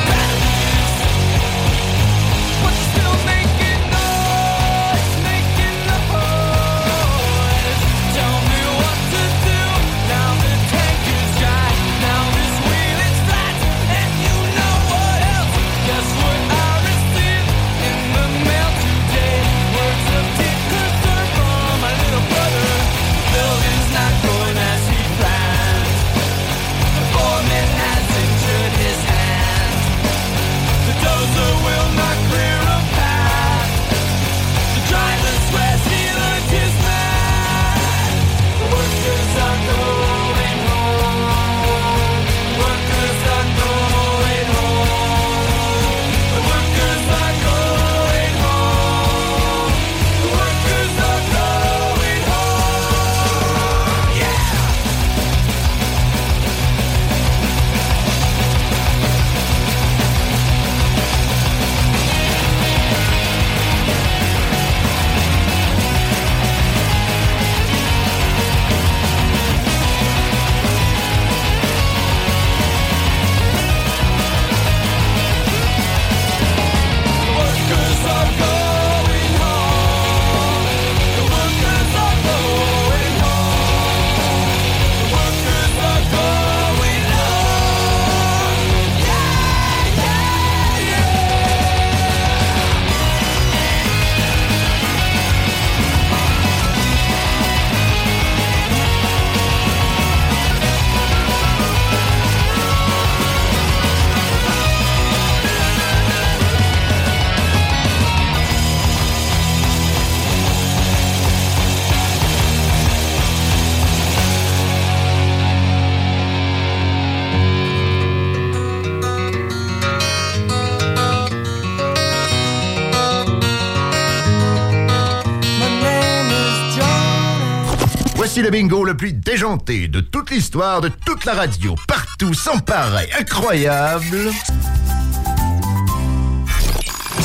Le 128.81 128.97
plus 128.97 129.13
déjanté 129.13 129.87
de 129.87 130.01
toute 130.01 130.31
l'histoire 130.31 130.81
de 130.81 130.89
toute 130.89 131.27
la 131.27 131.35
radio, 131.35 131.75
partout, 131.87 132.33
sans 132.33 132.59
pareil, 132.59 133.09
incroyable. 133.21 134.31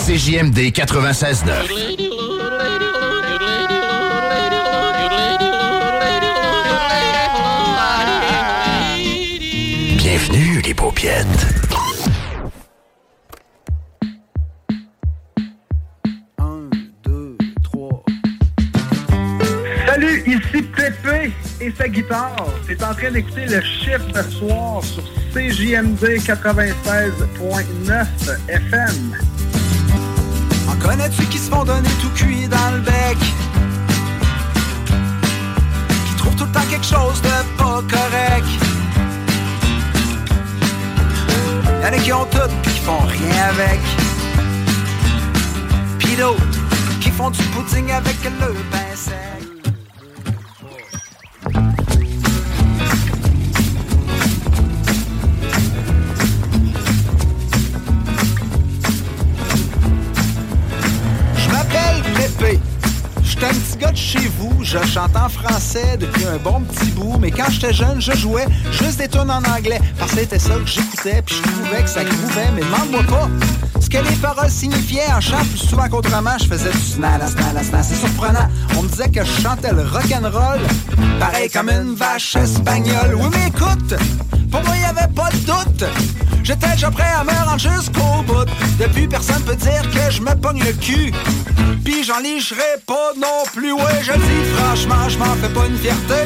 CJMD 0.05 0.57
96.9. 0.73 1.47
Bienvenue, 9.97 10.61
les 10.61 10.73
paupiètes. 10.73 11.56
Train 22.97 23.11
d'écouter 23.11 23.45
le 23.45 23.61
chiffre 23.61 24.07
de 24.11 24.21
soir 24.31 24.83
sur 24.83 25.03
CJMD 25.33 26.03
96.9 26.25 28.07
FM. 28.47 29.15
En 30.67 30.75
connais-tu 30.83 31.25
qui 31.25 31.37
se 31.37 31.49
font 31.49 31.63
donner 31.63 31.89
tout 32.01 32.09
cuit 32.15 32.47
dans 32.47 32.71
le 32.71 32.79
bec? 32.79 33.17
Qui 36.07 36.15
trouvent 36.17 36.35
tout 36.35 36.45
le 36.45 36.51
temps 36.51 36.65
quelque 36.71 36.85
chose 36.85 37.21
de 37.21 37.57
pas 37.57 37.83
correct? 37.87 38.47
Y'en 41.83 41.93
a 41.93 41.97
qui 41.99 42.13
ont 42.13 42.25
tout 42.25 42.49
pis 42.63 42.69
qui 42.71 42.79
font 42.79 43.05
rien 43.05 43.43
avec. 43.49 43.79
Pis 45.99 46.15
d'autres 46.15 46.99
qui 46.99 47.11
font 47.11 47.29
du 47.29 47.43
pudding 47.43 47.91
avec 47.91 48.15
le 48.23 48.53
pain 48.71 48.86
je 64.67 64.85
chante 64.85 65.15
en 65.15 65.29
français 65.29 65.95
depuis 65.97 66.25
un 66.25 66.35
bon 66.37 66.59
petit 66.59 66.91
bout, 66.91 67.17
mais 67.21 67.31
quand 67.31 67.49
j'étais 67.49 67.73
jeune, 67.73 68.01
je 68.01 68.11
jouais 68.11 68.45
juste 68.69 68.97
des 68.97 69.07
tunes 69.07 69.31
en 69.31 69.41
anglais, 69.55 69.79
parce 69.97 70.11
que 70.11 70.19
c'était 70.19 70.39
ça 70.39 70.55
que 70.55 70.65
j'écoutais, 70.65 71.21
puis 71.25 71.35
je 71.35 71.41
trouvais 71.41 71.83
que 71.83 71.89
ça 71.89 72.03
grouvait, 72.03 72.51
mais 72.53 72.61
demande-moi 72.61 73.03
pas 73.03 73.29
ce 73.79 73.89
que 73.89 73.97
les 73.97 74.15
paroles 74.17 74.49
signifiaient 74.49 75.09
en 75.15 75.21
chant 75.21 75.39
plus 75.49 75.59
souvent 75.69 75.87
qu'autrement, 75.87 76.37
je 76.37 76.47
faisais 76.47 76.71
du 76.71 76.77
snala, 76.79 77.27
snala, 77.27 77.63
snala, 77.63 77.81
c'est 77.83 77.95
surprenant. 77.95 78.49
On 78.77 78.83
me 78.83 78.89
disait 78.89 79.09
que 79.09 79.23
je 79.23 79.41
chantais 79.41 79.71
le 79.71 79.83
rock'n'roll, 79.83 80.59
pareil 81.17 81.49
comme 81.49 81.69
une 81.69 81.95
vache 81.95 82.35
espagnole. 82.35 83.15
Oui, 83.15 83.27
mais 83.31 83.47
écoute, 83.47 83.95
pour 84.51 84.61
moi, 84.63 84.75
y 84.75 84.83
avait 84.83 85.13
pas 85.13 85.29
de 85.29 85.37
doute. 85.45 85.85
J'étais 86.47 86.71
déjà 86.75 86.89
prêt 86.89 87.03
à 87.03 87.25
me 87.25 87.45
rendre 87.45 87.59
jusqu'au 87.59 88.23
bout. 88.25 88.45
Depuis, 88.79 89.05
personne 89.05 89.43
peut 89.43 89.57
dire 89.57 89.81
que 89.91 90.09
je 90.09 90.21
me 90.21 90.33
pogne 90.33 90.63
le 90.63 90.71
cul. 90.71 91.11
Puis 91.83 92.05
j'en 92.05 92.19
licherai 92.19 92.79
pas 92.85 93.11
non 93.17 93.43
plus. 93.53 93.73
Ouais, 93.73 93.99
je 94.01 94.13
le 94.13 94.17
dis 94.17 94.55
franchement, 94.55 95.09
je 95.09 95.17
m'en 95.17 95.35
fais 95.35 95.49
pas 95.49 95.65
une 95.65 95.77
fierté. 95.77 96.23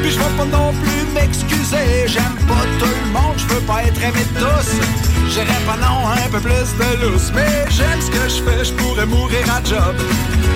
Puis 0.00 0.12
je 0.12 0.18
veux 0.18 0.36
pas 0.38 0.46
non 0.46 0.72
plus 0.72 1.12
m'excuser. 1.12 2.06
J'aime 2.06 2.38
pas 2.48 2.64
tout 2.78 2.88
le 3.04 3.12
monde, 3.12 3.36
je 3.36 3.44
veux 3.54 3.60
pas 3.66 3.82
être 3.82 4.02
aimé 4.02 4.24
de 4.32 4.40
tous. 4.40 4.80
J'irais 5.28 5.62
pas 5.66 5.76
non 5.76 6.08
un 6.08 6.28
peu 6.30 6.40
plus 6.40 6.70
de 6.78 7.04
lousse. 7.04 7.30
Mais 7.34 7.66
j'aime 7.68 8.00
ce 8.00 8.10
que 8.10 8.26
je 8.26 8.42
fais, 8.42 8.64
je 8.64 8.72
pourrais 8.72 9.04
mourir 9.04 9.44
à 9.54 9.62
job. 9.62 9.94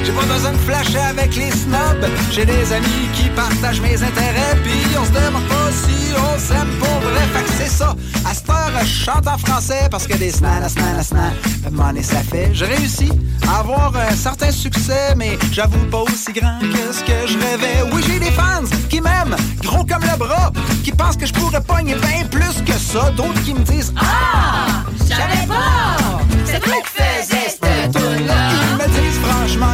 J'ai 0.05 0.13
pas 0.13 0.25
besoin 0.25 0.53
de 0.53 0.59
flasher 0.59 0.99
avec 0.99 1.37
les 1.37 1.51
snobs. 1.51 2.07
J'ai 2.31 2.45
des 2.45 2.73
amis 2.73 3.09
qui 3.15 3.29
partagent 3.31 3.81
mes 3.81 4.03
intérêts. 4.03 4.57
Puis 4.65 4.97
on 5.01 5.05
se 5.05 5.11
demande 5.11 5.47
pas 5.49 5.71
si 5.73 6.13
on 6.17 6.39
s'aime 6.39 6.71
pour 6.79 7.01
vrai. 7.01 7.23
Fait 7.33 7.45
que 7.45 7.51
c'est 7.59 7.71
ça. 7.71 7.95
À 8.25 8.35
cette 8.35 8.49
heure, 8.51 8.73
je 8.81 9.05
chante 9.05 9.27
en 9.27 9.39
français 9.39 9.89
parce 9.91 10.07
que 10.07 10.17
des 10.17 10.31
snanas, 10.31 10.71
snanas, 10.71 11.05
snanas, 11.05 11.33
m'en 11.73 11.95
est 11.95 12.03
ça 12.03 12.23
fait. 12.23 12.51
J'ai 12.53 12.67
réussi 12.67 13.11
à 13.49 13.61
avoir 13.61 13.95
un 13.97 14.15
certain 14.15 14.51
succès, 14.51 15.15
mais 15.17 15.39
j'avoue 15.53 15.85
pas 15.91 16.03
aussi 16.03 16.33
grand 16.33 16.59
que 16.61 16.93
ce 16.93 17.03
que 17.03 17.27
je 17.27 17.39
rêvais. 17.39 17.91
Oui, 17.93 18.03
j'ai 18.07 18.19
des 18.19 18.31
fans 18.31 18.65
qui 18.89 19.01
m'aiment, 19.01 19.37
gros 19.63 19.85
comme 19.85 20.03
le 20.03 20.17
bras, 20.17 20.53
qui 20.85 20.93
pensent 20.93 21.17
que 21.17 21.27
je 21.27 21.33
pourrais 21.33 21.63
pogner 21.63 21.95
bien 21.95 22.25
plus 22.31 22.63
que 22.67 22.73
ça. 22.73 23.11
D'autres 23.11 23.43
qui 23.43 23.55
me 23.55 23.61
disent 23.61 23.93
Ah, 23.97 24.85
je 25.01 25.15
savais 25.15 25.47
pas! 25.47 25.97
C'est 26.45 26.61
toi 26.61 26.75
qui 26.85 27.03
faisais 27.03 27.49
cette 27.51 27.69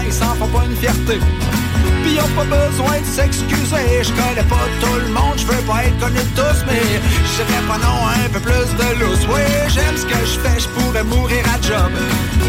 ils 0.05 0.13
s'en 0.13 0.35
font 0.35 0.49
pas 0.49 0.65
une 0.65 0.77
fierté. 0.77 1.19
Pis 2.03 2.19
ont 2.21 2.35
pas 2.37 2.45
besoin 2.45 3.01
de 3.01 3.07
s'excuser. 3.07 4.03
Je 4.03 4.13
connais 4.13 4.49
pas 4.49 4.67
tout 4.81 4.99
le 5.01 5.09
monde, 5.09 5.37
je 5.37 5.47
veux 5.47 5.63
pas 5.63 5.85
être 5.85 5.99
connu 5.99 6.19
de 6.19 6.35
tous, 6.37 6.59
mais 6.67 6.83
j'irais 7.33 7.65
pas 7.69 7.79
non 7.79 7.99
un 8.25 8.29
peu 8.29 8.41
plus 8.41 8.69
de 8.81 9.01
lousse. 9.01 9.27
Oui, 9.29 9.43
j'aime 9.69 9.97
ce 9.97 10.07
que 10.07 10.21
je 10.25 10.39
fais, 10.41 10.61
je 10.61 10.69
pourrais 10.69 11.05
mourir 11.05 11.45
à 11.55 11.61
job. 11.61 11.93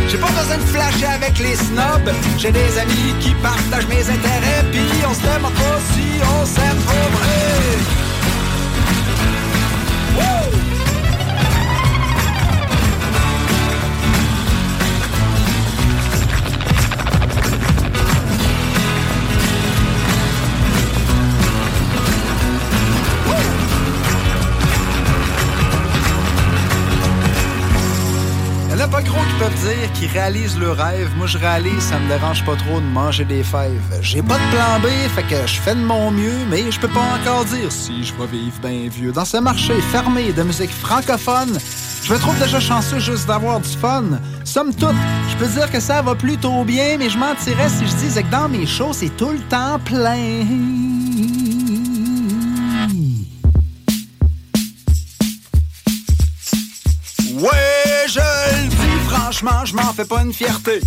J'ai 0.10 0.18
pas 0.18 0.32
besoin 0.32 0.58
de 0.58 0.64
flasher 0.64 1.08
avec 1.08 1.40
les 1.40 1.56
snobs. 1.56 2.12
J'ai 2.38 2.52
des 2.52 2.78
amis 2.78 3.14
qui 3.20 3.34
partagent 3.36 3.88
mes 3.88 4.04
intérêts, 4.10 4.64
pis 4.72 5.06
on 5.10 5.14
se 5.14 5.22
demande 5.22 5.54
pas 5.54 5.80
si 5.94 6.22
on 6.40 6.46
s'aime 6.46 6.82
pour 6.86 7.08
vrai. 7.18 7.56
Peuvent 29.40 29.54
dire 29.64 29.92
qu'ils 29.94 30.12
réalisent 30.12 30.58
le 30.58 30.72
rêve. 30.72 31.10
Moi, 31.18 31.28
je 31.28 31.38
réalise, 31.38 31.80
ça 31.80 32.00
me 32.00 32.08
dérange 32.08 32.44
pas 32.46 32.56
trop 32.56 32.80
de 32.80 32.86
manger 32.86 33.26
des 33.26 33.44
fèves. 33.44 34.00
J'ai 34.02 34.22
pas 34.22 34.36
de 34.36 34.52
plan 34.52 34.80
B, 34.82 34.88
fait 35.16 35.24
que 35.24 35.48
je 35.48 35.60
fais 35.60 35.76
de 35.76 35.82
mon 35.82 36.12
mieux, 36.12 36.46
mais 36.50 36.72
je 36.72 36.80
peux 36.80 36.88
pas 36.88 37.18
encore 37.20 37.46
dire 37.46 37.72
si 37.72 38.04
je 38.04 38.14
vais 38.14 38.28
vivre 38.28 38.60
bien 38.62 38.90
vieux. 38.90 39.12
Dans 39.12 39.26
ce 39.26 39.38
marché 39.38 39.74
fermé 39.92 40.32
de 40.32 40.44
musique 40.44 40.72
francophone, 40.72 41.58
je 42.04 42.14
me 42.14 42.20
trouve 42.20 42.38
déjà 42.40 42.60
chanceux 42.60 43.00
juste 43.00 43.28
d'avoir 43.28 43.60
du 43.60 43.70
fun. 43.70 44.06
Somme 44.44 44.74
toute, 44.74 44.96
je 45.30 45.36
peux 45.38 45.48
dire 45.48 45.72
que 45.72 45.80
ça 45.80 46.02
va 46.02 46.16
plutôt 46.16 46.64
bien, 46.64 46.98
mais 46.98 47.10
je 47.10 47.18
mentirais 47.18 47.70
si 47.70 47.86
je 47.86 47.96
disais 47.96 48.24
que 48.24 48.32
dans 48.32 48.48
mes 48.48 48.66
shows, 48.66 48.94
c'est 48.94 49.16
tout 49.18 49.32
le 49.32 49.40
temps 49.50 49.80
plein. 49.84 50.85
Franchement, 59.36 59.66
je 59.66 59.76
m'en 59.76 59.94
fais 59.94 60.06
pas 60.06 60.22
une 60.22 60.34
fierté. 60.34 60.80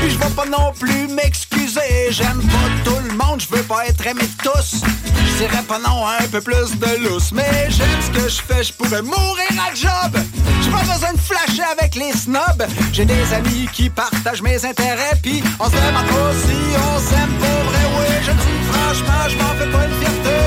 Puis 0.00 0.10
je 0.10 0.18
vais 0.18 0.34
pas 0.34 0.46
non 0.46 0.72
plus 0.78 1.06
m'excuser. 1.08 2.10
J'aime 2.10 2.42
pas 2.42 2.68
tout 2.84 2.98
le 3.08 3.14
monde, 3.14 3.40
je 3.40 3.56
veux 3.56 3.62
pas 3.62 3.86
être 3.86 4.04
aimé 4.04 4.22
de 4.22 4.50
tous. 4.50 4.82
Je 5.04 5.44
dirais 5.44 5.62
pas 5.62 5.78
non 5.78 6.06
un 6.08 6.26
peu 6.26 6.40
plus 6.40 6.76
de 6.76 7.08
lousse. 7.08 7.30
Mais 7.30 7.68
j'aime 7.68 8.00
ce 8.00 8.10
que 8.10 8.28
je 8.28 8.42
fais, 8.42 8.64
je 8.64 8.72
pourrais 8.72 9.02
mourir 9.02 9.52
à 9.60 9.72
job. 9.74 10.20
J'ai 10.62 10.70
pas 10.70 10.82
besoin 10.92 11.12
de 11.12 11.20
flasher 11.20 11.62
avec 11.78 11.94
les 11.94 12.12
snobs. 12.12 12.66
J'ai 12.92 13.04
des 13.04 13.32
amis 13.32 13.68
qui 13.72 13.90
partagent 13.90 14.42
mes 14.42 14.64
intérêts. 14.64 15.16
Puis 15.22 15.42
on 15.60 15.66
se 15.66 15.76
demande 15.76 16.06
pas 16.06 16.32
si 16.46 16.58
on 16.74 16.98
s'aime 16.98 17.34
pour 17.38 17.62
vrai. 17.70 17.84
Oui, 17.96 18.14
je 18.22 18.32
dis 18.32 18.58
franchement, 18.72 19.22
je 19.28 19.36
m'en 19.36 19.54
fais 19.54 19.70
pas 19.70 19.84
une 19.84 19.94
fierté. 20.00 20.38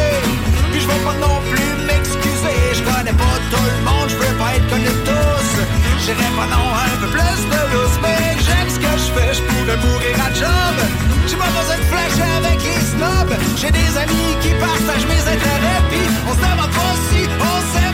Puis 0.72 0.82
je 0.82 0.88
vais 0.88 1.04
pas 1.06 1.16
non 1.16 1.40
plus 1.50 1.86
m'excuser. 1.86 2.58
Je 2.74 2.84
connais 2.84 3.14
pas 3.14 3.38
tout 3.52 3.64
le 3.78 3.86
monde, 3.86 4.10
je 4.10 4.16
veux 4.16 4.38
pas 4.38 4.56
être 4.56 4.70
connu 4.70 4.86
de 4.86 5.06
tous. 5.06 5.81
J'irais 6.04 6.34
pas 6.36 6.48
non 6.48 6.66
un 6.74 6.98
peu 7.00 7.08
plus 7.08 7.42
de 7.54 7.62
lousse, 7.74 8.00
mais 8.02 8.36
j'aime 8.42 8.70
ce 8.70 8.80
que 8.80 8.92
je 9.04 9.08
fais, 9.14 9.34
je 9.36 9.42
pourrais 9.44 9.78
mourir 9.78 10.16
à 10.26 10.34
job. 10.34 10.76
J'ai 11.28 11.38
pas 11.38 11.52
besoin 11.58 11.78
de 11.78 11.88
flasher 11.92 12.32
avec 12.42 12.60
les 12.64 12.82
snobs. 12.82 13.36
J'ai 13.56 13.72
des 13.72 13.98
amis 13.98 14.34
qui 14.42 14.50
partagent 14.56 15.06
mes 15.06 15.22
intérêts, 15.22 15.82
puis 15.90 16.06
on 16.28 16.34
se 16.34 16.42
demande 16.42 16.74
pas 16.74 16.94
si 17.10 17.22
on 17.40 17.56
s'aime 17.72 17.91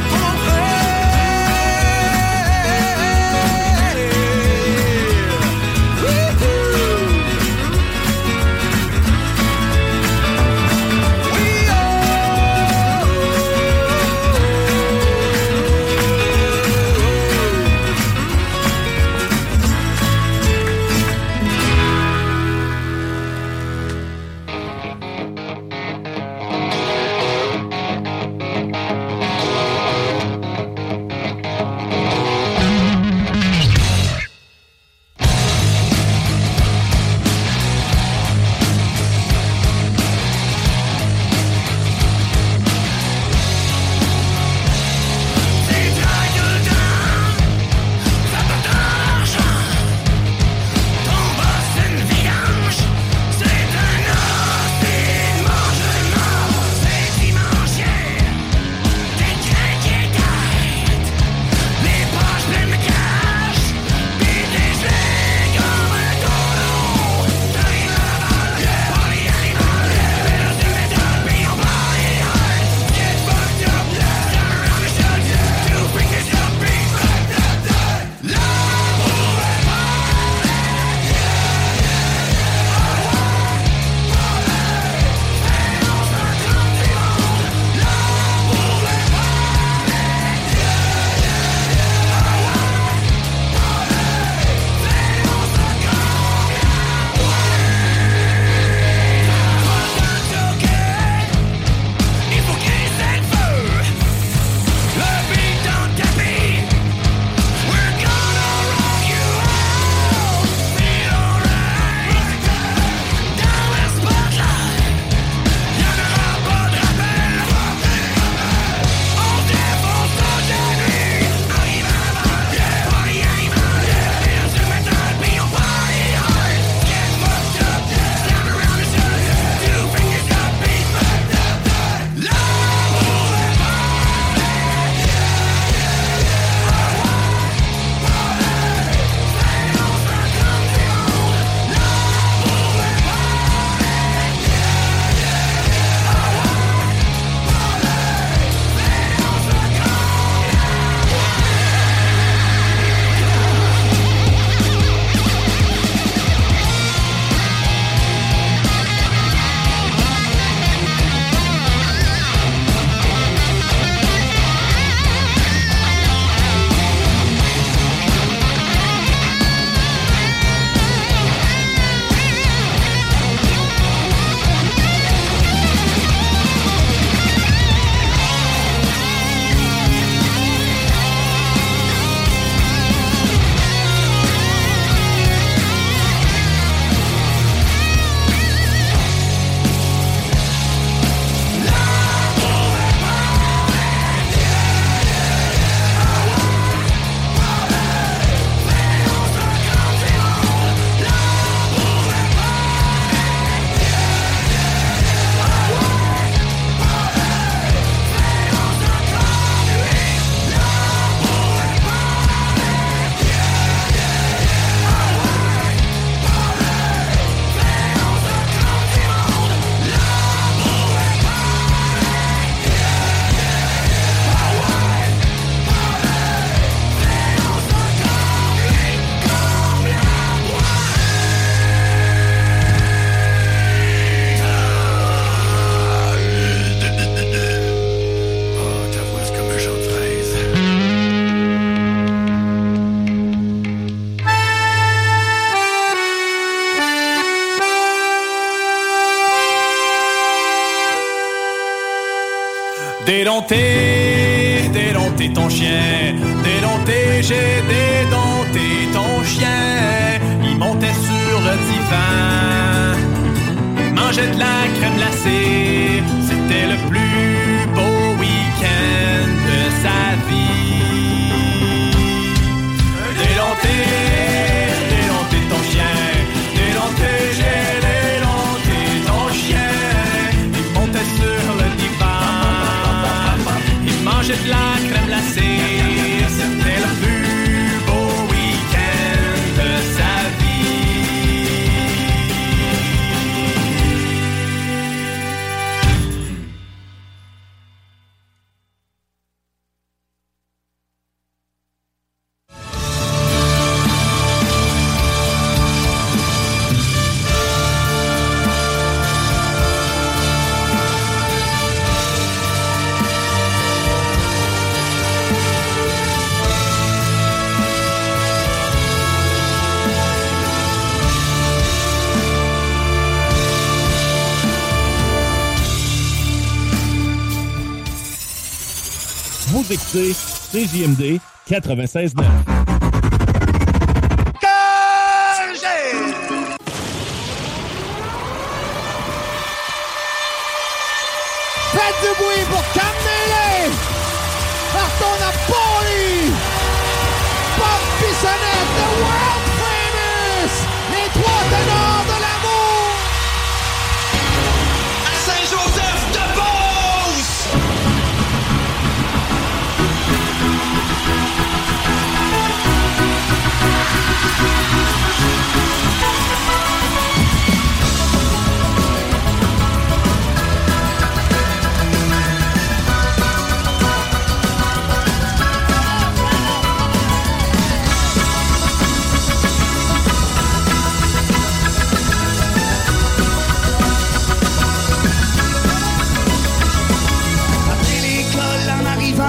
CJMD 330.68 331.20
96.9. 331.46 332.77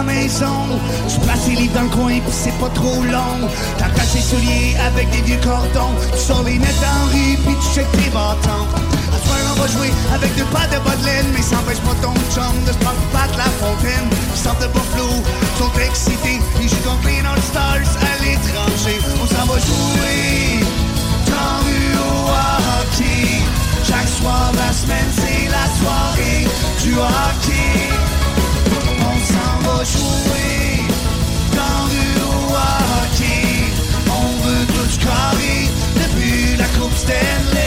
maison, 0.09 0.80
tu 1.09 1.20
passes 1.26 1.47
les 1.48 1.56
livres 1.56 1.74
dans 1.74 1.86
le 1.89 1.94
coin 1.97 2.16
pis 2.24 2.32
c'est 2.32 2.59
pas 2.59 2.72
trop 2.74 3.02
long. 3.05 3.39
T'attaches 3.78 4.12
tes 4.12 4.24
souliers 4.24 4.74
avec 4.89 5.10
des 5.10 5.22
vieux 5.22 5.40
cordons, 5.44 5.94
tu 6.12 6.18
sors 6.18 6.43
les 6.44 6.59
nettes 6.59 6.85
en 6.97 7.05
rue 7.12 7.36
pis 7.44 7.56
tu 7.60 7.68
checkes 7.74 7.93
tes 7.93 8.10
bâtons. 8.10 8.66
À 9.14 9.18
soir, 9.24 9.39
on 9.52 9.60
va 9.60 9.66
jouer 9.68 9.93
avec 10.14 10.35
deux 10.36 10.48
pas 10.56 10.66
de 10.72 10.78
bas 10.85 10.97
de 10.97 11.05
laine, 11.05 11.28
mais 11.35 11.43
ça 11.43 11.56
empêche 11.60 11.82
pas 11.85 11.97
ton 12.01 12.14
chum 12.35 12.55
de 12.66 12.72
se 12.72 12.80
prendre 12.85 13.02
pas 13.12 13.28
de 13.32 13.36
la 13.36 13.51
fontaine. 13.60 14.09
Ils 14.35 14.40
sortent 14.40 14.62
de 14.62 14.68
Buffalo, 14.72 15.10
sont 15.60 15.74
excités, 15.89 16.40
ils 16.60 16.68
jouent 16.68 16.85
contre 16.89 17.06
les 17.09 17.22
North 17.22 17.44
Stars 17.44 17.93
à 18.09 18.12
l'étranger. 18.24 18.97
On 19.20 19.26
s'en 19.28 19.44
va 19.44 19.59
jouer 19.60 20.64
dans 21.28 21.56
rue 21.64 21.93
au 22.09 22.18
hockey. 22.80 23.44
Chaque 23.85 24.09
soir 24.20 24.52
de 24.52 24.59
la 24.59 24.72
semaine, 24.72 25.10
c'est 25.20 25.44
la 25.52 25.66
soirée 25.78 26.44
du 26.82 26.93
hockey. 26.97 28.07
Jouer 29.93 30.82
dans 31.56 31.86
au 32.27 32.52
hockey. 32.52 33.73
On 34.10 34.43
veut 34.44 34.66
tout 34.66 34.90
scorer 34.90 35.70
depuis 35.97 36.56
la 36.56 36.66
Coupe 36.78 36.97
Stanley. 36.97 37.57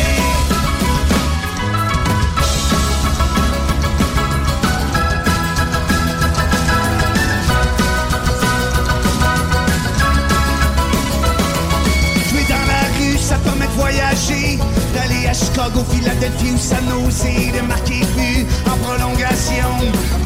Chicago, 15.42 15.84
Philadelphie 15.92 16.52
ou 16.54 16.58
San 16.58 16.86
Jose. 16.90 17.52
De 17.54 17.62
marquer 17.68 18.06
but 18.16 18.46
en 18.70 18.78
prolongation. 18.86 19.74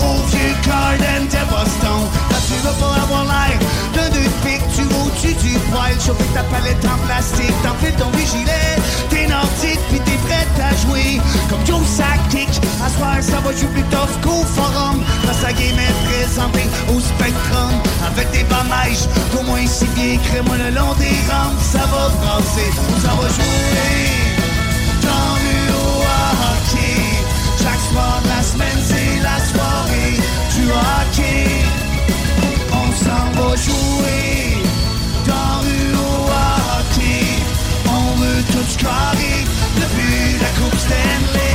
Au 0.01 0.15
vieux 0.29 0.55
Garden 0.65 1.23
de 1.27 1.41
Boston. 1.49 2.01
Quand 2.29 2.43
tu 2.47 2.55
veux 2.63 2.77
pas 2.79 3.01
avoir 3.01 3.23
l'air 3.23 3.57
d'un 3.93 4.09
deux 4.09 4.23
de 4.23 4.33
pique, 4.43 4.65
tu 4.75 4.83
vas 4.83 5.03
au-dessus 5.05 5.35
du 5.41 5.57
poil. 5.71 5.93
Chauffer 6.05 6.29
ta 6.33 6.43
palette 6.43 6.83
en 6.85 6.97
plastique. 7.05 7.55
T'enfiles 7.63 7.95
ton 7.95 8.11
gilet. 8.19 8.75
T'es 9.09 9.27
nordique, 9.27 9.79
puis 9.89 9.99
t'es 9.99 10.19
prête 10.27 10.55
à 10.59 10.71
jouer. 10.83 11.21
Comme 11.49 11.65
Joe 11.65 11.85
Sakic. 11.87 12.49
À 12.83 12.89
soir, 12.89 13.15
ça 13.21 13.39
va 13.39 13.51
jouer 13.55 13.69
plus 13.73 13.83
tough 13.83 14.13
qu'au 14.21 14.43
forum. 14.55 15.01
Parce 15.25 15.39
que 15.39 15.59
game 15.59 15.79
est 15.79 15.97
présentée 16.07 16.69
au 16.89 16.99
Spectrum. 16.99 17.73
Avec 18.05 18.29
des 18.31 18.43
bamèges 18.43 19.07
d'au 19.31 19.43
moins 19.43 19.65
si 19.65 19.85
bien 19.95 20.17
crée-moi 20.17 20.57
le 20.57 20.75
long 20.75 20.93
des 20.99 21.17
rampes. 21.31 21.59
Ça 21.61 21.79
va 21.91 22.09
brasser, 22.21 22.71
ça 23.01 23.09
va 23.09 23.27
jouer. 23.29 24.24
Le 25.05 25.73
haut 25.73 26.03
hockey. 26.45 27.01
Chaque 27.61 27.83
soir 27.91 28.21
de 28.23 28.29
la 28.29 28.43
semaine, 28.43 28.81
c'est 28.83 29.19
la 29.21 29.37
soirée 29.51 30.13
du 30.55 30.63
hockey. 30.71 31.47
On 32.71 32.87
s'en 33.03 33.25
va 33.37 33.55
jouer. 33.55 34.57
Dans 35.25 35.57
le 35.67 35.79
haut 35.97 36.27
hockey. 36.77 37.25
On 37.87 38.19
veut 38.19 38.43
tout 38.51 38.69
scorer 38.77 39.39
depuis 39.75 40.37
la 40.39 40.49
Coupe 40.59 40.79
Stanley. 40.79 41.54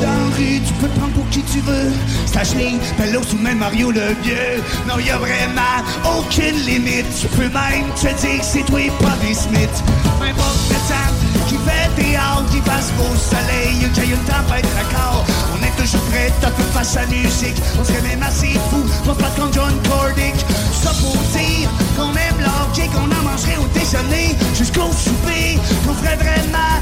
Dans 0.00 0.36
rue, 0.36 0.60
tu 0.66 0.72
peux 0.74 0.88
prendre 0.88 1.12
pour 1.12 1.28
qui 1.30 1.42
tu 1.42 1.60
veux. 1.60 1.92
Stage-Ling, 2.26 2.78
Pellos 2.96 3.32
ou 3.32 3.42
même 3.42 3.58
Mario 3.58 3.90
le 3.90 4.14
vieux. 4.22 4.62
Non, 4.86 4.98
y 4.98 5.10
a 5.10 5.18
vraiment 5.18 5.78
aucune 6.18 6.56
limite. 6.66 7.06
Tu 7.20 7.26
peux 7.28 7.48
même 7.48 7.88
te 7.96 8.06
dire 8.20 8.40
que 8.40 8.44
c'est 8.44 8.64
toi 8.64 8.80
et 8.80 8.92
pas 9.02 9.16
des 9.20 9.34
Smith. 9.34 9.82
Importe 10.20 10.68
le 10.70 10.76
temps 10.88 11.28
qui 11.48 11.56
fait 11.56 11.88
théâtre, 11.96 12.44
qui 12.52 12.60
passe 12.60 12.92
beau 12.98 13.10
soleil, 13.16 13.90
qu'il 13.94 14.10
y 14.10 14.12
a 14.12 14.16
une 14.16 14.24
tempête 14.24 14.66
raccord. 14.76 15.24
On 15.54 15.64
est 15.64 15.82
toujours 15.82 16.02
prêt 16.10 16.32
à 16.42 16.50
faire 16.50 16.66
face 16.74 16.96
à 16.96 17.06
musique. 17.06 17.56
On 17.80 17.84
serait 17.84 18.02
même 18.02 18.22
assez 18.22 18.52
fou 18.70 18.84
pour 19.04 19.16
pas 19.16 19.30
contre 19.30 19.54
John 19.54 19.74
Cordick. 19.88 20.36
Ça 20.72 20.90
pour 21.00 21.16
dire 21.32 21.68
qu'on 21.96 22.12
aime 22.12 22.38
l'hockey, 22.40 22.88
qu'on 22.92 23.10
en 23.10 23.22
mangerait 23.24 23.58
au 23.58 23.66
déjeuner 23.72 24.36
jusqu'au 24.54 24.92
souper. 24.92 25.58
Qu'on 25.86 25.94
ferait 25.94 26.16
vraiment 26.16 26.76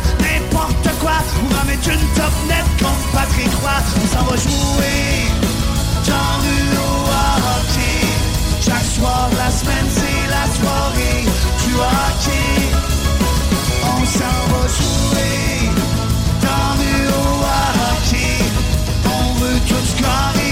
quoi. 1.01 1.12
On 1.43 1.55
va 1.55 1.64
mettre 1.64 1.88
une 1.88 2.06
top 2.14 2.32
net 2.48 2.64
contre 2.78 3.06
Patrick 3.12 3.52
Roy. 3.62 3.70
On 4.02 4.06
s'en 4.06 4.24
va 4.24 4.36
jouer 4.36 5.30
dans 6.06 6.38
du 6.44 6.59
hockey. 6.76 8.06
Chaque 8.60 8.84
soir 8.84 9.28
de 9.30 9.36
la 9.36 9.51
semaine, 9.51 9.88
c'est 9.90 10.30
la 10.30 10.47
soirée 10.59 11.22
du 11.64 11.74
hockey. 11.74 12.62
On 13.84 14.05
s'en 14.05 14.38
va 14.52 14.62
jouer 14.78 15.70
dans 16.43 16.74
du 16.82 16.94
hockey. 17.09 18.38
On 19.05 19.34
veut 19.40 19.60
tous 19.68 20.02
carrer. 20.02 20.45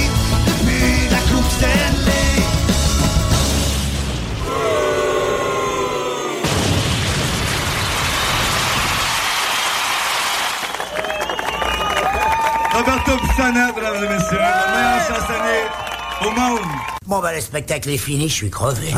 Sonnette, 13.44 13.76
mesdames 13.76 14.04
et 14.04 14.08
messieurs. 14.08 14.38
Le 14.38 14.72
meilleur 14.72 15.00
chansonnier 15.06 15.64
au 16.22 16.30
monde. 16.30 16.66
Bon, 17.06 17.20
bah, 17.20 17.34
le 17.34 17.40
spectacle 17.40 17.90
est 17.90 17.98
fini, 17.98 18.28
je 18.28 18.34
suis 18.34 18.50
crevé. 18.50 18.92